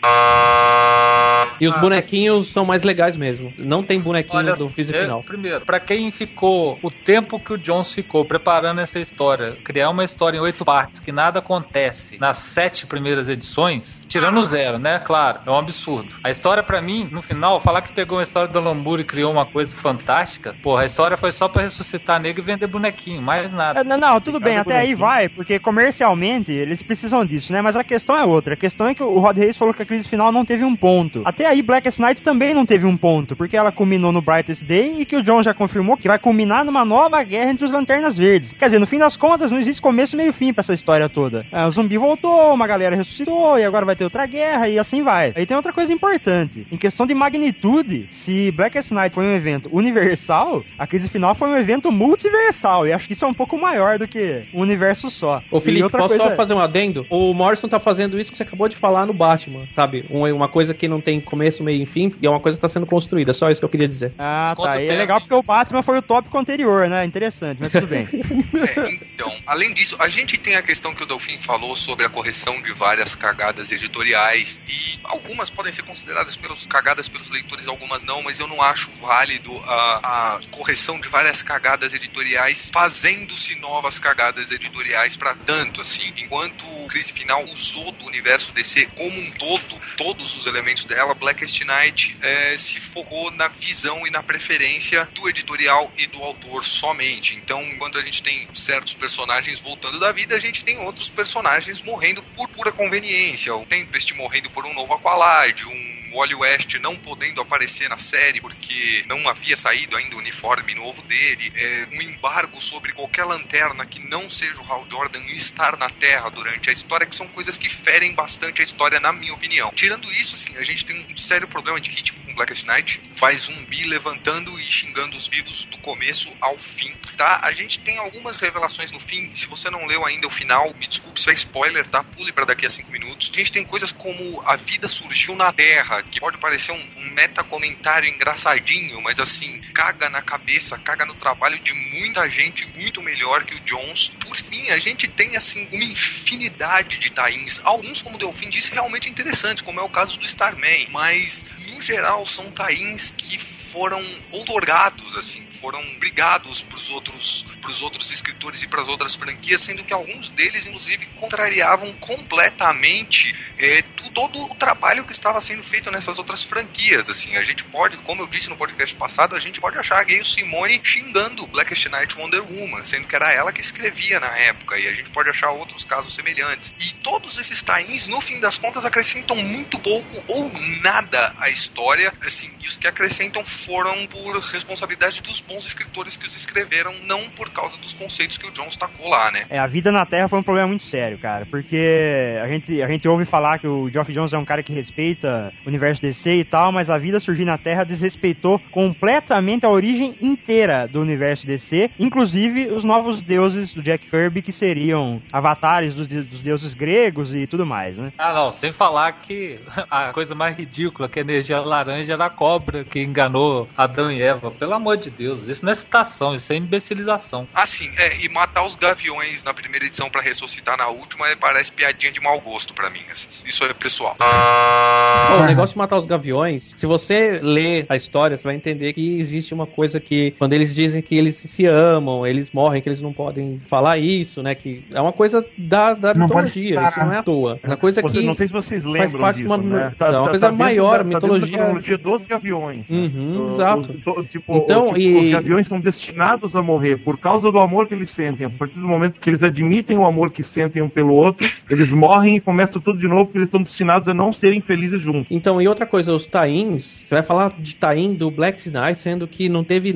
[1.61, 1.79] E os ah.
[1.79, 3.53] bonequinhos são mais legais mesmo.
[3.57, 5.23] Não tem bonequinho Olha, do físico é, final.
[5.23, 10.05] Primeiro, pra quem ficou o tempo que o Jones ficou preparando essa história, criar uma
[10.05, 14.99] história em oito partes que nada acontece nas sete primeiras edições, tirando o zero, né?
[14.99, 16.11] Claro, é um absurdo.
[16.25, 19.33] A história, para mim, no final, falar que pegou uma história do Lambura e criou
[19.33, 23.53] uma coisa fantástica, porra, a história foi só para ressuscitar negro e vender bonequinho, mais
[23.53, 23.81] nada.
[23.81, 27.63] É, não, não, tudo bem, até aí vai, porque comercialmente eles precisam disso, né?
[27.63, 28.55] Mas a questão é outra.
[28.55, 30.75] A questão é que o Rod Reis falou que a crise final não teve um
[30.75, 31.23] ponto.
[31.25, 35.01] Até aí, Blackest Night também não teve um ponto, porque ela culminou no Brightest Day
[35.01, 38.17] e que o John já confirmou que vai culminar uma nova guerra entre os Lanternas
[38.17, 38.53] Verdes.
[38.53, 41.45] Quer dizer, no fim das contas, não existe começo, meio fim pra essa história toda.
[41.53, 45.03] É, o zumbi voltou, uma galera ressuscitou, e agora vai ter outra guerra, e assim
[45.03, 45.33] vai.
[45.37, 46.67] Aí tem outra coisa importante.
[46.73, 51.49] Em questão de magnitude, se Blackest Night foi um evento universal, a crise final foi
[51.49, 52.87] um evento multiversal.
[52.87, 55.43] E acho que isso é um pouco maior do que um universo só.
[55.51, 57.07] Ô, Felipe, outra posso coisa- só fazer um adendo?
[57.11, 60.05] O Morrison tá fazendo isso que você acabou de falar no Batman, sabe?
[60.11, 62.63] Um- Uma coisa que não tem começo, meio e fim, e é uma coisa que
[62.63, 63.33] tá sendo construída.
[63.35, 64.13] Só isso que eu queria dizer.
[64.19, 64.81] Ah, Quanto tá.
[64.83, 67.05] E é legal porque o Batman foi o tópico anterior, né?
[67.05, 68.09] Interessante, mas tudo bem.
[68.63, 72.09] É, então, além disso, a gente tem a questão que o Delfim falou sobre a
[72.09, 78.05] correção de várias cagadas editoriais e algumas podem ser consideradas pelos cagadas pelos leitores, algumas
[78.05, 83.99] não, mas eu não acho válido a, a correção de várias cagadas editoriais fazendo-se novas
[83.99, 86.13] cagadas editoriais para tanto assim.
[86.17, 91.15] Enquanto o Crise Final usou do universo DC como um todo, todos os elementos dela,
[91.15, 96.52] Blackest Night eh, se focou na visão e na preferência do editorial e do autor
[96.61, 97.35] somente.
[97.35, 101.81] Então, enquanto a gente tem certos personagens voltando da vida, a gente tem outros personagens
[101.81, 103.55] morrendo por pura conveniência.
[103.55, 105.82] O Tempest morrendo por um novo Aqualad, um
[106.13, 111.03] Wally West não podendo aparecer na série porque não havia saído ainda o uniforme novo
[111.03, 115.89] dele, é, um embargo sobre qualquer lanterna que não seja o Hal Jordan estar na
[115.89, 119.71] Terra durante a história, que são coisas que ferem bastante a história, na minha opinião.
[119.75, 123.43] Tirando isso, assim, a gente tem um sério problema de ritmo com Blackest Night, faz
[123.43, 127.41] zumbi levantando e xingando os vivos do começo ao fim, tá?
[127.43, 130.87] A gente tem algumas revelações no fim, se você não leu ainda o final, me
[130.87, 132.03] desculpe se é spoiler, tá?
[132.03, 133.31] Pule pra daqui a cinco minutos.
[133.33, 137.11] A gente tem coisas como a vida surgiu na Terra, que pode parecer um, um
[137.11, 143.45] meta-comentário engraçadinho, mas assim, caga na cabeça, caga no trabalho de muita gente muito melhor
[143.45, 144.09] que o Jones.
[144.21, 148.73] Por fim, a gente tem assim uma infinidade de tains, alguns, como o Delfim disse,
[148.73, 154.05] realmente interessantes, como é o caso do Starman, mas no geral são tains que foram
[154.31, 159.85] outorgados, assim, foram brigados pros outros, pros outros escritores e para as outras franquias, sendo
[159.85, 163.81] que alguns deles, inclusive, contrariavam completamente é,
[164.13, 168.23] todo o trabalho que estava sendo feito nessas outras franquias, assim, a gente pode, como
[168.23, 172.43] eu disse no podcast passado, a gente pode achar Gayle Simone xingando Blackest Night Wonder
[172.43, 175.85] Woman, sendo que era ela que escrevia na época, e a gente pode achar outros
[175.85, 176.73] casos semelhantes.
[176.79, 180.51] E todos esses tains, no fim das contas, acrescentam muito pouco ou
[180.83, 186.27] nada à história, assim, e os que acrescentam foram por responsabilidade dos bons escritores que
[186.27, 189.43] os escreveram, não por causa dos conceitos que o Jones tacou lá, né?
[189.51, 192.89] É, a vida na Terra foi um problema muito sério, cara, porque a gente, a
[192.89, 196.35] gente ouve falar que o Geoff Jones é um cara que respeita o universo DC
[196.37, 201.47] e tal, mas a vida surgir na Terra desrespeitou completamente a origem inteira do universo
[201.47, 206.73] DC, inclusive os novos deuses do Jack Kirby, que seriam avatares dos, de- dos deuses
[206.73, 208.11] gregos e tudo mais, né?
[208.17, 209.61] Ah, não, sem falar que
[209.91, 214.23] a coisa mais ridícula que a energia laranja era a cobra que enganou Adão e
[214.23, 214.51] Eva.
[214.51, 217.47] Pelo amor de Deus, isso não é citação, isso é imbecilização.
[217.55, 221.37] Ah, sim, é, e matar os gaviões na primeira edição pra ressuscitar na última é,
[221.37, 223.01] parece piadinha de mau gosto pra mim.
[223.11, 223.27] assim.
[223.45, 224.17] Isso é pessoal.
[224.19, 228.93] Bom, o negócio de matar os gaviões, se você ler a história, você vai entender
[228.93, 232.89] que existe uma coisa que, quando eles dizem que eles se amam, eles morrem, que
[232.89, 234.55] eles não podem falar isso, né?
[234.55, 237.59] Que é uma coisa da, da Não mitologia, isso não é à toa.
[237.63, 238.27] É uma coisa Você- que.
[238.27, 239.95] não sei se vocês faz lembram parte de disso, uma- né?
[239.99, 242.85] é uma coisa dentro maior, da- tá dentro mitologia- da cronologia dos gaviões.
[242.89, 244.01] Uhum, O- exato.
[244.07, 247.51] o- o- tipo, Então, o- tipo, e- Os gaviões são destinados a morrer por causa
[247.51, 248.47] do amor que eles sentem.
[248.47, 251.89] A partir do momento que eles admitem o amor que sentem um pelo outro, eles
[251.91, 255.27] morrem e começam tudo de novo porque eles estão destinados a não serem felizes juntos.
[255.31, 259.27] Então, e outra coisa, os tains, você vai falar de tain do Black Knight, sendo
[259.27, 259.95] que não teve,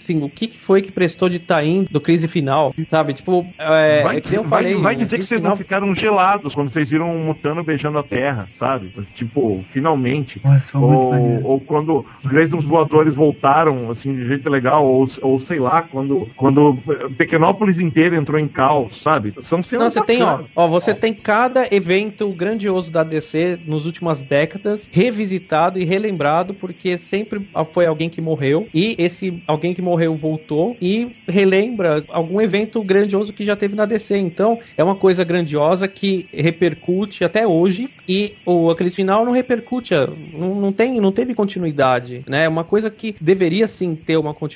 [0.00, 3.12] assim, o que que foi que prestou de tain do crise final, sabe?
[3.14, 4.80] Tipo, é, vai, é que eu vai- falei.
[4.80, 7.98] vai o dizer que vocês final- não ficaram gelados quando vocês viram um mutano beijando
[7.98, 8.92] a terra, sabe?
[9.14, 10.40] Tipo, finalmente.
[10.44, 10.78] Nossa.
[10.78, 15.82] Ou, ou quando os Graysons voadores voltaram, assim, de jeito legal, ou, ou sei lá,
[15.82, 16.76] quando, quando
[17.16, 19.34] Pequenópolis inteira entrou em caos, sabe?
[19.42, 23.84] São cenas Não, você tem, ó, ó, você tem cada evento grandioso da DC nas
[23.84, 29.82] últimas décadas revisitado e relembrado porque sempre foi alguém que morreu e esse alguém que
[29.82, 34.16] morreu voltou e relembra algum evento grandioso que já teve na DC.
[34.16, 39.94] Então, é uma coisa grandiosa que repercute até hoje e o aquele final não repercute,
[40.32, 42.44] não, não tem, não teve continuidade, né?
[42.44, 44.47] É uma coisa que deveria sim ter uma continuidade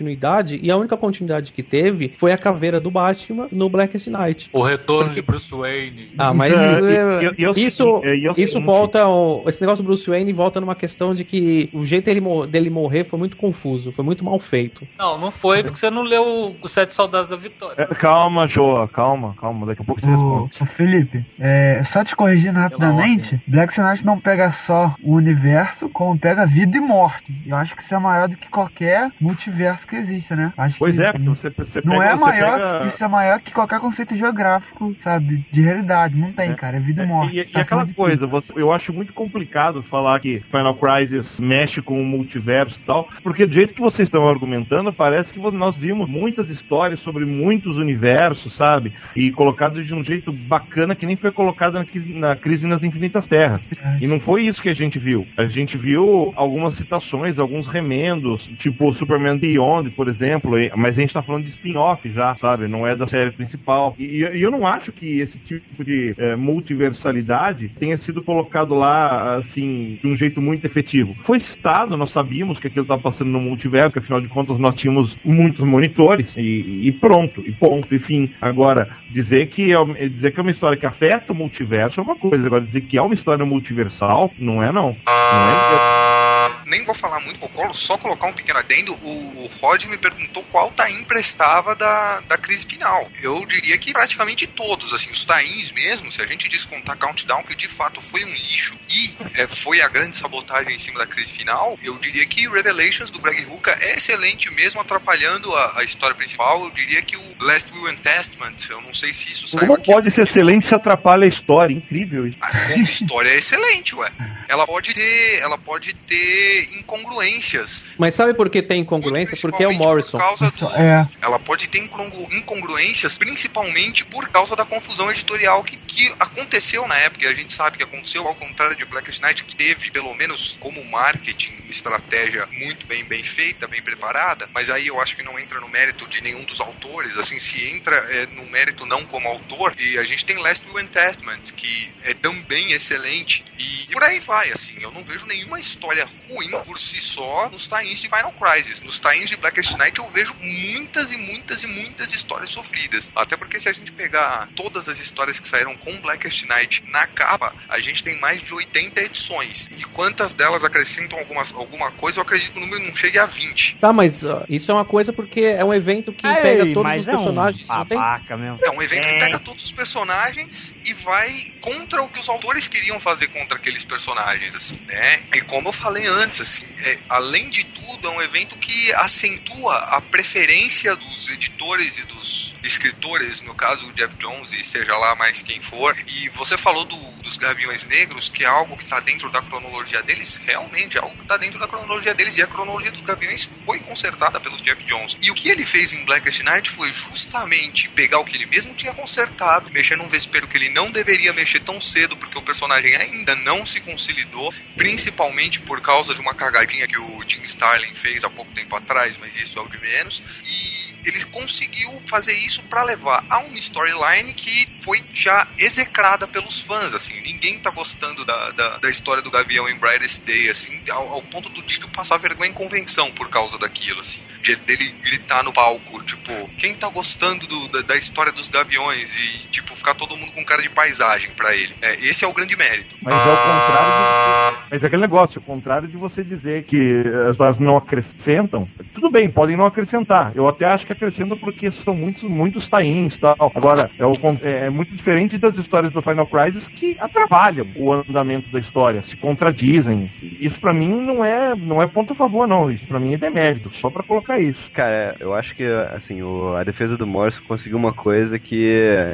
[0.63, 4.49] e a única continuidade que teve foi a caveira do Batman no Blackest Night.
[4.53, 6.11] O retorno de Bruce Wayne.
[6.19, 8.61] Ah, mas É, é, e- e- e é o isso, é, e é o isso
[8.61, 9.01] volta.
[9.03, 12.71] ao- esse negócio do Bruce Wayne volta numa questão de que o jeito dele, dele
[12.71, 14.87] morrer foi muito confuso, foi muito mal feito.
[14.99, 17.75] Não, não foi porque você não leu os Sete Soldados da Vitória.
[17.83, 20.59] É, calma, Joa, calma, calma, daqui a pouco você responde.
[20.77, 26.47] Felipe, é, só te corrigindo rapidamente, Black Knight não pega só o universo, como pega
[26.47, 27.33] vida e morte.
[27.47, 30.53] Eu acho que isso é maior do que qualquer multiverso que existe, né?
[30.57, 33.09] Acho Pois que é, porque você, você não pega, é você maior, pega- isso é
[33.09, 35.45] maior que qualquer conceito geográfico, sabe?
[35.53, 36.17] De realidade.
[36.17, 36.77] Não tem, cara.
[36.77, 37.37] É vida e morte.
[37.37, 40.75] E, e Tá aquela falando de coisa, você- eu acho muito complicado falar que Final
[40.77, 45.33] Crisis mexe com o multiverso e tal, porque do jeito que vocês estão argumentando, parece
[45.33, 48.93] que nós vimos muitas histórias sobre muitos universos, sabe?
[49.17, 51.85] E colocados de um jeito bacana que nem foi colocado na,
[52.29, 53.61] na Crise nas Infinitas Terras.
[54.01, 55.27] E não foi isso que a gente viu.
[55.37, 61.15] A gente viu algumas citações, alguns remendos, tipo Superman Beyond, por exemplo, mas a gente
[61.15, 62.69] tá falando de spin-off já, sabe?
[62.69, 63.95] Não é da série principal.
[63.99, 69.37] E, e eu não acho que esse tipo de eh, multiversalidade tenha sido colocado lá,
[69.37, 71.15] assim, de um jeito muito efetivo.
[71.25, 74.75] Foi citado, nós sabíamos que aquilo estava passando no multiverso, que afinal de contas nós
[74.75, 78.31] tínhamos muitos monitores, e, e pronto, e ponto, enfim.
[78.41, 82.17] Agora, dizer que, é, dizer que é uma história que afeta o multiverso é uma
[82.17, 84.97] coisa, agora dizer que é uma história multiversal, não é não.
[85.07, 88.95] Não é Nem vou falar muito, vou colo- só colocar um pequeno adendo.
[89.03, 93.09] O, Rod me perguntou qual taim prestava da, da crise final.
[93.23, 97.55] Eu diria que praticamente todos, assim, os tains mesmo, se a gente descontar Countdown, que
[97.55, 101.31] de fato foi um lixo e é, foi a grande sabotagem em cima da crise
[101.31, 106.15] final, eu diria que Revelations do Greg Rucka é excelente mesmo, atrapalhando a, a história
[106.17, 106.65] principal.
[106.65, 109.75] Eu diria que o Last Will and Testament, eu não sei se isso saiu Como
[109.75, 111.75] aqui pode ser excelente se atrapalha a história?
[111.75, 112.39] Incrível isso.
[112.41, 114.11] Ah, como história é excelente, ué.
[114.49, 116.32] Ela pode ter, ela pode ter
[116.79, 117.87] incongruências.
[117.99, 119.37] Mas sabe por que tem incongruência?
[119.41, 120.19] Porque é o Morrison.
[120.19, 121.07] Por causa do, É.
[121.21, 126.97] ela pode ter incongru- incongruências, principalmente por causa da confusão editorial que, que aconteceu na
[126.97, 127.25] época.
[127.25, 130.57] E a gente sabe que aconteceu ao contrário de Blackest Night, que teve, pelo menos
[130.61, 134.49] como marketing, uma estratégia muito bem, bem feita, bem preparada.
[134.55, 137.17] Mas aí eu acho que não entra no mérito de nenhum dos autores.
[137.17, 139.75] Assim, se entra é, no mérito não como autor.
[139.79, 143.45] E a gente tem Last Will and Testament, que é também excelente.
[143.59, 144.75] E por aí vai, assim.
[144.81, 148.81] Eu não vejo nenhuma história ruim por si só nos tains de Final Crisis.
[148.81, 153.11] Nos tains de Blackest Night eu vejo muitas e muitas e muitas histórias sofridas.
[153.15, 157.07] Até porque se a gente pegar todas as histórias que saíram com Blackest Night na
[157.07, 159.69] capa, a gente tem mais de 80 edições.
[159.79, 163.27] E quantas delas acrescentam algumas, alguma coisa, eu acredito que o número não chegue a
[163.27, 163.77] 20.
[163.81, 167.09] Tá, mas ó, isso é uma coisa porque é um evento que pega todos os
[167.09, 167.69] é um personagens.
[167.69, 167.99] não tem?
[168.37, 168.59] mesmo.
[168.63, 172.69] É um evento que pega todos os personagens e vai contra o que os autores
[172.69, 175.23] queriam fazer contra aqueles personagens, assim, né?
[175.35, 179.77] E como eu falei antes, assim, é, além de tudo, é um evento que acentua
[179.77, 185.15] a preferência dos editores e dos escritores, no caso o Jeff Jones e seja lá
[185.17, 185.97] mais quem for.
[186.07, 190.03] E você falou do- dos Gaviões Negros, que é algo que está dentro da cronologia
[190.03, 192.37] deles, realmente é algo que está dentro da cronologia deles.
[192.39, 195.17] E a cronologia dos Gaviões foi consertada pelo Jeff Jones.
[195.21, 198.75] E o que ele fez em Blackest Night foi justamente pegar o que ele mesmo
[198.75, 202.95] tinha consertado, mexer num vespeiro que ele não deveria mexer tão cedo, porque o personagem
[202.97, 208.25] ainda não se consolidou, principalmente por causa de uma cagadinha que o Jim Starlin fez
[208.25, 210.23] há pouco tempo atrás, mas isso é o de menos.
[210.45, 216.61] E ele conseguiu fazer isso para levar a uma storyline que foi já execrada pelos
[216.61, 220.81] fãs, assim, ninguém tá gostando da, da, da história do Gavião em Brightest Day, assim,
[220.91, 224.93] ao, ao ponto do Didio passar vergonha em convenção por causa daquilo, assim, de, dele
[225.03, 229.75] gritar no palco, tipo, quem tá gostando do- da, da história dos Gaviões e, tipo,
[229.75, 231.75] ficar todo mundo com cara de paisagem para ele.
[231.83, 232.95] É, esse é o grande mérito.
[233.03, 237.03] Mas é o contrário de, Mas é aquele negócio, o contrário de você dizer que
[237.27, 238.67] as histórias não acrescentam.
[238.95, 240.33] Tudo bem, podem não acrescentar.
[240.35, 243.37] Eu até acho que acrescentam porque são muitos, muitos tie-ins e tal.
[243.55, 247.93] Agora, é, o con- é muito diferente das histórias do Final Crisis que atrapalham o
[247.93, 250.11] andamento da história, se contradizem.
[250.23, 252.71] Isso pra mim não é, não é ponto a favor, não.
[252.71, 254.61] Isso pra mim é demérito, só pra colocar isso.
[254.73, 255.65] Cara, eu acho que
[255.95, 258.65] assim, o- a defesa do Morrison conseguiu uma coisa que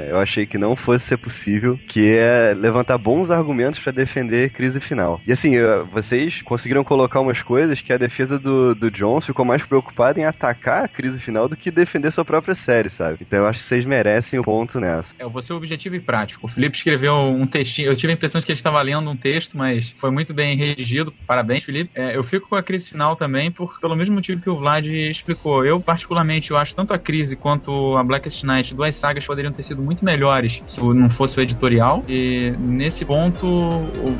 [0.09, 4.79] eu achei que não fosse ser possível, que é levantar bons argumentos pra defender crise
[4.81, 5.21] final.
[5.27, 5.55] E assim,
[5.93, 10.25] vocês conseguiram colocar umas coisas que a defesa do, do Jones ficou mais preocupada em
[10.25, 13.19] atacar a crise final do que defender sua própria série, sabe?
[13.21, 15.15] Então eu acho que vocês merecem o ponto nessa.
[15.19, 16.47] É, eu vou ser objetivo e prático.
[16.47, 17.89] O Felipe escreveu um textinho.
[17.89, 20.57] Eu tive a impressão de que ele estava lendo um texto, mas foi muito bem
[20.57, 21.13] redigido.
[21.27, 21.91] Parabéns, Felipe.
[21.95, 24.87] É, eu fico com a crise final também, por, pelo mesmo motivo que o Vlad
[24.87, 25.65] explicou.
[25.65, 29.63] Eu, particularmente, eu acho tanto a crise quanto a Blackest Night, duas sagas poderiam ter
[29.63, 32.05] sido muito melhores se não fosse o editorial.
[32.09, 33.47] E nesse ponto,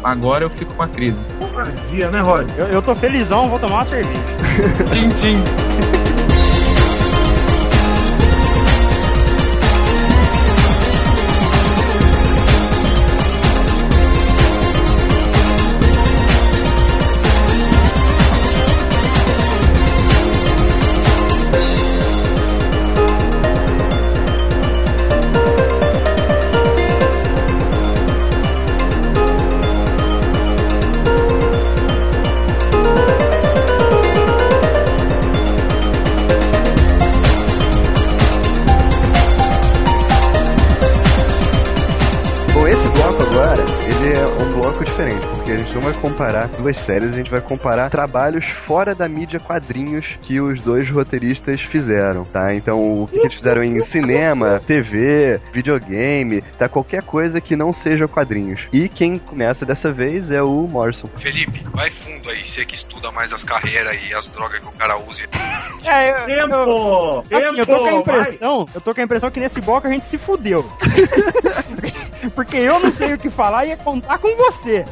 [0.03, 1.19] agora eu fico com a crise.
[1.91, 2.23] Dia, né,
[2.57, 4.21] Eu, eu tô felizão, vou tomar uma cerveja.
[4.91, 5.45] Tchim, tchim.
[46.69, 51.63] duas séries, a gente vai comparar trabalhos fora da mídia quadrinhos que os dois roteiristas
[51.63, 52.55] fizeram, tá?
[52.55, 56.69] Então, o que eles fizeram em cinema, TV, videogame, tá?
[56.69, 58.61] Qualquer coisa que não seja quadrinhos.
[58.71, 61.09] E quem começa dessa vez é o Morrison.
[61.17, 64.73] Felipe, vai fundo aí, você que estuda mais as carreiras e as drogas que o
[64.73, 65.23] cara usa.
[65.87, 67.25] É, eu, Tempo!
[67.31, 68.01] eu, assim, eu tô com a Tempo!
[68.01, 70.71] impressão, eu tô com a impressão que nesse bloco a gente se fudeu.
[72.35, 74.85] Porque eu não sei o que falar e ia contar com você.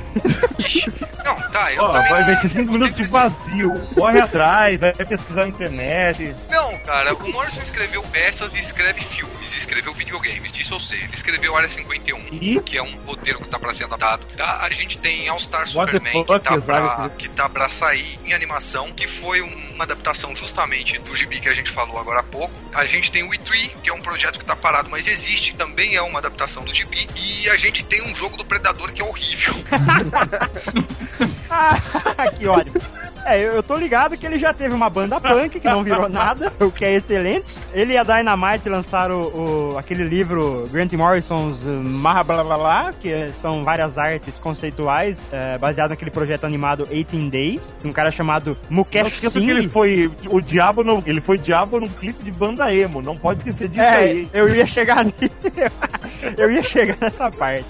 [0.58, 0.86] Ixi,
[1.24, 2.08] não, tá, eu Ó, também.
[2.10, 3.72] vai, ser 5 não minutos de vazio.
[3.94, 6.34] Corre atrás, vai pesquisar na internet.
[6.50, 10.98] Não, cara, o Morrison escreveu peças e escreve filmes, e escreveu videogames, disso eu sei.
[11.00, 12.60] Ele escreveu Área 51, E?
[12.60, 14.24] que é um roteiro que tá pra ser adaptado.
[14.36, 14.58] Tá?
[14.62, 18.32] A gente tem All Star What Superman, que tá, pra, que tá pra sair em
[18.32, 22.22] animação, que foi um- uma adaptação justamente do gibi que a gente falou agora há
[22.22, 22.54] pouco.
[22.74, 25.94] A gente tem o E3, que é um projeto que tá parado, mas existe, também
[25.96, 27.06] é uma adaptação do gibi.
[27.18, 29.54] E a gente tem um jogo do Predador que é horrível.
[31.50, 31.80] Ah,
[32.36, 32.72] que ódio.
[33.24, 36.52] É, eu, tô ligado que ele já teve uma banda punk que não virou nada,
[36.60, 37.44] o que é excelente.
[37.74, 42.56] Ele e a Dynamite lançaram o, o- aquele livro Grant Morrison's uh, Maha Blá Blá
[42.56, 47.92] Blá, que são várias artes conceituais, é, baseado naquele projeto animado 18 Days, de um
[47.92, 49.70] cara chamado Mukesh esqueça que ele Singh.
[49.72, 53.02] foi o diabo no, ele foi diabo num clipe de banda emo.
[53.02, 54.28] Não pode esquecer disso É, aí.
[54.32, 55.18] eu ia chegar nisso.
[56.38, 57.64] eu ia chegar nessa parte.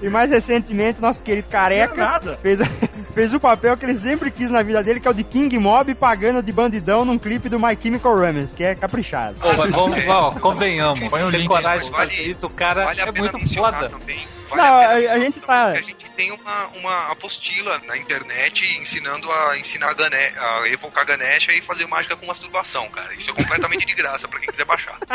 [0.00, 2.38] E mais recentemente, nosso querido é careca nada.
[2.42, 2.60] fez,
[3.14, 5.58] fez o papel que ele sempre quis na vida dele, que é o de King
[5.58, 9.36] Mob pagando de bandidão num clipe do My Chemical Romance, que é caprichado.
[9.40, 10.08] Pô, mas vamos, É.
[10.08, 11.08] ó, convenhamos.
[11.08, 13.54] Põe o Tem link, coragem vale- fazer isso, o cara Vale a é pena muito
[13.54, 13.88] foda.
[13.88, 14.26] também.
[14.48, 17.96] Vale Não, a, pena a- a gente tá- A gente tem uma, uma apostila na
[17.96, 23.12] internet ensinando a ensinar a, Gane a evocar Ganesha e fazer mágica com masturbação, cara.
[23.14, 24.96] Isso é completamente de graça pra quem quiser baixar.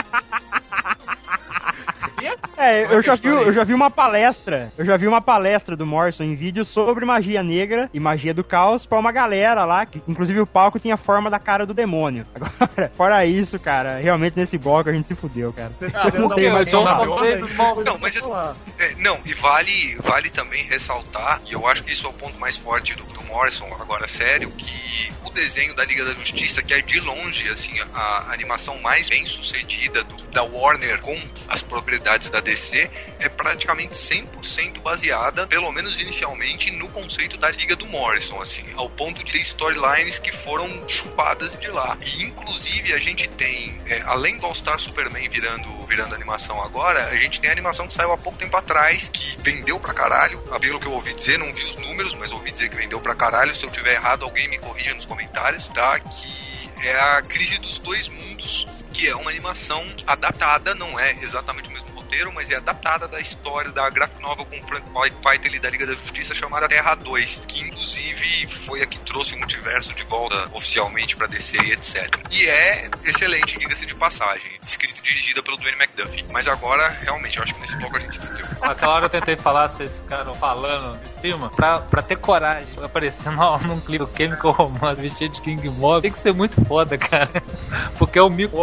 [2.58, 5.86] É, eu já, vi, eu já vi uma palestra, eu já vi uma palestra do
[5.86, 10.02] Morrison em vídeo sobre magia negra e magia do caos pra uma galera lá, que
[10.08, 12.26] inclusive o palco tinha a forma da cara do demônio.
[12.36, 15.72] Agora, fora isso, cara, realmente nesse bloco a gente se fudeu, cara.
[15.80, 16.50] Por quê?
[16.50, 18.32] O John só fez os mal- Não, mas assim,
[18.80, 22.40] é, não, e vale, vale também ressaltar, e eu acho que isso é o ponto
[22.40, 26.74] mais forte do, do Morrison, agora sério, que o desenho da Liga da Justiça, que
[26.74, 31.62] é de longe, assim, a, a animação mais bem sucedida do- da Warner com as
[31.62, 32.90] propriedades da DC,
[33.20, 38.90] é praticamente 100% baseada, pelo menos inicialmente, no conceito da Liga do Morrison, assim, ao
[38.90, 41.98] ponto de ter storylines que foram chupadas de lá.
[42.02, 47.08] E inclusive a gente tem, é, além do All Star Superman virando, virando animação agora,
[47.08, 50.40] a gente tem a animação que saiu há pouco tempo atrás, que vendeu pra caralho,
[50.60, 53.14] pelo que eu ouvi dizer, não vi os números, mas ouvi dizer que vendeu pra
[53.14, 53.56] caralho.
[53.56, 56.00] Se eu tiver errado, alguém me corrija nos comentários, tá?
[56.00, 58.68] Que é a Crise dos Dois Mundos,
[59.02, 63.20] que é uma animação adaptada, não é exatamente o mesmo roteiro, mas é adaptada da
[63.22, 64.86] história da graphic novel com Frank
[65.26, 69.40] Whiteley da Liga da Justiça chamada Terra 2, que inclusive foi a que trouxe o
[69.40, 72.20] multiverso de volta oficialmente pra DC e etc.
[72.30, 76.26] E é excelente, diga-se de passagem, escrita e dirigida pelo Dwayne McDuffie.
[76.32, 78.46] Mas agora, realmente, eu acho que nesse bloco a gente se fudeu.
[78.62, 81.50] Aquela hora eu tentei falar, vocês ficaram falando em cima.
[81.52, 86.12] Pra, pra ter coragem no, num clipe do Chemical Romance vestido de King Mob, tem
[86.12, 87.30] que ser muito foda, cara.
[87.98, 88.58] Porque é o mico.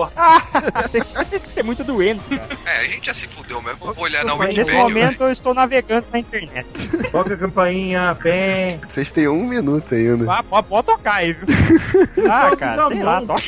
[0.90, 2.58] tem, que, tem que ser muito doente, cara.
[2.66, 3.86] É, a gente já se fudeu mesmo.
[3.86, 4.64] Eu vou olhar na Wikipedia.
[4.64, 6.66] nesse momento eu estou navegando na internet.
[7.10, 8.78] Toca a campainha, pé.
[8.88, 10.32] Vocês têm um minuto ainda.
[10.32, 11.46] Ah, pode, pode tocar aí, viu?
[12.30, 13.42] Ah, cara, sei lá, toca.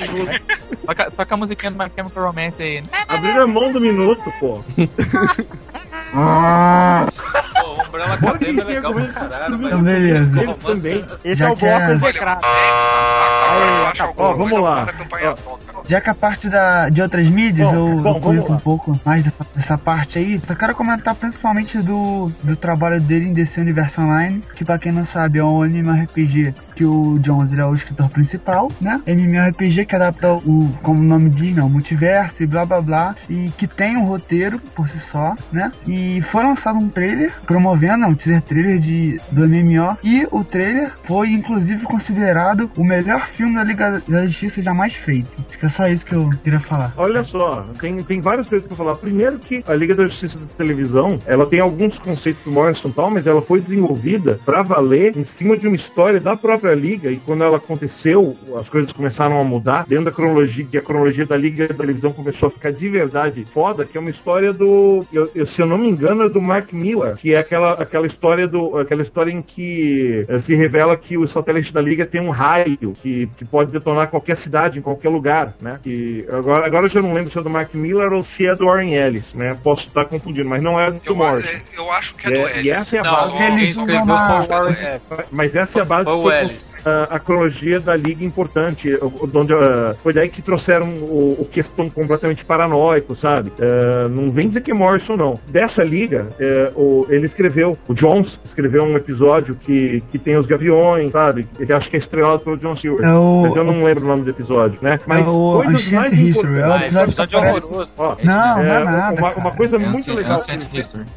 [0.86, 2.82] Toca, toca a musiquinha do My Chemical Romance aí.
[3.08, 4.62] Abriram a mão do minuto, pô.
[6.12, 9.80] Pô, Umbrella Academy é legal pra caralho, mas.
[9.80, 10.54] Beleza.
[10.60, 11.04] Também.
[11.24, 12.40] Esse Já é o que bloco é- execrado.
[12.44, 14.86] é, eu acho Ó, vamos lá.
[15.88, 18.92] Já que a parte da, de outras mídias Bom, eu, bom, eu conheço um pouco
[19.04, 23.60] mais dessa, dessa parte aí, só quero comentar principalmente do, do trabalho dele em DC
[23.60, 27.72] Universo Online, que pra quem não sabe é um MMORPG que o Jones é o
[27.74, 29.00] escritor principal, né?
[29.04, 31.62] MMORPG que adapta o, como o nome diz, né?
[31.62, 35.72] O multiverso e blá blá blá, e que tem um roteiro por si só, né?
[35.88, 35.99] E
[36.30, 41.28] foi lançado um trailer promovendo, um teaser trailer de, do MMO, e o trailer foi
[41.30, 45.28] inclusive considerado o melhor filme da Liga da Justiça jamais feito.
[45.48, 46.92] Acho que é só isso que eu queria falar.
[46.96, 48.96] Olha só, tem, tem várias coisas pra falar.
[48.96, 53.10] Primeiro que a Liga da Justiça da televisão, ela tem alguns conceitos do Morrison tal,
[53.10, 57.16] mas ela foi desenvolvida pra valer em cima de uma história da própria Liga, e
[57.16, 61.36] quando ela aconteceu, as coisas começaram a mudar, dentro da cronologia, que a cronologia da
[61.36, 65.30] Liga da televisão começou a ficar de verdade foda, que é uma história do, eu,
[65.34, 68.46] eu- se eu não me engano, é do Mark Miller, que é aquela, aquela história
[68.48, 72.30] do, aquela história em que eh, se revela que o satélite da Liga tem um
[72.30, 75.78] raio que, que pode detonar qualquer cidade, em qualquer lugar, né?
[75.82, 78.54] Que agora, agora eu já não lembro se é do Mark Miller ou se é
[78.54, 79.56] do Warren Ellis, né?
[79.62, 81.48] Posso estar confundindo, mas não é do Eu, Morrison.
[81.48, 82.66] é, eu acho que é, É, do e Ellis.
[82.72, 83.32] essa é a Não, base.
[83.36, 85.10] quem Eles escreveu usam foi o uma- Warren Ellis.
[85.30, 86.69] Mas essa é a base Foi o Ellis.
[86.84, 88.98] A, a cronologia da liga importante,
[89.34, 93.52] onde ah, foi daí que trouxeram o, o questão completamente paranoico, sabe?
[93.60, 95.38] Ah, não vem dizer que é Morrison, não.
[95.50, 100.46] Dessa liga, eh, o- ele escreveu, o Jones escreveu um episódio que, que tem os
[100.46, 101.46] gaviões, sabe?
[101.58, 103.06] Ele acho que é estrelado pelo John Silver.
[103.08, 104.98] É o- Mas eu não lembro o nome do episódio, né?
[105.06, 106.46] Mas é o coisas mais History.
[106.46, 106.70] É o importantes.
[106.70, 107.90] Ah, esse episódio é horroroso.
[107.98, 109.20] Ó, Não, não é é, nada.
[109.20, 110.40] uma, uma coisa É muito é legal.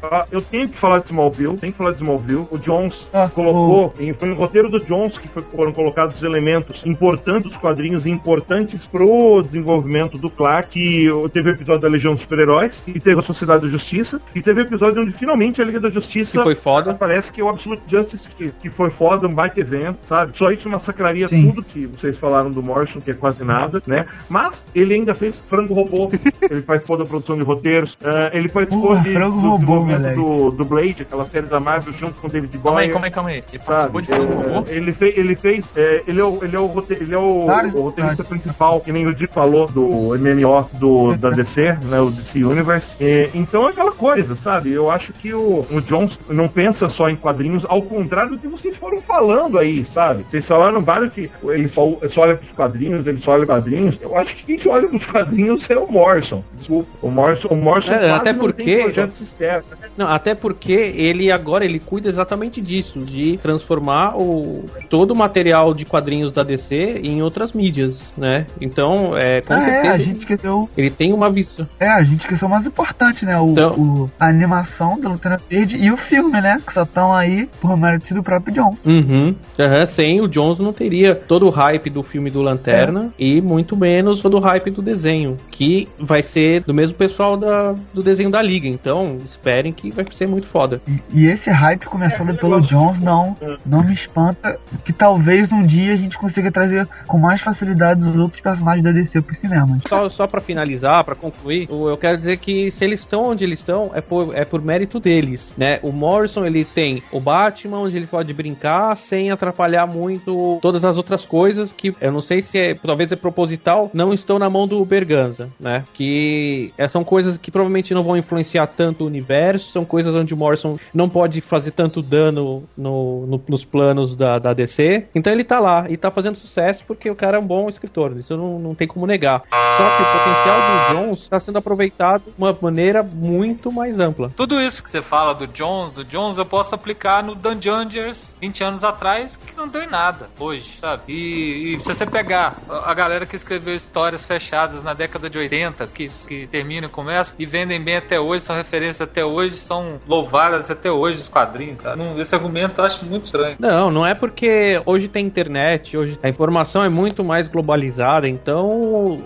[0.02, 2.46] Ah, eu tenho que falar de Smallville, tem que falar de Smallville.
[2.50, 6.84] O Jones Ah, colocou, em, foi no roteiro do Jones que foi- foram colocados elementos
[6.86, 10.70] importantes dos quadrinhos e importantes pro desenvolvimento do Clark.
[10.70, 14.20] Que o- teve o episódio da Legião dos Super-Heróis, e teve a Sociedade da Justiça,
[14.34, 16.94] e teve o episódio onde finalmente a Liga da Justiça Que foi foda.
[16.94, 20.36] Parece que é o Absolute Justice, que, que foi foda, um baita evento, sabe?
[20.36, 21.48] Só isso massacraria Sim.
[21.50, 24.06] tudo que vocês falaram do Morrison, que é quase nada, né?
[24.28, 26.10] Mas ele ainda fez Frango Robô,
[26.50, 30.50] ele participou da produção de roteiros, ah, ele participou Porra, de, Frango do Robô, do,
[30.50, 33.30] do Blade, aquela série da Marvel, junto com o David Calma aí, calma aí, calma
[33.30, 33.36] aí.
[33.52, 33.64] Ele Sabe?
[33.92, 34.70] participou de Frango Robô?
[34.70, 35.66] É, ele, fez, ele fez.
[35.76, 38.90] é, ele, é o, ele é o, rote- ele é o, o roteirista principal, que
[38.90, 39.84] nem o Di falou, do
[40.18, 42.00] MMO do, da DC, né?
[42.00, 42.94] O DC Universe.
[42.98, 44.72] É, então é aquela coisa, sabe?
[44.72, 48.48] Eu acho que o, o Jones não pensa só em quadrinhos, ao contrário do que
[48.48, 50.22] vocês foram falando aí, sabe?
[50.24, 53.98] Vocês falaram vários que ele só, só olha pros quadrinhos, ele só olha quadrinhos.
[54.00, 56.42] Eu acho que quem olha pros quadrinhos é o Morrison.
[56.54, 56.88] Desculpa.
[57.02, 59.64] O Morrison, o Morrison É, até porque- projetos externos.
[59.96, 65.72] Não, até porque ele agora ele cuida exatamente disso, de transformar o, todo o material
[65.74, 68.46] de quadrinhos da DC em outras mídias, né?
[68.60, 70.68] Então, é, com Ah, é, certeza a gente esqueceu.
[70.76, 71.66] ele tem uma visão.
[71.78, 73.38] É, a gente esqueceu o mais importante, né?
[73.38, 76.60] O, Então- o- a animação da Lanterna Verde e o filme, né?
[76.66, 78.76] Que só estão aí por mérito do próprio John.
[78.84, 79.34] Uhum.
[79.58, 83.76] Aham, sem o Jones não teria todo o hype do filme do Lanterna e muito
[83.76, 88.30] menos todo o hype do desenho, que vai ser do mesmo pessoal da, do desenho
[88.30, 88.66] da Liga.
[88.68, 90.80] Então, esperem que vai ser muito foda.
[90.86, 95.92] E, e esse hype começado pelo Jones não, não me espanta que talvez um dia
[95.92, 99.78] a gente consiga trazer com mais facilidade os outros personagens da DC pro cinema.
[99.88, 103.58] Só, só para finalizar, para concluir, eu quero dizer que se eles estão onde eles
[103.58, 105.78] estão, é por, é por mérito deles, né?
[105.82, 110.96] O Morrison, ele tem o Batman, onde ele pode brincar sem atrapalhar muito todas as
[110.96, 114.66] outras coisas que eu não sei se é, talvez é proposital, não estão na mão
[114.66, 115.84] do Berganza, né?
[115.94, 120.32] Que é, são coisas que provavelmente não vão influenciar tanto o universo, são coisas onde
[120.32, 125.06] o Morrison não pode fazer tanto dano no, no- nos planos da, da DC.
[125.14, 128.16] Então ele tá lá e tá fazendo sucesso porque o cara é um bom escritor,
[128.16, 129.42] isso não, não tem como negar.
[129.50, 134.32] Só que o potencial do Jones está sendo aproveitado de uma maneira muito mais ampla.
[134.36, 138.62] Tudo isso que você fala do Jones, do Jones, eu posso aplicar no Dungeons 20
[138.62, 141.02] anos atrás, que não deu em nada hoje, sabe?
[141.08, 142.54] E, e se você pegar
[142.84, 147.34] a galera que escreveu histórias fechadas na década de 80, que, que terminam e começam,
[147.38, 151.80] e vendem bem até hoje, são referências até hoje, são louvadas até hoje os quadrinhos,
[151.80, 151.96] cara.
[151.96, 153.56] Não, esse argumento eu acho muito estranho.
[153.58, 159.16] Não, não é porque hoje tem internet, hoje a informação é muito mais globalizada, então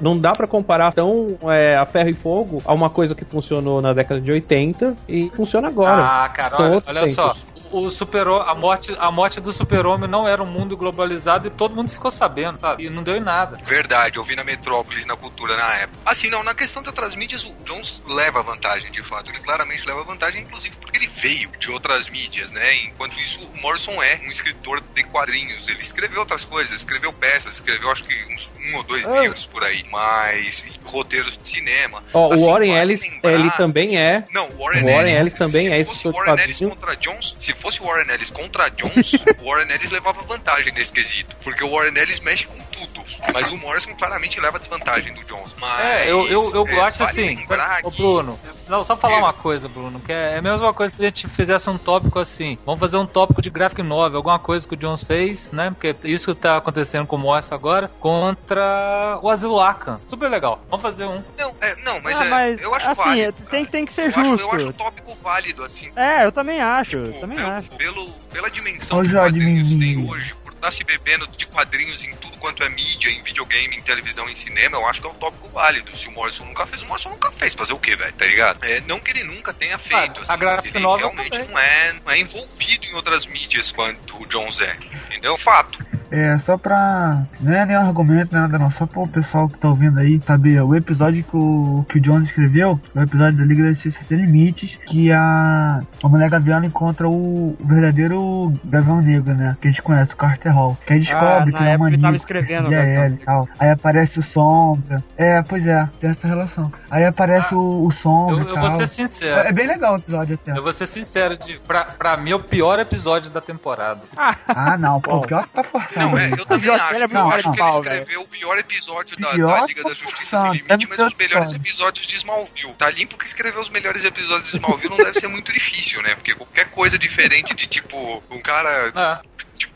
[0.00, 3.80] não dá pra comparar tão é, a ferro e fogo a uma coisa que funcionou
[3.80, 6.04] na década de 80 e funciona agora.
[6.04, 7.34] Ah, cara, São olha, olha só.
[7.78, 11.74] O super a morte, a morte do super-homem não era um mundo globalizado e todo
[11.74, 12.86] mundo ficou sabendo, sabe?
[12.86, 13.58] E não deu em nada.
[13.64, 15.98] Verdade, eu vi na Metrópolis, na cultura na época.
[16.06, 19.30] Assim, não, na questão de outras mídias, o Jones leva vantagem, de fato.
[19.30, 22.76] Ele claramente leva vantagem, inclusive porque ele veio de outras mídias, né?
[22.84, 25.68] Enquanto isso, o Morrison é um escritor de quadrinhos.
[25.68, 29.20] Ele escreveu outras coisas, escreveu peças, escreveu acho que uns um ou dois Ah.
[29.20, 32.02] livros por aí, mas roteiros de cinema.
[32.14, 34.24] Ó, Assim, o Warren Ellis, lembrar- ele também é.
[34.32, 36.96] Não, o Warren, Warren Ellis, Ellis também se é fosse escritor de Warren Ellis contra
[36.96, 41.36] Jones, se fosse o Warren Ellis contra Jones, o Warren Ellis levava vantagem nesse quesito,
[41.42, 45.54] porque o Warren Ellis mexe com tudo, mas o Morrison claramente leva desvantagem do Jones.
[45.58, 47.46] Mas É, eu, eu, eu é, acho vale assim.
[47.82, 48.38] Ô, que- Bruno,
[48.68, 51.28] não, só falar uma coisa, Bruno, que é, é a mesma coisa se a gente
[51.28, 52.58] fizesse um tópico assim.
[52.64, 55.70] Vamos fazer um tópico de graphic novel, alguma coisa que o Jones fez, né?
[55.70, 60.00] Porque isso que tá acontecendo com o Morrison agora, contra o Arkham.
[60.08, 60.60] Super legal.
[60.68, 61.22] Vamos fazer um.
[61.38, 63.32] Não, é, não, mas, Ah, é, mas, eu acho assim, válido.
[63.50, 63.72] tem, cara.
[63.72, 64.46] tem que ser eu acho, justo.
[64.46, 65.90] eu acho o tópico válido, assim.
[65.96, 67.76] É, eu também acho, Tipo, também pelo.
[67.76, 72.14] Pelo, pela dimensão que quadrinhos me- tem hoje, por estar se bebendo de quadrinhos em
[72.16, 75.14] tudo quanto é mídia, em videogame, em televisão, em cinema, eu acho que é um
[75.14, 75.96] tópico válido.
[75.96, 77.54] Se o Morrison nunca fez, o Morrison nunca fez.
[77.54, 78.12] Fazer o quê, velho?
[78.12, 78.62] Tá ligado?
[78.64, 80.20] É, não que ele nunca tenha feito.
[80.28, 81.48] a assim, ele realmente também.
[81.48, 84.76] não é, não é envolvido em outras mídias quanto o Jones é.
[85.06, 85.36] Entendeu?
[85.36, 85.84] Fato.
[86.10, 87.22] É só pra.
[87.40, 88.70] Não é nenhum argumento, nada não.
[88.72, 90.60] Só pro pessoal que tá ouvindo aí saber.
[90.62, 94.18] O episódio que o, que o Jones escreveu, o episódio da Liga da Justiça Sem
[94.24, 99.56] Limites, que a, a mulher Gavião encontra o, o verdadeiro Gavião Negro, né?
[99.60, 100.76] Que a gente conhece, o Carter Hall.
[100.86, 103.04] Que aí descobre Ah, que ele é ele tava escrevendo, é Gavião.
[103.04, 103.48] ele e tal.
[103.58, 105.02] Aí aparece o Sombra.
[105.16, 106.70] É, pois é, tem essa relação.
[106.90, 108.68] Aí aparece o, o Sombra Eu, eu tal.
[108.68, 109.48] vou ser sincero.
[109.48, 110.56] É bem legal o episódio até.
[110.58, 114.00] Eu vou ser sincero, de, pra, pra mim é o pior episódio da temporada.
[114.48, 115.95] Ah, não, pô, o pior que tá forçado.
[116.00, 116.36] Não, é, né?
[116.38, 116.94] eu também acho.
[116.94, 120.40] é Eu acho que ele escreveu o pior episódio da, Pior da Liga da Justiça
[120.40, 121.56] Sem Limite, mas os melhores episódio.
[121.56, 122.74] episódios de Smallville.
[122.74, 126.14] Tá limpo que escrever os melhores episódios de Smallville não deve ser muito difícil, né?
[126.14, 129.22] Porque qualquer coisa diferente de tipo, um cara Ah,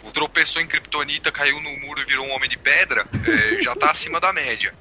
[0.01, 3.75] tipo, tropeçou em Kryptonita, caiu no muro e virou um homem de pedra, é, já
[3.75, 4.73] tá acima da média.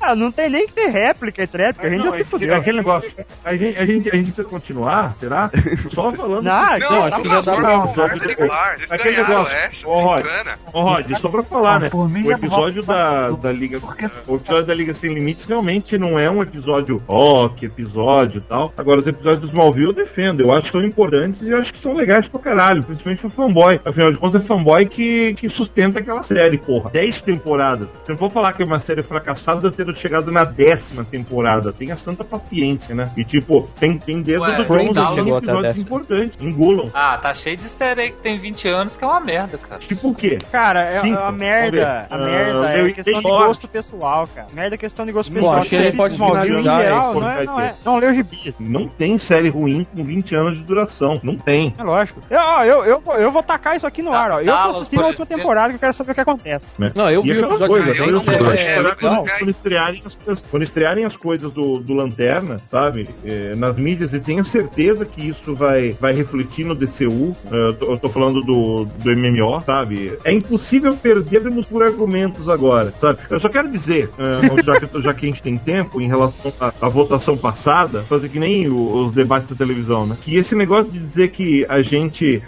[0.00, 2.24] Ah, não tem nem que ter réplica entre réplica, a gente já Não, se é-
[2.24, 2.54] fudeu.
[2.54, 3.12] é aquele negócio.
[3.44, 5.50] A gente, a, gente, a gente precisa continuar, será?
[5.92, 6.44] Só falando.
[6.44, 9.54] Não, Não, então, acho não, que já dá pra- conversa eles Aquele negócio.
[9.56, 10.22] essa, Ô, Rod.
[10.24, 10.58] bacana.
[10.72, 11.90] Ô, Rod, só pra falar, Ah, né?
[11.90, 13.80] por mim O já episódio da, da Liga.
[14.26, 18.42] O episódio da Liga Sem Limites realmente não é um episódio, ó, que episódio e
[18.42, 18.72] tal.
[18.78, 20.42] Agora, os episódios do Smallville eu defendo.
[20.42, 23.30] Eu acho que são importantes e eu acho que são legais pra caralho, principalmente pra
[23.30, 23.80] fanboy.
[23.84, 26.90] Afinal de contas, é fanboy que, que sustenta aquela série, porra.
[26.90, 27.88] Dez temporadas.
[28.04, 31.72] Se não for falar que é uma série fracassada, ter chegado na décima temporada.
[31.72, 33.10] Tenha santa paciência, né?
[33.16, 36.42] E tipo, tem, tem dedo Ué, do até a episódios importantes.
[36.42, 36.86] Engulam.
[36.94, 39.80] ah, tá cheio de série aí que tem 20 anos que é uma merda, cara.
[39.80, 40.38] Tipo o quê?
[40.50, 41.18] Cara, é Cinco.
[41.18, 42.06] a merda.
[42.10, 42.32] A Vamos ver.
[42.32, 44.48] merda Ah, é questão de gosto pessoal, cara.
[44.52, 45.58] Merda é questão de gosto Bom, pessoal.
[45.58, 47.74] acho que ele pode finalizar geral, esse não é, não é.
[47.84, 48.54] Não leu gibi.
[48.58, 51.20] Não tem série ruim com 20 anos de duração.
[51.22, 51.72] Não tem.
[51.78, 52.17] É lógico.
[52.30, 54.40] Eu, ó, eu, eu, vou- eu vou tacar isso aqui no ar, ó.
[54.40, 56.70] Eu tô assistindo a última temporada que eu quero saber o que acontece.
[56.94, 58.22] Não, eu E vi o episódio coisa, eu não
[58.52, 63.08] é, é, é quando, quando estrearem as, quando estrearem as coisas do, do Lanterna, sabe,
[63.24, 67.74] é, nas mídias, e tenha certeza que isso vai, vai refletir no DCU, é, eu,
[67.74, 73.18] tô, eu tô falando do, do MMO, sabe, é impossível perdermos por argumentos agora, sabe,
[73.30, 76.52] eu só quero dizer, é, já, que, já que a gente tem tempo, em relação
[76.60, 80.54] à, à votação passada, fazer que nem o- os debates da televisão, né, que esse
[80.54, 81.98] negócio de dizer que a gente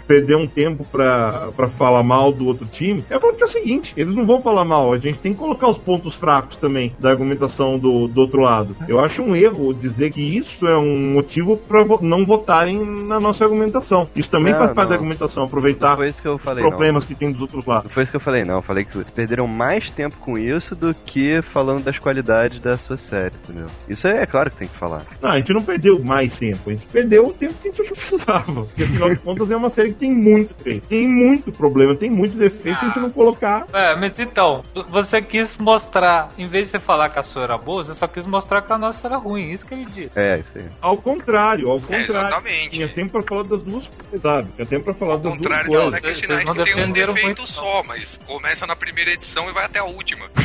[0.07, 3.93] perdeu um tempo pra, pra falar mal do outro time, é porque é o seguinte,
[3.95, 7.09] eles não vão falar mal, a gente tem que colocar os pontos fracos também da
[7.09, 8.75] argumentação do, do outro lado.
[8.87, 13.19] Eu acho um erro dizer que isso é um motivo pra vo- não votarem na
[13.19, 14.07] nossa argumentação.
[14.15, 16.69] Isso também Não, faz parte da argumentação, aproveitar foi isso que eu os falei, não.
[16.69, 17.85] problemas que tem dos outros lados.
[17.85, 18.55] Não foi isso que eu falei, não.
[18.55, 22.97] Eu falei que perderam mais tempo com isso do que falando das qualidades da sua
[22.97, 23.67] série, entendeu?
[23.89, 25.03] Isso é, é claro que tem que falar.
[25.21, 27.89] Não, a gente não perdeu mais tempo, a gente perdeu o tempo que a gente
[27.93, 28.63] precisava.
[28.63, 32.09] Porque afinal de contas é uma série que tem muito defeito, tem muito problema, tem
[32.09, 33.65] muito defeito a gente não colocar.
[33.73, 37.57] É, mas então, você quis mostrar, em vez de você falar que a sua era
[37.57, 39.49] boa, você só quis mostrar que a nossa era ruim.
[39.51, 40.17] Isso que ele disse.
[40.19, 40.65] É, isso aí.
[40.81, 42.05] Ao contrário, ao É, contrário.
[42.09, 42.69] exatamente.
[42.71, 44.47] Tinha tempo pra falar das duas coisas, sabe?
[44.55, 45.89] Tinha tempo pra falar Ao das duas contrário do coisas.
[46.01, 49.49] Black Vocês- Knight, não que tem um defeito muito, só, mas começa na primeira edição
[49.49, 50.25] e vai até a última.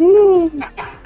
[0.00, 0.50] Uh,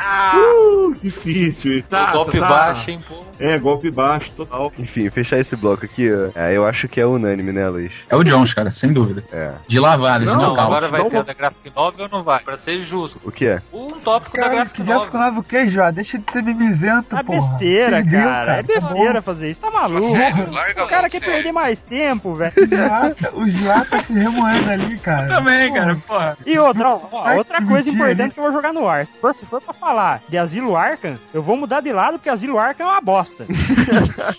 [0.01, 1.83] uh, difícil.
[1.89, 2.49] Tá, o golpe tá.
[2.49, 3.25] baixo, hein, pô.
[3.39, 4.73] É, golpe baixo, total.
[4.79, 6.31] Enfim, fechar esse bloco aqui, ó.
[6.39, 7.93] É, eu acho que é unânime, né, Luiz?
[8.09, 9.23] É o Jones, cara, sem dúvida.
[9.33, 9.53] É.
[9.69, 10.61] De lavada, de Não, nocaute.
[10.61, 11.21] agora vai Não, ter não.
[11.23, 12.39] a da Graphic Novel ou não vai?
[12.41, 13.21] Pra ser justo.
[13.25, 13.61] O que é?
[13.73, 15.11] Um tópico da Cara, Graphic que já Novel.
[15.11, 15.91] ficava o que, já?
[15.91, 17.41] Deixa de ser mimizento, É porra.
[17.51, 18.53] besteira, Entendeu, cara.
[18.57, 18.89] É Tá bom.
[18.89, 19.61] besteira fazer isso.
[19.61, 20.09] Tá maluco?
[20.17, 21.35] Sério, larga O cara quer sério.
[21.35, 22.53] perder mais tempo, velho.
[22.57, 25.27] Os lata, os lata se remoendo ali, cara.
[25.27, 25.81] Também, Porra.
[25.85, 26.39] cara, porra.
[26.47, 28.31] E outra, ó, ó, outra coisa importante né?
[28.31, 29.07] que eu vou jogar no ar.
[29.07, 32.29] Se for, se for pra falar de Asilo Arkham, eu vou mudar de lado porque
[32.29, 33.24] Asilo Arkham é uma bosta.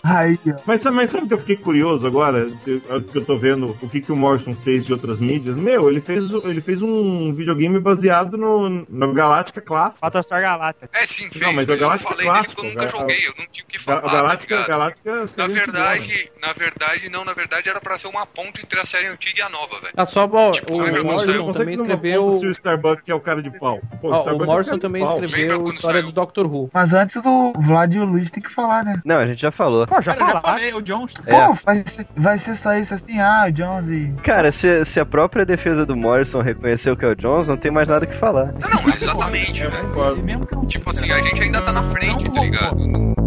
[0.04, 0.56] Aí, ó.
[0.66, 2.46] Mas, mas sabe que eu fiquei curioso agora?
[2.64, 5.56] Que eu, tô vendo o que, que o Morrison fez de outras mídias.
[5.58, 10.00] Meu, ele fez, ele fez um videogame baseado no, no Galáctica Clássica.
[10.02, 10.90] Battlestar Galactica.
[10.94, 12.72] É, sim, fez, Não, mas mas, o eu não Galáctica falei é dele porque eu
[12.74, 14.68] clássico, nunca joguei, eu não tive o que falar, O Galáctica, tá?
[14.68, 15.48] Galáctica Na bom, né?
[15.48, 19.40] verdade, na verdade, não, na verdade era pra ser uma ponte entre a série antiga
[19.40, 19.94] e a nova, velho.
[19.96, 21.04] Ah, só bom, Tipo, o saiu?
[21.06, 22.40] Morrison também escreveu.
[22.40, 23.80] se o Starbuck que é o cara de pau.
[24.02, 26.12] Pô, Ó, Starbuck é o o Morrison também escreveu a história saiu?
[26.12, 26.70] do Doctor Who.
[26.74, 29.02] Mas antes do Vlad e o Luiz tem que falar, né?
[29.06, 29.86] Não, a gente já falou.
[29.88, 31.14] Pô, já Cara, já falei, o Jones.
[31.26, 31.46] É.
[31.46, 34.22] Pô, vai ser, vai ser só isso assim, ah, o Jones e...
[34.22, 37.72] Cara, se, se a própria defesa do Morrison reconheceu que é o Jones, não tem
[37.72, 38.54] mais nada que falar.
[38.60, 43.25] Não, não, mas exatamente, não Tipo assim, a gente ainda tá na frente, tá ligado?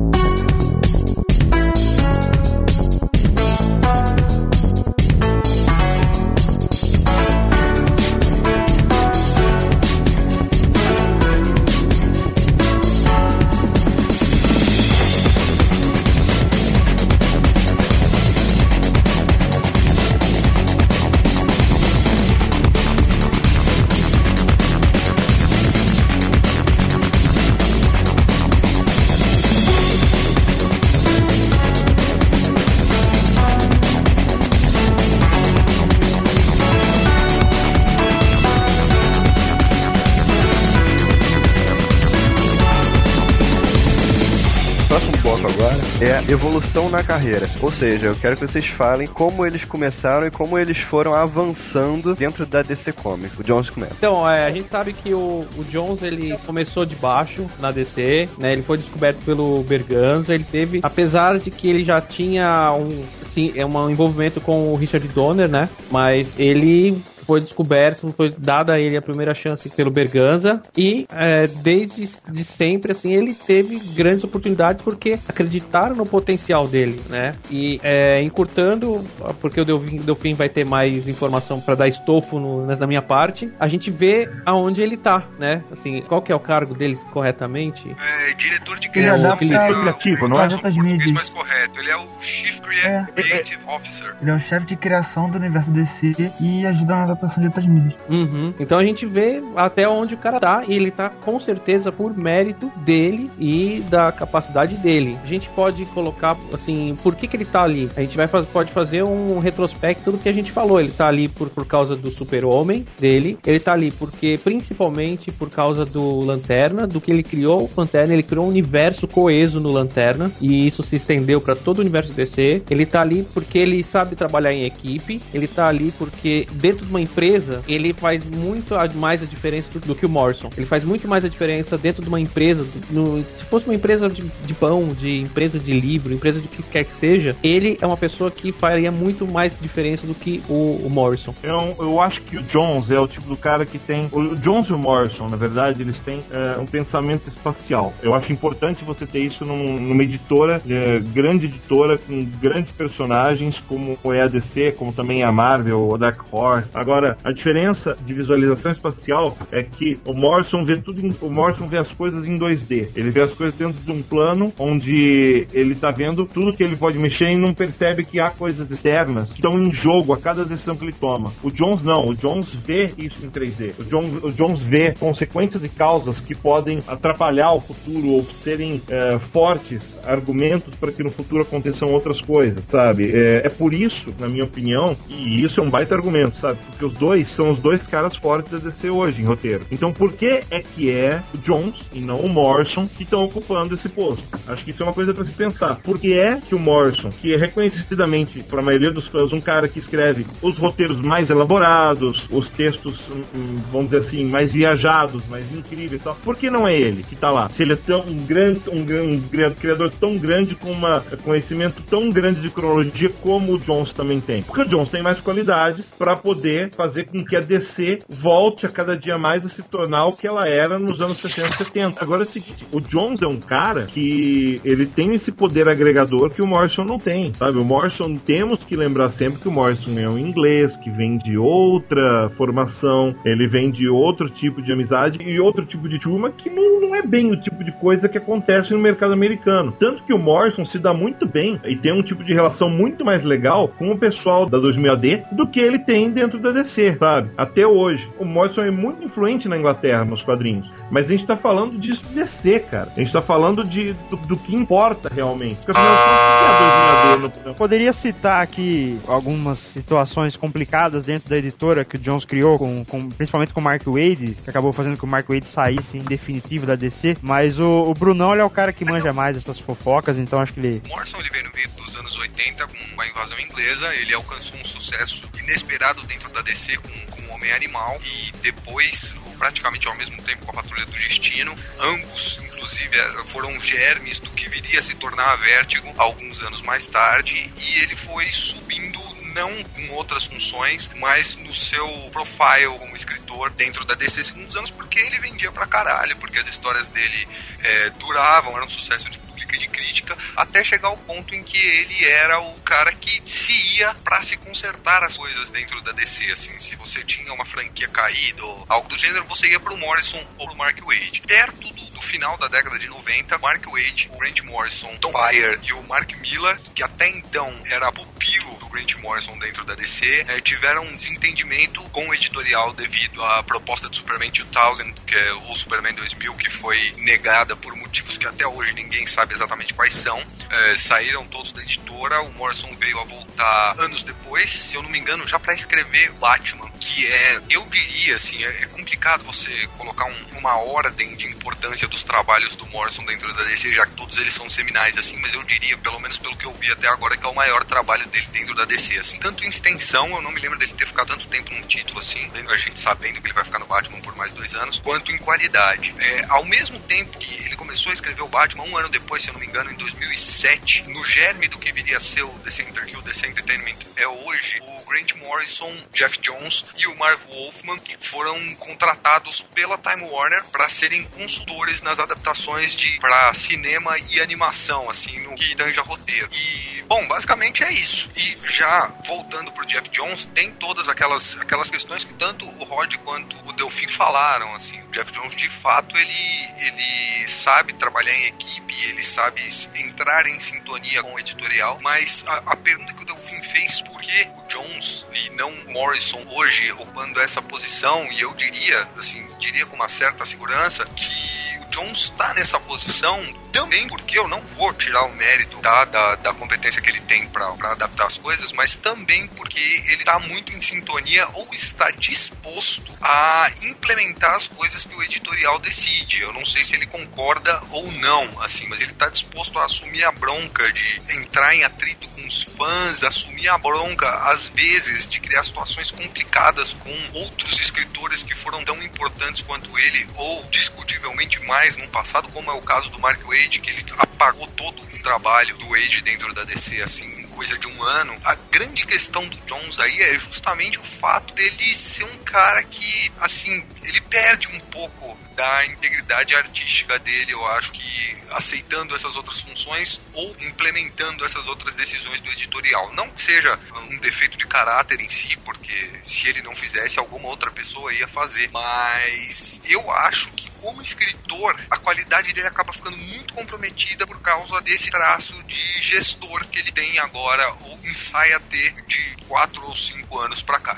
[46.28, 47.48] Evolução na carreira.
[47.62, 52.14] Ou seja, eu quero que vocês falem como eles começaram e como eles foram avançando
[52.14, 53.38] dentro da DC Comics.
[53.38, 53.94] O Jones começa.
[53.96, 58.28] Então, é, a gente sabe que o, o Jones ele começou de baixo na DC,
[58.38, 58.52] né?
[58.52, 63.52] Ele foi descoberto pelo Berganza, ele teve, apesar de que ele já tinha um, assim,
[63.64, 65.68] um envolvimento com o Richard Donner, né?
[65.90, 71.46] Mas ele foi descoberto, foi dada a ele a primeira chance pelo Berganza e é,
[71.62, 77.34] desde de sempre assim ele teve grandes oportunidades porque acreditaram no potencial dele, né?
[77.50, 79.04] E é, encurtando,
[79.42, 83.68] porque o Delfim, vai ter mais informação para dar estofo no, na minha parte, a
[83.68, 85.62] gente vê aonde ele tá, né?
[85.70, 87.94] Assim, qual que é o cargo dele corretamente?
[87.98, 89.26] É, diretor de Ele criação.
[89.32, 90.48] adapta Felipe, criativo, não é?
[90.48, 91.12] Português mídias.
[91.12, 91.78] mais correto.
[91.78, 93.04] Ele é o Chief É.
[93.14, 94.14] Creative Officer.
[94.22, 97.66] Ele é o chefe de criação do universo DC e ajuda na adaptação de outras
[97.66, 97.94] mídias.
[98.08, 98.54] Uhum.
[98.58, 102.16] Então a gente vê até onde o cara tá, e ele tá com certeza por
[102.16, 105.18] mérito dele e da capacidade dele.
[105.22, 107.88] A gente pode colocar assim, por que, que ele tá ali?
[107.96, 110.80] A gente vai pode fazer um retrospecto do que a gente falou.
[110.80, 115.50] Ele tá ali por, por causa do super-homem dele, ele tá ali porque principalmente por
[115.50, 119.72] causa do Lanterna, do que ele criou o Lanterna, ele criou um universo coeso no
[119.72, 122.62] Lanterna, e isso se estendeu para todo o universo DC.
[122.70, 126.90] Ele tá ali porque ele sabe trabalhar em equipe, ele tá ali porque dentro de
[126.90, 130.50] uma empresa ele faz muito mais a diferença do, do que o Morrison.
[130.56, 132.64] Ele faz muito mais a diferença dentro de uma empresa.
[132.90, 136.62] no- se fosse uma empresa de, de pão, de empresa de livro, empresa de que
[136.62, 140.82] quer que seja, ele é uma pessoa que faria muito mais diferença do que o,
[140.84, 141.34] o Morrison.
[141.42, 144.08] Eu, eu acho que o Jones é o tipo do cara que tem.
[144.12, 147.92] O Jones e o Morrison, na verdade, eles têm é, um pensamento espacial.
[148.02, 153.58] Eu acho importante você ter isso num- numa editora, é, grande editora, com grandes personagens,
[153.66, 156.68] como é a DC, como também a Marvel, a Dark Horse.
[156.74, 161.66] Agora, a diferença de visualização espacial é que o Morrison vê tudo em, o Morrison
[161.66, 162.88] vê as coisas em 2D.
[162.94, 166.76] Ele vê as coisas dentro de um plano onde ele tá vendo tudo que ele
[166.76, 170.44] pode mexer e não percebe que há coisas externas que estão em jogo a cada
[170.44, 171.32] decisão que ele toma.
[171.42, 173.74] O Jones não, o Jones vê isso em 3D.
[173.78, 178.80] O Jones, o Jones vê consequências e causas que podem atrapalhar o futuro ou serem
[178.88, 183.10] é, fortes argumentos para que no futuro aconteçam outras coisas, sabe?
[183.14, 186.58] É, é por isso, na minha opinião, e isso é um baita argumento, sabe?
[186.66, 189.64] Porque os dois são os dois caras fortes da DC hoje em roteiro.
[189.70, 193.74] Então por que é que é o Jones e não o Morrison que estão ocupando
[193.74, 194.24] esse posto?
[194.46, 195.76] Acho que isso é uma coisa para se pensar.
[195.76, 199.40] Por que é que o Morrison, que é reconhecidamente para a maioria dos fãs um
[199.40, 204.52] cara que escreve os roteiros mais elaborados, os textos, hum, hum, vamos dizer assim, mais
[204.52, 207.48] viajados, mais incríveis, e tal, por que não é ele que tá lá?
[207.48, 212.08] Se ele é tão um grande, um, um criador tão grande com um conhecimento tão
[212.08, 214.42] grande de cronologia como o Jones também tem.
[214.42, 218.68] Porque o Jones tem mais qualidades para poder fazer com que a DC volte a
[218.68, 222.00] cada dia mais a se tornar o que ela era nos anos 60 e 70.
[222.00, 226.30] Agora é o seguinte, o Jones é um cara que ele tem esse poder agregador
[226.30, 227.58] que o Morrison não tem, sabe?
[227.58, 231.36] O Morrison, temos que lembrar sempre que o Morrison é um inglês que vem de
[231.36, 236.48] outra formação, ele vem de outro tipo de amizade e outro tipo de turma que
[236.48, 239.72] não, não é bem o tipo de coisa que acontece no mercado americano.
[239.72, 243.04] Tanto que o Morrison se dá muito bem e tem um tipo de relação muito
[243.04, 246.96] mais legal com o pessoal da 2000 AD do que ele tem dentro da DC,
[246.98, 247.30] sabe?
[247.36, 248.08] Até hoje.
[248.18, 252.02] O Morrison é muito influente na Inglaterra nos quadrinhos, mas a gente tá falando disso
[252.02, 252.92] de DC, cara.
[252.96, 255.56] A gente tá falando de, do, do que importa realmente.
[255.56, 261.04] Porque afinal o que é a 2000 AD no- Poderia citar aqui algumas situações complicadas
[261.04, 264.50] dentro da editora que o Jones criou, com, com- principalmente com o Mark Wade, que
[264.50, 267.16] acabou fazendo com que o Mark Wade saísse em definitivo da DC.
[267.22, 270.52] Mas o, o Brunão ele é o cara que manja mais essas fofocas, então acho
[270.54, 270.82] que ele.
[270.88, 274.64] Morrison ele veio no meio dos anos 80 com a invasão inglesa, ele alcançou um
[274.64, 280.20] sucesso inesperado dentro da DC com, com o Homem Animal e depois, praticamente ao mesmo
[280.22, 284.82] tempo com a Patrulha do Destino, ambos inclusive eh, foram germes do que viria a
[284.82, 287.50] se tornar a Vertigo alguns anos mais tarde.
[287.56, 288.98] E ele foi subindo
[289.34, 294.70] não com outras funções, mas no seu profile como escritor dentro da DC segundos anos,
[294.70, 297.28] porque ele vendia pra caralho, porque as histórias dele
[297.62, 299.18] eh, duravam, eram um sucesso de
[299.54, 303.78] e de crítica, até chegar ao ponto em que ele era o cara que se
[303.78, 307.88] ia pra se consertar as coisas dentro da DC, assim, se você tinha uma franquia
[307.88, 311.22] caída ou algo do gênero, você ia pro Morrison ou pro Mark Wade.
[311.26, 315.58] Perto do, do final da década de 90, Mark Wade, o Grant Morrison, Tom Bayer
[315.64, 320.26] e o Mark Miller, que até então era trio do Grant Morrison dentro da DC
[320.28, 325.32] é, tiveram um desentendimento com o editorial devido à proposta do Superman 2000, que é
[325.32, 329.94] o Superman 2000, que foi negada por motivos que até hoje ninguém sabe exatamente quais
[329.94, 330.22] são.
[330.50, 334.90] É, saíram todos da editora, o Morrison veio a voltar anos depois, se eu não
[334.90, 339.66] me engano, já para escrever Batman, que é, eu diria assim, é, é complicado você
[339.78, 343.92] colocar um, uma ordem de importância dos trabalhos do Morrison dentro da DC, já que
[343.92, 346.88] todos eles são seminais assim, mas eu diria, pelo menos pelo que eu vi até
[346.88, 350.22] agora, que é o maior trabalho dele dentro da DC, assim, tanto em extensão, eu
[350.22, 353.26] não me lembro dele ter ficado tanto tempo num título assim, a gente sabendo que
[353.26, 355.94] ele vai ficar no Batman por mais dois anos, quanto em qualidade.
[355.98, 359.28] É, ao mesmo tempo que ele começou a escrever o Batman, um ano depois, se
[359.28, 362.64] eu não me engano, em 2007, no germe do que viria a ser o DC
[362.64, 367.76] que o DC Entertainment é hoje, o Grant Morrison, Jeff Jones e o Marv Wolfman
[367.98, 374.88] foram contratados pela Time Warner para serem consultores nas adaptações de para cinema e animação,
[374.88, 376.28] assim, no que tange a roteiro.
[376.32, 378.10] E, bom, basicamente é isso.
[378.16, 382.96] E já voltando pro Jeff Jones, tem todas aquelas, aquelas questões que tanto o Rod
[382.98, 388.26] quanto o Delfim falaram, assim, o Jeff Jones de fato ele, ele sabe trabalhar em
[388.26, 389.42] equipe, ele sabe
[389.76, 394.00] entrar em sintonia com o editorial, mas a, a pergunta que o Delfim fez, por
[394.00, 399.66] que o Jones e não Morrison hoje ocupando essa posição, e eu diria, assim, diria
[399.66, 403.22] com uma certa segurança que Jones está nessa posição
[403.52, 405.84] também porque eu não vou tirar o mérito da,
[406.16, 410.52] da competência que ele tem para adaptar as coisas, mas também porque ele está muito
[410.52, 416.20] em sintonia ou está disposto a implementar as coisas que o editorial decide.
[416.20, 420.04] Eu não sei se ele concorda ou não, assim, mas ele está disposto a assumir
[420.04, 425.20] a bronca de entrar em atrito com os fãs, assumir a bronca às vezes de
[425.20, 431.57] criar situações complicadas com outros escritores que foram tão importantes quanto ele ou discutivelmente mais
[431.76, 435.56] no passado, como é o caso do Mark Wade, que ele apagou todo o trabalho
[435.56, 438.14] do Wade dentro da DC, assim, coisa de um ano.
[438.24, 443.10] A grande questão do Jones aí é justamente o fato dele ser um cara que,
[443.20, 449.40] assim, ele perde um pouco da integridade artística dele, eu acho que aceitando essas outras
[449.40, 452.92] funções ou implementando essas outras decisões do editorial.
[452.94, 453.56] Não que seja
[453.88, 458.08] um defeito de caráter em si, porque se ele não fizesse, alguma outra pessoa ia
[458.08, 458.50] fazer.
[458.52, 464.60] Mas eu acho que como escritor, a qualidade dele acaba ficando muito comprometida por causa
[464.62, 470.18] desse traço de gestor que ele tem agora, ou ensaia ter de 4 ou 5
[470.18, 470.76] anos pra cá.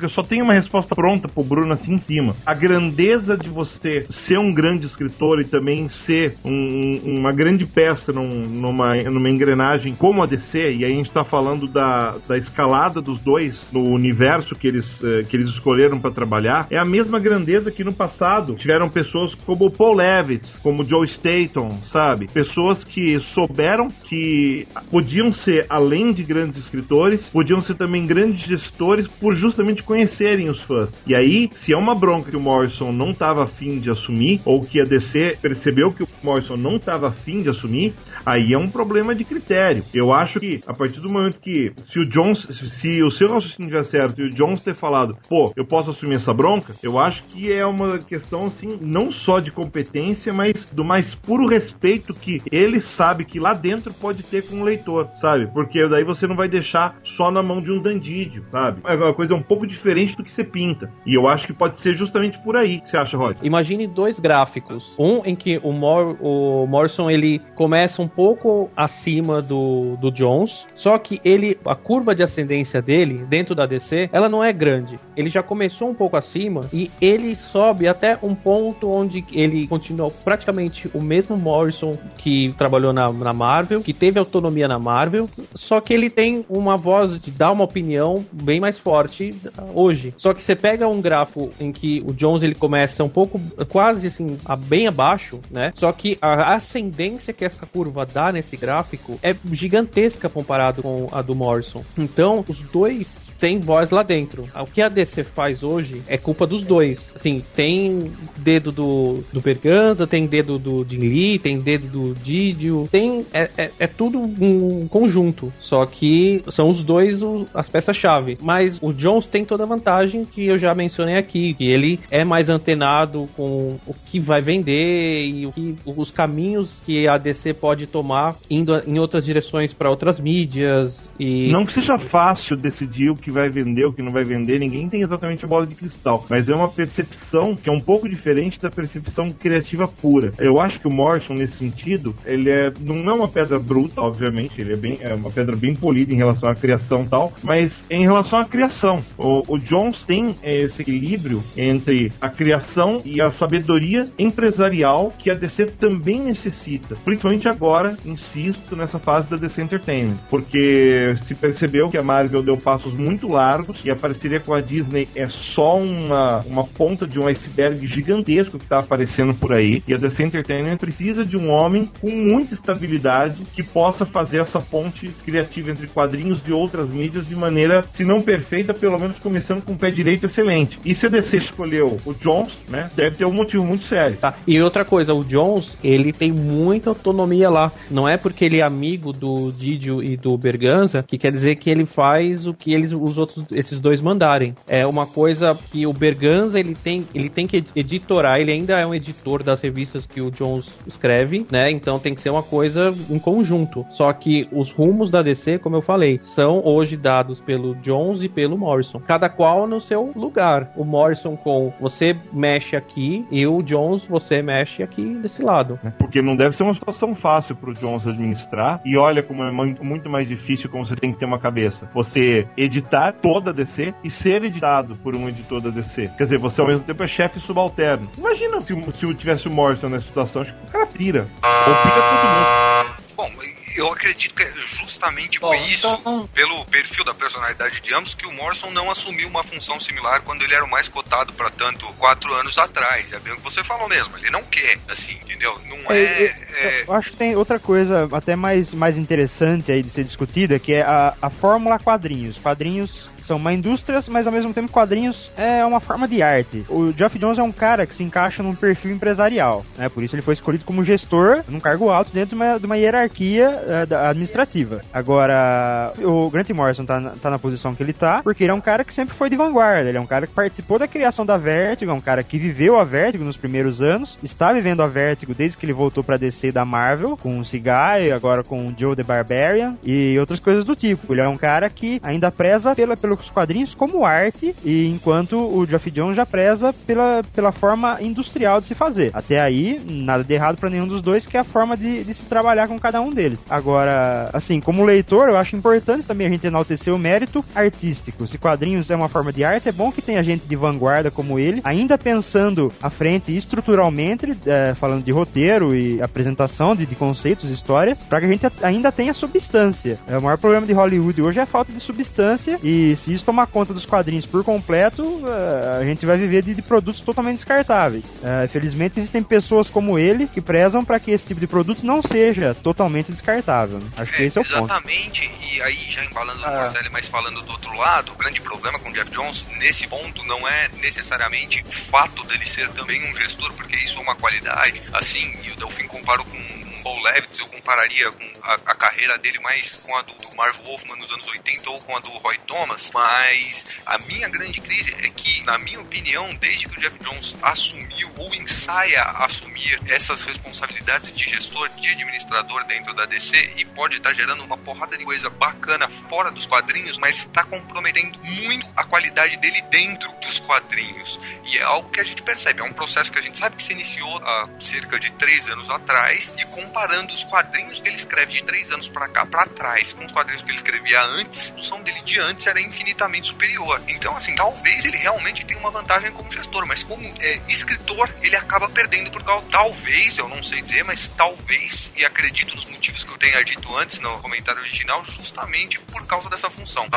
[0.00, 2.36] Eu só tenho uma resposta pronta pro Bruno assim em cima.
[2.46, 8.12] A grandeza de você ser um grande escritor e também ser um, uma grande peça
[8.12, 12.36] num, numa, numa engrenagem como a DC, e aí a gente tá falando da, da
[12.36, 16.84] escalada dos dois no universo que eles, eh, que eles escolheram para trabalhar, é a
[16.84, 22.28] mesma grandeza que no passado tiveram pessoas como Paul Levitt, como Joe Staton, sabe?
[22.32, 29.06] Pessoas que souberam que podiam ser, além de grandes escritores, podiam ser também grandes gestores
[29.06, 30.90] por justamente conhecerem os fãs.
[31.06, 32.40] E aí, se é uma bronca que o
[32.74, 36.76] Morrison não estava afim de assumir, ou que a DC percebeu que o Morrison não
[36.76, 37.94] estava afim de assumir,
[38.26, 39.84] aí é um problema de critério.
[39.94, 43.68] Eu acho que a partir do momento que se o Jones, se o seu raciocínio
[43.68, 47.22] estiver certo e o Jones ter falado, pô, eu posso assumir essa bronca, eu acho
[47.24, 52.40] que é uma questão assim, não só de competência, mas do mais puro respeito que
[52.50, 55.46] ele sabe que lá dentro pode ter com o leitor, sabe?
[55.48, 58.80] Porque daí você não vai deixar só na mão de um dandídio, sabe?
[58.84, 60.90] É uma coisa um pouco diferente do que você pinta.
[61.06, 62.63] E eu acho que pode ser justamente por aí.
[62.64, 63.36] O que você acha, Rod?
[63.42, 64.92] Imagine dois gráficos.
[64.98, 70.66] Um em que o, Mor o Morrison ele começa um pouco acima do, do Jones,
[70.74, 74.96] só que ele a curva de ascendência dele dentro da DC, ela não é grande.
[75.16, 80.10] Ele já começou um pouco acima e ele sobe até um ponto onde ele continua
[80.10, 85.80] praticamente o mesmo Morrison que trabalhou na, na Marvel, que teve autonomia na Marvel, só
[85.80, 89.30] que ele tem uma voz de dar uma opinião bem mais forte
[89.74, 90.14] hoje.
[90.16, 94.08] Só que você pega um gráfico em que o Jones ele começa um pouco quase
[94.08, 95.72] assim, bem abaixo, né?
[95.74, 101.22] Só que a ascendência que essa curva dá nesse gráfico é gigantesca comparado com a
[101.22, 101.84] do Morrison.
[101.96, 104.48] Então, os dois tem voz lá dentro.
[104.54, 107.12] O que a DC faz hoje é culpa dos dois.
[107.14, 112.88] Assim, tem dedo do, do Berganza, tem dedo do Jim Lee, tem dedo do Didio,
[112.90, 113.24] tem.
[113.32, 115.52] É, é, é tudo um conjunto.
[115.60, 117.20] Só que são os dois
[117.54, 118.38] as peças-chave.
[118.40, 122.24] Mas o Jones tem toda a vantagem que eu já mencionei aqui, que ele é
[122.24, 127.86] mais antenado com o que vai vender e que, os caminhos que a DC pode
[127.86, 131.08] tomar indo em outras direções para outras mídias.
[131.18, 131.50] E...
[131.50, 134.88] Não que seja fácil decidir o que vai vender, o que não vai vender, ninguém
[134.88, 138.60] tem exatamente a bola de cristal, mas é uma percepção que é um pouco diferente
[138.60, 140.32] da percepção criativa pura.
[140.38, 144.60] Eu acho que o Morrison, nesse sentido, ele é, não é uma pedra bruta, obviamente,
[144.60, 147.72] ele é, bem, é uma pedra bem polida em relação à criação e tal, mas
[147.90, 149.02] em relação à criação.
[149.16, 155.34] O, o Jones tem esse equilíbrio entre a criação e a sabedoria empresarial que a
[155.34, 161.96] DC também necessita, principalmente agora, insisto, nessa fase da DC Entertainment, porque se percebeu que
[161.96, 166.40] a Marvel deu passos muito largos e a parceria com a Disney é só uma,
[166.46, 170.76] uma ponta de um iceberg gigantesco que está aparecendo por aí, e a DC Entertainment
[170.76, 176.42] precisa de um homem com muita estabilidade que possa fazer essa ponte criativa entre quadrinhos
[176.42, 180.26] de outras mídias de maneira, se não perfeita, pelo menos começando com o pé direito
[180.26, 180.78] excelente.
[180.84, 184.16] E se a DC escolheu o Jones, né, deve ter um motivo muito sério.
[184.16, 184.34] Tá.
[184.46, 187.72] E outra coisa, o Jones, ele tem muita autonomia lá.
[187.90, 191.70] Não é porque ele é amigo do Didio e do Berganza que quer dizer que
[191.70, 194.54] ele faz o que eles, os outros, esses dois mandarem.
[194.68, 198.40] É uma coisa que o Berganza ele tem, ele tem que editorar.
[198.40, 201.70] Ele ainda é um editor das revistas que o Jones escreve, né?
[201.70, 203.84] Então tem que ser uma coisa em conjunto.
[203.90, 208.28] Só que os rumos da DC, como eu falei, são hoje dados pelo Jones e
[208.28, 209.00] pelo Morrison.
[209.00, 210.72] Cada qual no seu lugar.
[210.76, 215.78] O Morrison com você mexe aqui e o Jones você mexe aqui desse lado.
[215.98, 218.80] Porque não deve ser uma situação fácil pro Jones administrar.
[218.84, 221.88] E olha como é muito mais difícil como você tem que ter uma cabeça.
[221.92, 226.08] Você editar toda a DC e ser editado por um editor da DC.
[226.16, 228.08] Quer dizer, você ao mesmo tempo é chefe subalterno.
[228.16, 231.26] Imagina se, se tivesse o Morrison nessa situação, acho que o cara pira.
[231.42, 233.04] Ou pira todo mundo.
[233.16, 233.30] Bom,
[233.74, 238.26] eu acredito que é justamente por isso, então- pelo perfil da personalidade de ambos, que
[238.26, 241.86] o Morrison não assumiu uma função similar quando ele era o mais cotado para tanto
[241.94, 243.12] quatro anos atrás.
[243.12, 244.16] É bem o que você falou mesmo.
[244.18, 245.58] Ele não quer, assim, entendeu?
[245.68, 246.02] Não é.
[246.02, 250.04] É, é- Eu acho que tem outra coisa até mais, mais interessante aí de ser
[250.04, 252.38] discutida, que é a, a fórmula quadrinhos.
[252.38, 256.64] Quadrinhos são uma indústria, mas ao mesmo tempo quadrinhos é uma forma de arte.
[256.68, 259.88] O Geoff Jones é um cara que se encaixa num perfil empresarial, né?
[259.88, 262.76] Por isso ele foi escolhido como gestor, num cargo alto dentro de uma, de uma
[262.76, 264.80] hierarquia da- administrativa.
[264.92, 268.60] Agora, o Grant Morrison tá, tá na posição que ele tá, porque ele é um
[268.60, 269.88] cara que sempre foi de vanguarda.
[269.88, 272.78] Ele é um cara que participou da criação da Vertigo, é um cara que viveu
[272.78, 276.52] a Vertigo nos primeiros anos, está vivendo a Vertigo desde que ele voltou pra DC
[276.52, 280.74] da Marvel, com o Cigai, agora com o Joe the Barbarian e outras coisas do
[280.76, 281.12] tipo.
[281.12, 285.66] Ele é um cara que ainda preza pela, pelos quadrinhos como arte, e enquanto o
[285.66, 289.10] Geoff Jones já preza pela, pela forma industrial de se fazer.
[289.12, 292.14] Até aí, nada de errado pra nenhum dos dois, que é a forma de, de
[292.14, 293.40] se trabalhar com cada um deles.
[293.48, 298.26] Agora, assim, como leitor, eu acho importante também a gente enaltecer o mérito artístico.
[298.26, 301.38] Se quadrinhos é uma forma de arte, é bom que tenha gente de vanguarda como
[301.38, 307.50] ele, ainda pensando à frente estruturalmente, é, falando de roteiro e apresentação de, de conceitos,
[307.50, 309.98] histórias, para que a gente ainda tenha substância.
[310.06, 313.24] É, o maior problema de Hollywood hoje é a falta de substância, e se isso
[313.24, 317.36] tomar conta dos quadrinhos por completo, é, a gente vai viver de, de produtos totalmente
[317.36, 318.04] descartáveis.
[318.22, 322.00] É, felizmente existem pessoas como ele que prezam para que esse tipo de produto não
[322.02, 323.78] seja totalmente descartável.
[323.78, 323.86] né?
[323.96, 324.56] Acho que esse é o ponto.
[324.64, 326.50] exatamente, e aí já embalando no Ah.
[326.52, 330.24] Marcelo, mas falando do outro lado, o grande problema com o Jeff Jones nesse ponto
[330.24, 334.80] não é necessariamente o fato dele ser também um gestor, porque isso é uma qualidade.
[334.92, 339.16] Assim, e o Delfim comparou com um Paul Levitz, eu compararia com a, a carreira
[339.16, 342.10] dele mais com a do, do Marv Wolfman nos anos 80 ou com a do
[342.10, 346.80] Roy Thomas, mas a minha grande crise é que, na minha opinião, desde que o
[346.80, 353.54] Jeff Jones assumiu ou ensaia assumir essas responsabilidades de gestor, de administrador dentro da DC
[353.56, 358.18] e pode estar gerando uma porrada de coisa bacana fora dos quadrinhos, mas está comprometendo
[358.18, 361.18] muito a qualidade dele dentro dos quadrinhos.
[361.46, 363.62] E é algo que a gente percebe, é um processo que a gente sabe que
[363.62, 366.44] se iniciou há cerca de três anos atrás e
[366.74, 370.10] comparando os quadrinhos que ele escreve de três anos para cá, para trás, com os
[370.10, 373.80] quadrinhos que ele escrevia antes, a produção dele de antes era infinitamente superior.
[373.86, 378.34] Então, assim, talvez ele realmente tenha uma vantagem como gestor, mas como é, escritor, ele
[378.34, 383.04] acaba perdendo por causa, talvez, eu não sei dizer, mas talvez, e acredito nos motivos
[383.04, 386.88] que eu tenha dito antes no comentário original, justamente por causa dessa função.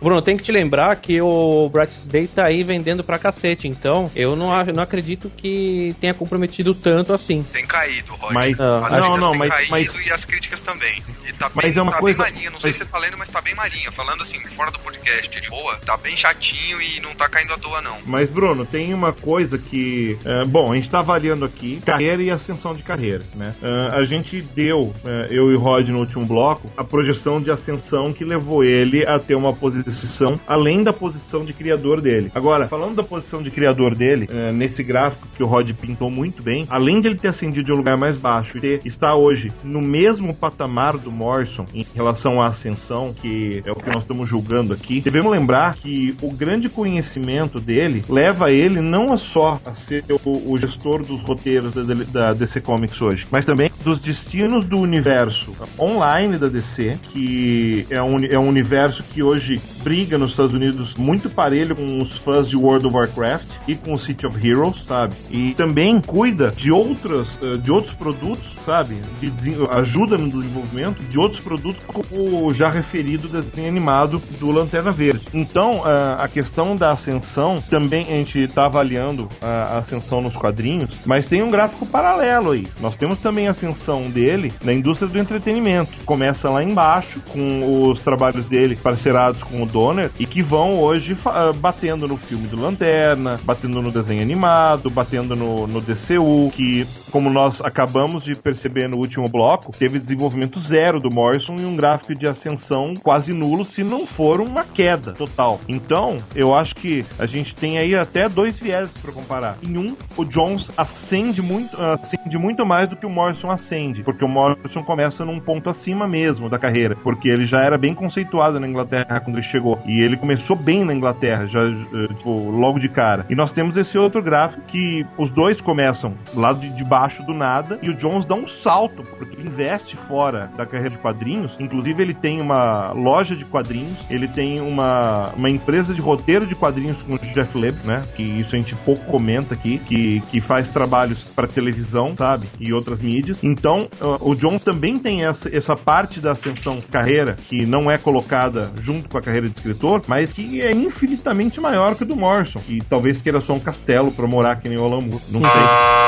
[0.00, 4.04] Bruno, tem que te lembrar que o Brightest Day tá aí vendendo pra cacete, então
[4.14, 7.42] eu não, não acredito que tenha comprometido tanto assim.
[7.52, 8.32] Tem caído, Rod.
[8.32, 11.02] Mas- Ah, as não, não, mas- caído mas- e as críticas também.
[11.26, 12.88] E tá Mas bem, é uma tá coisa- bem marinha, não sei mas- se você
[12.90, 13.90] tá lendo, mas tá bem marinha.
[13.92, 17.58] Falando assim, fora do podcast de boa, tá bem chatinho e não tá caindo à
[17.58, 17.96] toa, não.
[18.06, 20.18] Mas, Bruno, tem uma coisa que.
[20.24, 23.54] é, bom, a gente tá avaliando aqui carreira e ascensão de carreira, né?
[23.62, 27.50] É, a gente deu, é, eu e o Rod no último bloco, a projeção de
[27.50, 32.30] ascensão que levou ele a ter uma posição além da posição de criador dele.
[32.34, 36.42] Agora, falando da posição de criador dele, é, nesse gráfico que o Rod pintou muito
[36.42, 39.80] bem, além de ele ter ascendido de um lugar mais baixo e está hoje no
[39.80, 44.72] mesmo patamar do Morrison em relação à ascensão, que é o que nós estamos julgando
[44.72, 50.52] aqui, devemos lembrar que o grande conhecimento dele leva ele não só a ser o,
[50.52, 55.54] o gestor dos roteiros da, da, DC Comics hoje, mas também dos destinos do universo
[55.78, 60.94] online da DC, que é um, é um universo que hoje briga nos Estados Unidos
[60.94, 64.84] muito parelho com os fãs de World of Warcraft e com o City of Heroes,
[64.86, 65.14] sabe?
[65.30, 68.96] E também cuida de outras eh, de outros produtos, sabe?
[69.20, 74.50] De, de, ajuda no desenvolvimento de outros produtos como o já referido desenho animado do
[74.50, 75.26] Lanterna Verde.
[75.34, 80.90] Então, eh, a questão da ascensão também a gente está avaliando a ascensão nos quadrinhos,
[81.04, 82.66] mas tem um gráfico paralelo aí.
[82.80, 85.92] Nós temos também a ascensão dele na indústria do entretenimento.
[86.04, 91.14] Começa lá embaixo com os trabalhos dele parceirados com o Donner e que vão hoje
[91.14, 96.86] uh, batendo no filme do Lanterna, batendo no desenho animado, batendo no, no DCU, que
[97.10, 101.76] como nós acabamos de perceber no último bloco, teve desenvolvimento zero do Morrison e um
[101.76, 105.60] gráfico de ascensão quase nulo, se não for uma queda total.
[105.68, 109.58] Então, eu acho que a gente tem aí até dois viés para comparar.
[109.62, 114.24] Em um, o Jones ascende muito, ascende muito mais do que o Morrison ascende, porque
[114.24, 118.58] o Morrison começa num ponto acima mesmo da carreira, porque ele já era bem conceituado
[118.58, 119.61] na Inglaterra quando ele chegou.
[119.86, 123.26] E ele começou bem na Inglaterra, já eh, tipo, logo de cara.
[123.28, 127.34] E nós temos esse outro gráfico que os dois começam lá de, de baixo do
[127.34, 131.56] nada e o Jones dá um salto, porque ele investe fora da carreira de quadrinhos.
[131.58, 136.54] Inclusive, ele tem uma loja de quadrinhos, ele tem uma, uma empresa de roteiro de
[136.54, 138.02] quadrinhos com o Jeff Leb, né?
[138.14, 142.46] Que isso a gente pouco comenta aqui, que, que faz trabalhos para televisão, sabe?
[142.58, 143.42] E outras mídias.
[143.42, 143.88] Então,
[144.20, 149.08] o Jones também tem essa, essa parte da ascensão carreira que não é colocada junto
[149.08, 152.60] com a carreira escritor, mas que é infinitamente maior que o do Morrison.
[152.68, 156.02] E talvez queira só um castelo para morar que nem o Alan Não sei.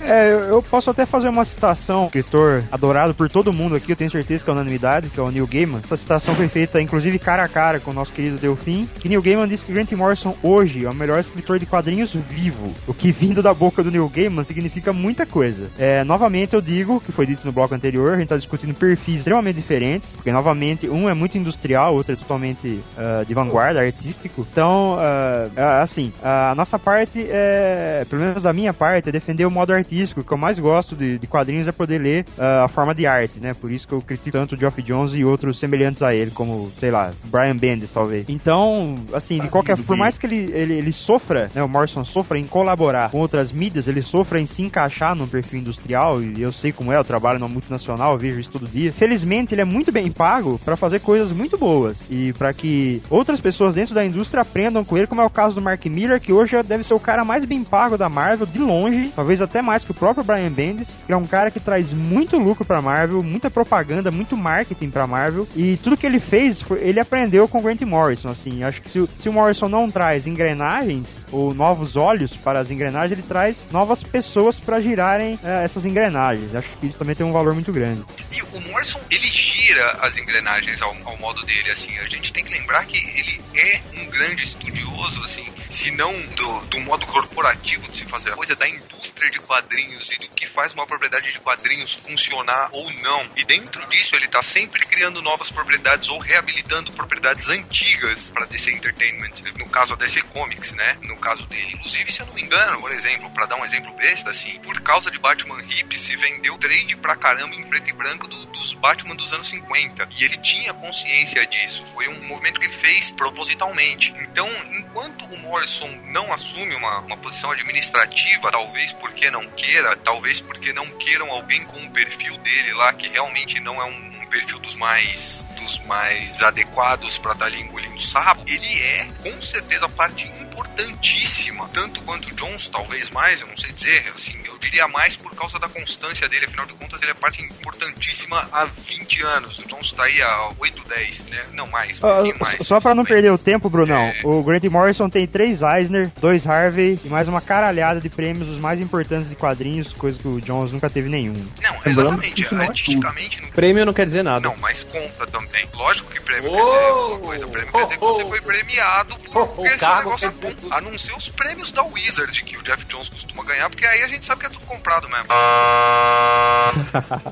[0.00, 4.10] É, eu posso até fazer uma citação, escritor adorado por todo mundo aqui, eu tenho
[4.10, 5.80] certeza que é unanimidade, que é o Neil Gaiman.
[5.84, 9.22] Essa citação foi feita, inclusive, cara a cara com o nosso querido Delfim, que Neil
[9.22, 12.74] Gaiman disse que Grant Morrison hoje é o melhor escritor de quadrinhos vivo.
[12.86, 15.70] O que vindo da boca do Neil Gaiman significa muita coisa.
[15.78, 19.18] É, novamente eu digo, que foi dito no bloco anterior, a gente tá discutindo perfis
[19.18, 24.46] extremamente diferentes, porque novamente um é muito industrial, outro é totalmente uh, de vanguarda, artístico.
[24.50, 29.50] Então, uh, assim, a nossa parte, é, pelo menos da minha parte, é defender o
[29.50, 32.64] modo artístico artístico, o que eu mais gosto de, de quadrinhos é poder ler uh,
[32.64, 33.54] a forma de arte, né?
[33.54, 36.70] Por isso que eu critico tanto o Geoff Jones e outros semelhantes a ele, como,
[36.78, 38.28] sei lá, Brian Bendis, talvez.
[38.28, 42.38] Então, assim, de qualquer por mais que ele, ele, ele sofra, né, o Morrison sofra
[42.38, 46.52] em colaborar com outras mídias, ele sofra em se encaixar num perfil industrial, e eu
[46.52, 48.92] sei como é, eu trabalho numa multinacional, eu vejo isso todo dia.
[48.92, 53.40] Felizmente, ele é muito bem pago para fazer coisas muito boas e para que outras
[53.40, 56.32] pessoas dentro da indústria aprendam com ele, como é o caso do Mark Miller, que
[56.32, 59.84] hoje deve ser o cara mais bem pago da Marvel, de longe, talvez até mais
[59.84, 63.22] que o próprio Brian Bendis, que é um cara que traz muito lucro pra Marvel,
[63.22, 67.82] muita propaganda, muito marketing pra Marvel, e tudo que ele fez, ele aprendeu com Grant
[67.82, 72.58] Morrison, assim, acho que se, se o Morrison não traz engrenagens ou novos olhos para
[72.58, 76.54] as engrenagens, ele traz novas pessoas para girarem é, essas engrenagens.
[76.54, 78.02] Acho que isso também tem um valor muito grande.
[78.32, 82.44] E o Morrison, ele gira as engrenagens ao, ao modo dele, assim, a gente tem
[82.44, 87.88] que lembrar que ele é um grande estudioso, assim, se não do, do modo corporativo
[87.88, 91.32] de se fazer a coisa, da indústria de quadrinhos e do que faz uma propriedade
[91.32, 93.30] de quadrinhos funcionar ou não.
[93.36, 98.72] E dentro disso ele está sempre criando novas propriedades ou reabilitando propriedades antigas para DC
[98.72, 99.32] Entertainment.
[99.58, 100.98] No caso a DC Comics, né?
[101.02, 101.74] No caso dele.
[101.74, 104.80] Inclusive, se eu não me engano, por exemplo, para dar um exemplo besta, assim, por
[104.80, 108.72] causa de Batman Hip se vendeu trade pra caramba em preto e branco do, dos
[108.74, 110.08] Batman dos anos 50.
[110.18, 111.82] E ele tinha consciência disso.
[111.92, 114.14] Foi um movimento que ele fez propositalmente.
[114.20, 120.40] Então, enquanto o Morrison não assume uma, uma posição administrativa, talvez porque não queira, talvez
[120.40, 124.60] porque não queiram alguém com o perfil dele lá, que realmente não é um, perfil
[124.60, 131.68] dos mais dos mais adequados para ali engolindo sapo, ele é com certeza parte importantíssima,
[131.72, 135.34] tanto quanto o Jones, talvez mais, eu não sei dizer, assim, eu diria mais por
[135.34, 139.68] causa da constância dele, afinal de contas ele é parte importantíssima há 20 anos, o
[139.68, 141.42] Jones está aí há 8, 10, né?
[141.52, 142.66] Não mais, um uh, mais.
[142.66, 144.20] Só para não perder o tempo, Brunão, é...
[144.24, 148.58] o Grant Morrison tem três Eisner, dois Harvey e mais uma caralhada de prêmios, os
[148.58, 151.34] mais importantes de quadrinhos, coisa que o Jones nunca teve nenhum.
[151.60, 153.40] Não, exatamente, artisticamente...
[153.40, 153.50] Não...
[153.50, 154.40] Prêmio não quer dizer nada.
[154.40, 155.68] Não, mas conta também Disney.
[155.76, 157.48] Lógico que prêmio oh, quer dizer alguma coisa.
[157.48, 160.54] Prêmio oh, quer dizer que você foi premiado por, porque esse negócio é bom.
[160.70, 164.02] A não ser os prêmios da Wizard que o Jeff Jones costuma ganhar, porque aí
[164.02, 165.26] a gente sabe que é tudo comprado mesmo.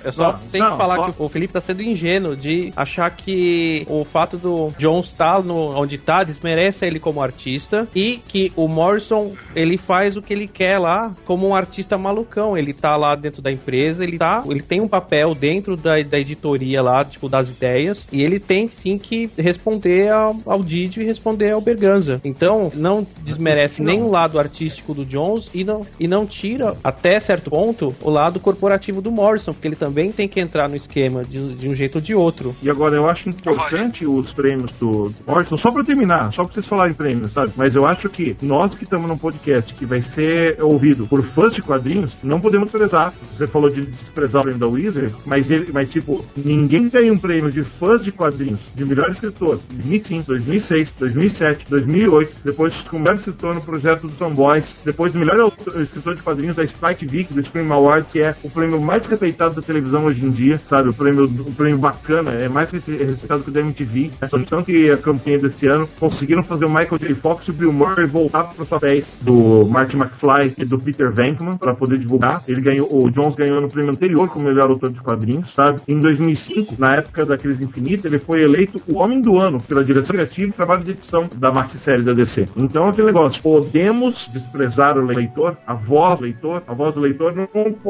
[0.05, 1.13] Eu só não, tenho não, que falar só...
[1.13, 5.79] que o Felipe tá sendo ingênuo de achar que o fato do Jones estar no,
[5.79, 10.49] onde tá desmerece ele como artista e que o Morrison ele faz o que ele
[10.49, 12.57] quer lá como um artista malucão.
[12.57, 16.19] Ele tá lá dentro da empresa, ele tá, ele tem um papel dentro da, da
[16.19, 21.05] editoria lá, tipo, das ideias, e ele tem sim que responder ao, ao Didi e
[21.05, 22.21] responder ao Berganza.
[22.25, 27.19] Então, não desmerece nem o lado artístico do Jones e não, e não tira, até
[27.21, 31.25] certo ponto, o lado corporativo do Morrison, porque ele também tem que entrar no esquema
[31.25, 32.55] de, de um jeito ou de outro.
[32.63, 36.67] E agora, eu acho importante os prêmios do Morrison, só pra terminar, só pra vocês
[36.67, 37.53] falarem prêmios, sabe?
[37.57, 41.55] Mas eu acho que nós que estamos num podcast que vai ser ouvido por fãs
[41.55, 43.13] de quadrinhos, não podemos prezar.
[43.37, 47.19] Você falou de desprezar o prêmio da Wizard, mas ele, mas tipo, ninguém tem um
[47.19, 53.15] prêmio de fãs de quadrinhos, de melhor escritor, 2005, 2006, 2007, 2008, depois o melhor
[53.15, 57.45] escritor no projeto do Tomboys, depois o melhor escritor de quadrinhos da Spike Vick, do
[57.45, 60.89] Scream Awards, que é o prêmio mais respeitado da televisão hoje em dia, sabe?
[60.89, 64.11] O prêmio, o prêmio bacana, é mais respeitado que o da MTV.
[64.21, 64.29] Né?
[64.35, 67.15] Então que a campanha desse ano conseguiram fazer o Michael J.
[67.15, 71.13] Fox e o Bill Murray voltar para os papéis do Marty McFly e do Peter
[71.13, 72.43] Venkman para poder divulgar.
[72.47, 75.81] Ele ganhou, o Jones ganhou no prêmio anterior como melhor autor de quadrinhos, sabe?
[75.89, 79.85] Em 2005, na época da crise infinita, ele foi eleito o Homem do Ano pela
[79.85, 82.47] direção criativa e trabalho de edição da maxi série da DC.
[82.57, 87.35] Então, aquele negócio, podemos desprezar o leitor, a voz do leitor, a voz do leitor
[87.35, 87.49] não,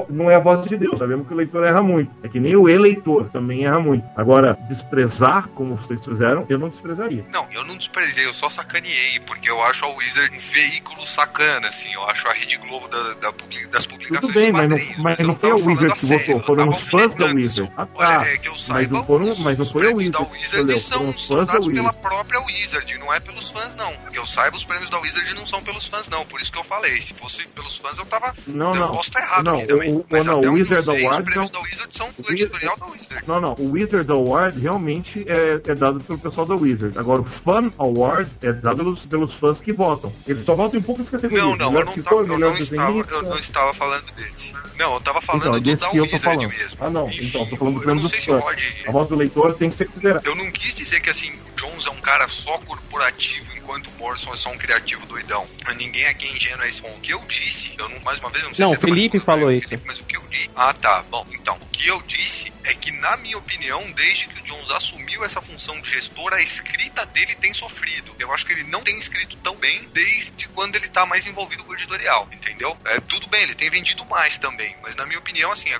[0.08, 2.10] não é a voz de Deus, sabemos que o leitor erra muito.
[2.22, 4.04] É que nem o eleitor também erra muito.
[4.16, 7.24] Agora, desprezar, como vocês fizeram, eu não desprezaria.
[7.32, 11.68] Não, eu não desprezei, eu só sacaneei, porque eu acho a Wizard um veículo sacana,
[11.68, 13.34] assim, eu acho a Rede Globo da, da,
[13.70, 16.80] das publicações Tudo bem, mas não, mas, não foi a Wizard que votou, foram os
[16.80, 17.72] fãs da Wizard.
[17.76, 18.26] Ah, tá.
[18.26, 20.10] É que eu saiba, mas não, foram, mas não foi a Wizard.
[20.10, 23.92] da Wizard são, são dados pela própria Wizard, não é pelos fãs, não.
[24.10, 26.24] Que eu saiba, os prêmios da Wizard não são pelos fãs, não.
[26.26, 27.00] Por isso que eu falei.
[27.00, 28.34] Se fosse pelos fãs, eu tava.
[28.46, 28.88] Não, eu não.
[28.96, 29.94] posso estar errado não, aqui também.
[29.94, 31.18] O, mas não, o Wizard Award.
[31.18, 31.60] Os prêmios não...
[31.60, 33.24] da Wizard são do editorial da Wizard.
[33.26, 33.54] Não, não.
[33.58, 36.98] O Wizard Award realmente é, é dado pelo pessoal da Wizard.
[36.98, 40.12] Agora, o Fan Award é dado pelos, pelos fãs que votam.
[40.26, 41.42] Eles só votam em poucas categorias.
[41.42, 44.52] Não, não, eu não, escritor, eu, não estava, eu não estava falando desse.
[44.78, 46.78] Não, eu estava falando então, do da Wizard mesmo.
[46.80, 47.08] Ah, não.
[47.08, 48.44] Enfim, então, tô falando do prêmio dos fãs.
[48.86, 49.77] A voz do leitor tem que.
[50.24, 53.92] Eu não quis dizer que, assim, o Jones é um cara só corporativo, enquanto o
[53.92, 55.46] Morrison é só um criativo doidão.
[55.76, 56.96] Ninguém aqui é ingênuo a esse ponto.
[56.96, 58.80] O que eu disse, eu não, mais uma vez, eu não sei não, se o
[58.80, 59.68] Felipe falou isso.
[59.68, 60.50] Felipe, mas o que eu disse.
[60.56, 61.04] Ah, tá.
[61.10, 64.70] Bom, então, o que eu disse é que, na minha opinião, desde que o Jones
[64.70, 68.14] assumiu essa função de gestor, a escrita dele tem sofrido.
[68.18, 71.64] Eu acho que ele não tem escrito tão bem desde quando ele tá mais envolvido
[71.64, 72.76] com o editorial, entendeu?
[72.86, 75.70] É, tudo bem, ele tem vendido mais também, mas na minha opinião, assim,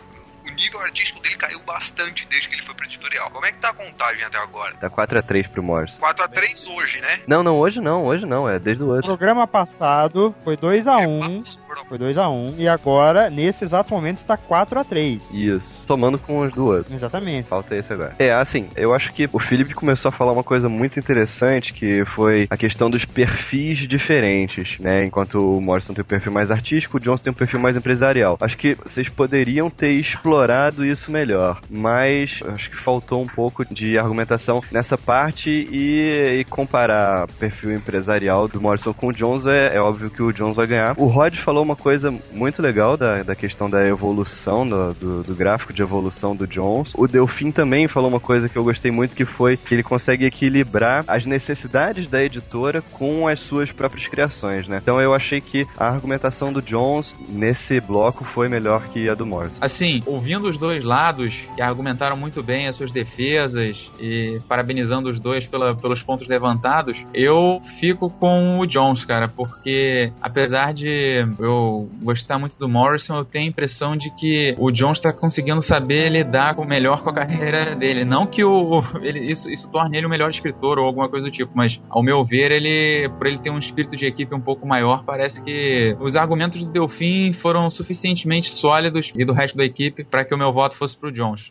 [0.49, 3.31] o nível artístico dele caiu bastante desde que ele foi pro editorial.
[3.31, 4.75] Como é que tá a contagem até agora?
[4.75, 5.99] Tá 4x3 pro Morse.
[5.99, 7.20] 4x3 hoje, né?
[7.27, 9.12] Não, não, hoje não, hoje não, é desde o outro.
[9.12, 11.59] O programa passado foi 2x1.
[11.89, 12.55] Foi 2x1.
[12.59, 15.23] E agora, nesse exato momento, está 4x3.
[15.31, 15.87] Isso.
[15.87, 16.93] Tomando com os do outro.
[16.93, 17.49] Exatamente.
[17.49, 18.15] Falta esse agora.
[18.19, 22.05] É, assim, eu acho que o Felipe começou a falar uma coisa muito interessante, que
[22.05, 25.05] foi a questão dos perfis diferentes, né?
[25.05, 28.37] Enquanto o Morrison tem um perfil mais artístico, o Johnson tem um perfil mais empresarial.
[28.41, 30.38] Acho que vocês poderiam ter explorado
[30.85, 37.27] isso melhor, mas acho que faltou um pouco de argumentação nessa parte e, e comparar
[37.39, 40.94] perfil empresarial do Morrison com o Jones é, é óbvio que o Jones vai ganhar.
[40.97, 45.35] O Rod falou uma coisa muito legal da, da questão da evolução do, do, do,
[45.35, 46.93] gráfico de evolução do Jones.
[46.94, 50.24] O Delfim também falou uma coisa que eu gostei muito, que foi que ele consegue
[50.24, 54.78] equilibrar as necessidades da editora com as suas próprias criações, né?
[54.82, 59.27] Então eu achei que a argumentação do Jones nesse bloco foi melhor que a do
[59.27, 59.59] Morrison.
[59.60, 65.19] Assim, ouvindo os dois lados, que argumentaram muito bem as suas defesas e parabenizando os
[65.19, 71.89] dois pela, pelos pontos levantados, eu fico com o Jones, cara, porque apesar de eu
[72.03, 76.11] gostar muito do Morrison, eu tenho a impressão de que o John está conseguindo saber
[76.11, 78.05] lidar com, melhor com a carreira dele.
[78.05, 81.33] Não que o, ele, isso, isso torne ele o melhor escritor ou alguma coisa do
[81.33, 84.67] tipo, mas ao meu ver, ele, por ele ter um espírito de equipe um pouco
[84.67, 90.05] maior, parece que os argumentos do Delfim foram suficientemente sólidos e do resto da equipe
[90.05, 91.51] para que o meu voto fosse pro Jones.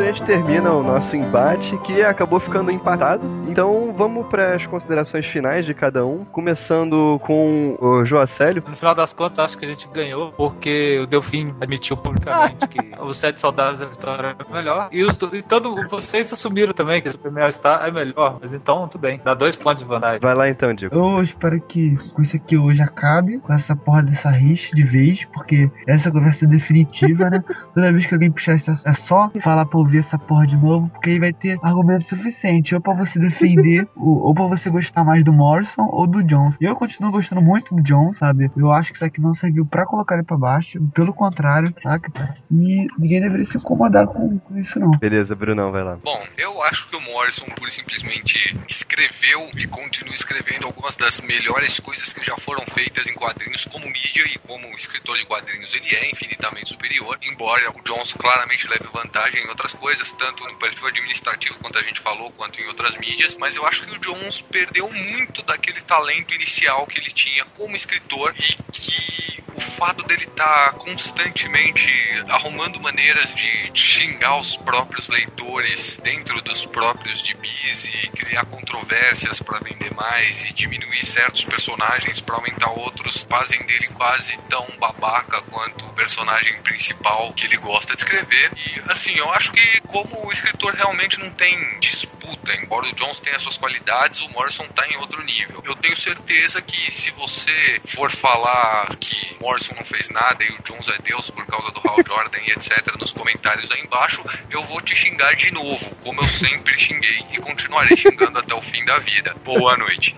[0.00, 3.22] A gente termina o nosso embate, que acabou ficando empatado.
[3.48, 8.62] Então vamos para as considerações finais de cada um, começando com o Joacélio.
[8.66, 12.78] No final das contas, acho que a gente ganhou, porque o Delfim admitiu publicamente que
[13.00, 14.88] os Sete Soldados da Vitória é melhor.
[14.92, 18.38] E, os, e todo, vocês assumiram também que o Super Star é melhor.
[18.40, 19.20] Mas então, tudo bem.
[19.24, 20.20] Dá dois pontos de vantagem.
[20.20, 20.94] Vai lá então, Diego.
[20.94, 25.24] Eu espero que com isso aqui hoje acabe, com essa porra dessa rixa de vez,
[25.32, 27.42] porque essa conversa é definitiva, né?
[27.74, 30.88] Toda vez que alguém puxar isso, é só falar pra ouvir essa porra de novo,
[30.88, 35.04] porque aí vai ter argumento suficiente, ou pra você defender, ou, ou pra você gostar
[35.04, 36.56] mais do Morrison ou do Jones.
[36.60, 38.50] Eu continuo gostando muito do Jones, sabe?
[38.56, 42.12] Eu acho que isso aqui não serviu pra colocar ele pra baixo, pelo contrário, saca?
[42.50, 44.90] E ninguém deveria se incomodar com, com isso, não.
[44.90, 45.96] Beleza, Brunão, vai lá.
[45.96, 48.38] Bom, eu acho que o Morrison, por simplesmente
[48.68, 53.86] escreveu e continua escrevendo algumas das melhores coisas que já foram feitas em quadrinhos como
[53.86, 58.86] mídia e como escritor de quadrinhos ele é infinitamente superior, embora o Jones claramente leve
[58.92, 62.96] vantagem em outras coisas, tanto no perfil administrativo quanto a gente falou, quanto em outras
[62.96, 67.44] mídias, mas eu acho que o Jones perdeu muito daquele talento inicial que ele tinha
[67.56, 71.90] como escritor e que o fato dele estar tá constantemente
[72.28, 79.60] arrumando maneiras de xingar os próprios leitores dentro dos próprios gibis e criar controvérsias para
[79.60, 85.86] vender mais e diminuir certos personagens para aumentar outros, fazem dele quase tão babaca quanto
[85.86, 88.52] o personagem principal que ele gosta de escrever.
[88.54, 93.20] E assim, eu acho que como o escritor realmente não tem disputa, embora o Jones
[93.20, 95.62] tenha suas qualidades, o Morrison tá em outro nível.
[95.64, 97.50] Eu tenho certeza que se você
[97.84, 101.80] for falar que Morrison não fez nada e o Jones é Deus por causa do
[101.88, 106.20] Hal Jordan e etc nos comentários aí embaixo, eu vou te xingar de novo, como
[106.20, 109.34] eu sempre xinguei e continuarei xingando até o fim da vida.
[109.44, 110.14] Boa noite.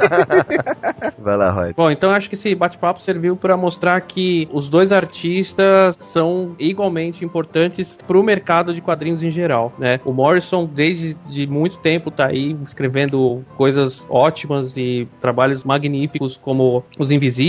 [1.19, 1.73] Vai lá, Roy.
[1.75, 7.25] Bom, então acho que esse bate-papo serviu para mostrar que os dois artistas são igualmente
[7.25, 10.01] importantes para o mercado de quadrinhos em geral, né?
[10.05, 16.85] O Morrison desde de muito tempo tá aí escrevendo coisas ótimas e trabalhos magníficos como
[16.99, 17.40] Os Invisíveis,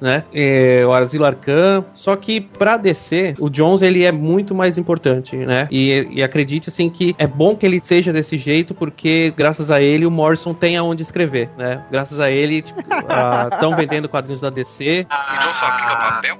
[0.00, 0.24] né?
[0.32, 1.84] É, o Asilo Arcan.
[1.94, 5.68] Só que para DC, o Jones ele é muito mais importante, né?
[5.70, 9.80] E, e acredite assim que é bom que ele seja desse jeito porque graças a
[9.80, 11.82] ele o Morrison tem aonde escrever, né?
[11.90, 15.06] Graças a ele estão tipo, vendendo quadrinhos da DC.
[15.08, 16.38] O Jones fabrica papel?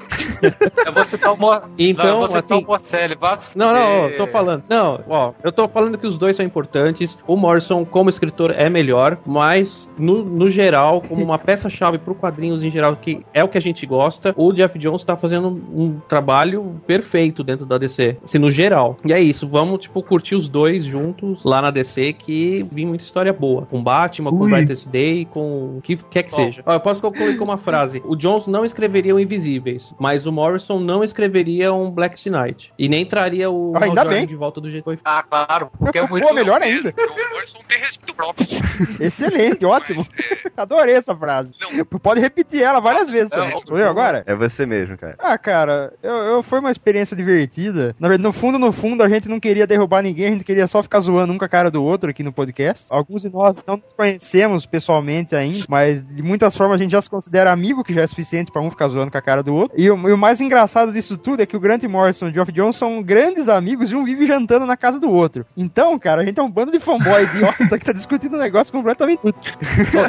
[0.86, 1.60] Eu vou citar o Mo...
[1.78, 3.16] Então, não, eu vou citar assim, o Morcelli,
[3.54, 4.64] Não, não, tô falando.
[4.68, 7.16] Não, ó, eu tô falando que os dois são importantes.
[7.26, 12.62] O Morrison, como escritor, é melhor, mas no, no geral, como uma peça-chave pro quadrinhos
[12.62, 15.98] em geral, que é o que a gente gosta, o Jeff Jones tá fazendo um,
[16.08, 18.18] trabalho perfeito dentro da DC.
[18.22, 18.96] Assim, no geral.
[19.04, 23.04] E é isso, vamos, tipo, curtir os dois juntos lá na DC, que vi muita
[23.04, 23.66] história boa.
[23.66, 24.50] Com Batman, com Ui.
[24.50, 26.36] Brightest Day, com o que quer que Bom.
[26.36, 26.62] seja.
[26.66, 28.02] Ó, eu posso concluir com uma frase.
[28.04, 32.72] O Jones não escreveria o Invisíveis, mas o Morrison não escreveria um Black Knight.
[32.78, 34.26] E nem traria o Ah, ainda bem.
[34.26, 36.26] de volta do jeito que foi Ah, claro, porque é muito...
[36.26, 36.92] Pô, melhor ainda.
[36.96, 38.46] O Morrison tem respeito próprio.
[39.00, 39.98] Excelente, ótimo.
[39.98, 40.08] Mas,
[40.46, 41.52] é, Adorei essa frase.
[41.60, 41.84] Não.
[42.08, 43.30] Pode repetir ela várias vezes.
[43.30, 44.22] Não, eu agora?
[44.26, 45.14] É você mesmo, cara.
[45.18, 47.94] Ah, cara, eu, eu- foi uma experiência divertida.
[48.00, 50.66] Na verdade, no fundo, no fundo, a gente não queria derrubar ninguém, a gente queria
[50.66, 52.86] só ficar zoando um com a cara do outro aqui no podcast.
[52.88, 57.00] Alguns de nós não nos conhecemos pessoalmente ainda, mas de muitas formas a gente já
[57.02, 59.54] se considera amigo, que já é suficiente pra um ficar zoando com a cara do
[59.54, 59.76] outro.
[59.78, 62.32] E o, e o mais engraçado disso tudo é que o Grant Morrison e o
[62.32, 65.44] Geoff Jones são grandes amigos e um vive jantando na casa do outro.
[65.56, 68.72] Então, cara, a gente é um bando de fanboy idiota que tá discutindo um negócio
[68.72, 69.20] completamente.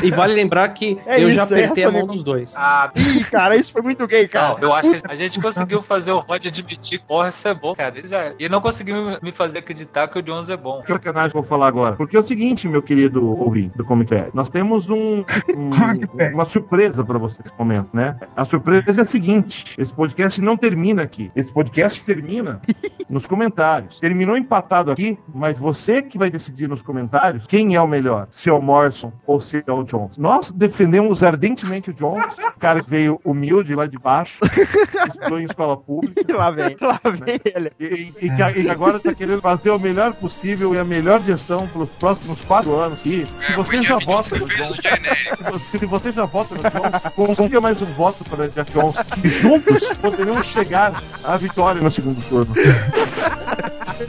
[0.04, 2.54] E vale lembrar que É eu já isso, é apertei essa dos dois.
[2.56, 4.56] Ah, Ih, cara, isso foi muito gay, cara.
[4.56, 7.54] Não, eu acho que a gente conseguiu fazer o Rod admitir que porra, isso é
[7.54, 7.98] bom, cara.
[7.98, 8.34] Ele já...
[8.40, 10.82] E não conseguiu me fazer acreditar que o Jones é bom.
[10.88, 11.96] sacanagem que eu vou falar agora.
[11.96, 15.24] Porque é o seguinte, meu querido ouvinte do Comic Pad, nós temos um,
[15.56, 15.70] um-
[16.34, 18.18] uma surpresa pra você nesse momento, né?
[18.36, 21.32] A surpresa é a seguinte: esse podcast não termina aqui.
[21.36, 22.62] Esse podcast termina
[23.10, 24.00] nos comentários.
[24.00, 28.50] Terminou empatado aqui, mas você que vai decidir nos comentários quem é o melhor, se
[28.50, 30.18] é o Morrison ou se é o Jones.
[30.18, 34.40] Nós defendemos ardentemente o Jones, o cara que veio humilde lá de baixo,
[35.14, 36.24] estudou em escola pública.
[36.28, 37.72] E lá vem, lá vem ele.
[37.80, 41.68] E, e que- e agora está querendo fazer o melhor possível e a melhor gestão
[41.68, 43.00] pelos próximos quatro anos.
[43.06, 46.26] E se você o já vota no que Jones, o se você- se você já
[46.26, 48.96] vota no Jones, consiga mais um voto para o Jeff Jones.
[49.24, 52.54] E juntos poderemos chegar à vitória no segundo turno.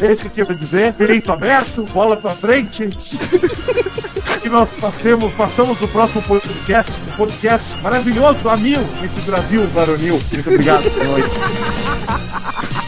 [0.01, 0.95] É isso que eu tinha pra dizer.
[0.95, 2.89] Peito aberto, bola pra frente.
[4.41, 7.17] Que nós passemos, passamos do próximo podcast, um
[7.83, 10.21] maravilhoso, a mil, esse Brasil varonil.
[10.33, 12.71] Muito obrigado, boa noite.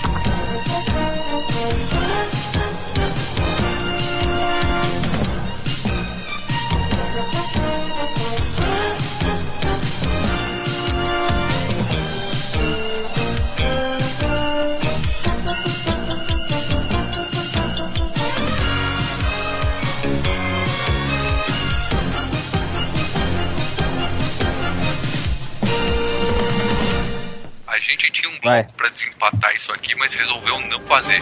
[27.73, 31.19] A gente tinha um bloco pra desempatar isso aqui, mas resolveu não fazer.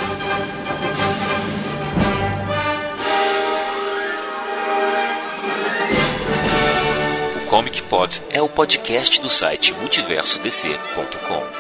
[7.36, 11.59] O Comic Pod é o podcast do site multiversodc.com.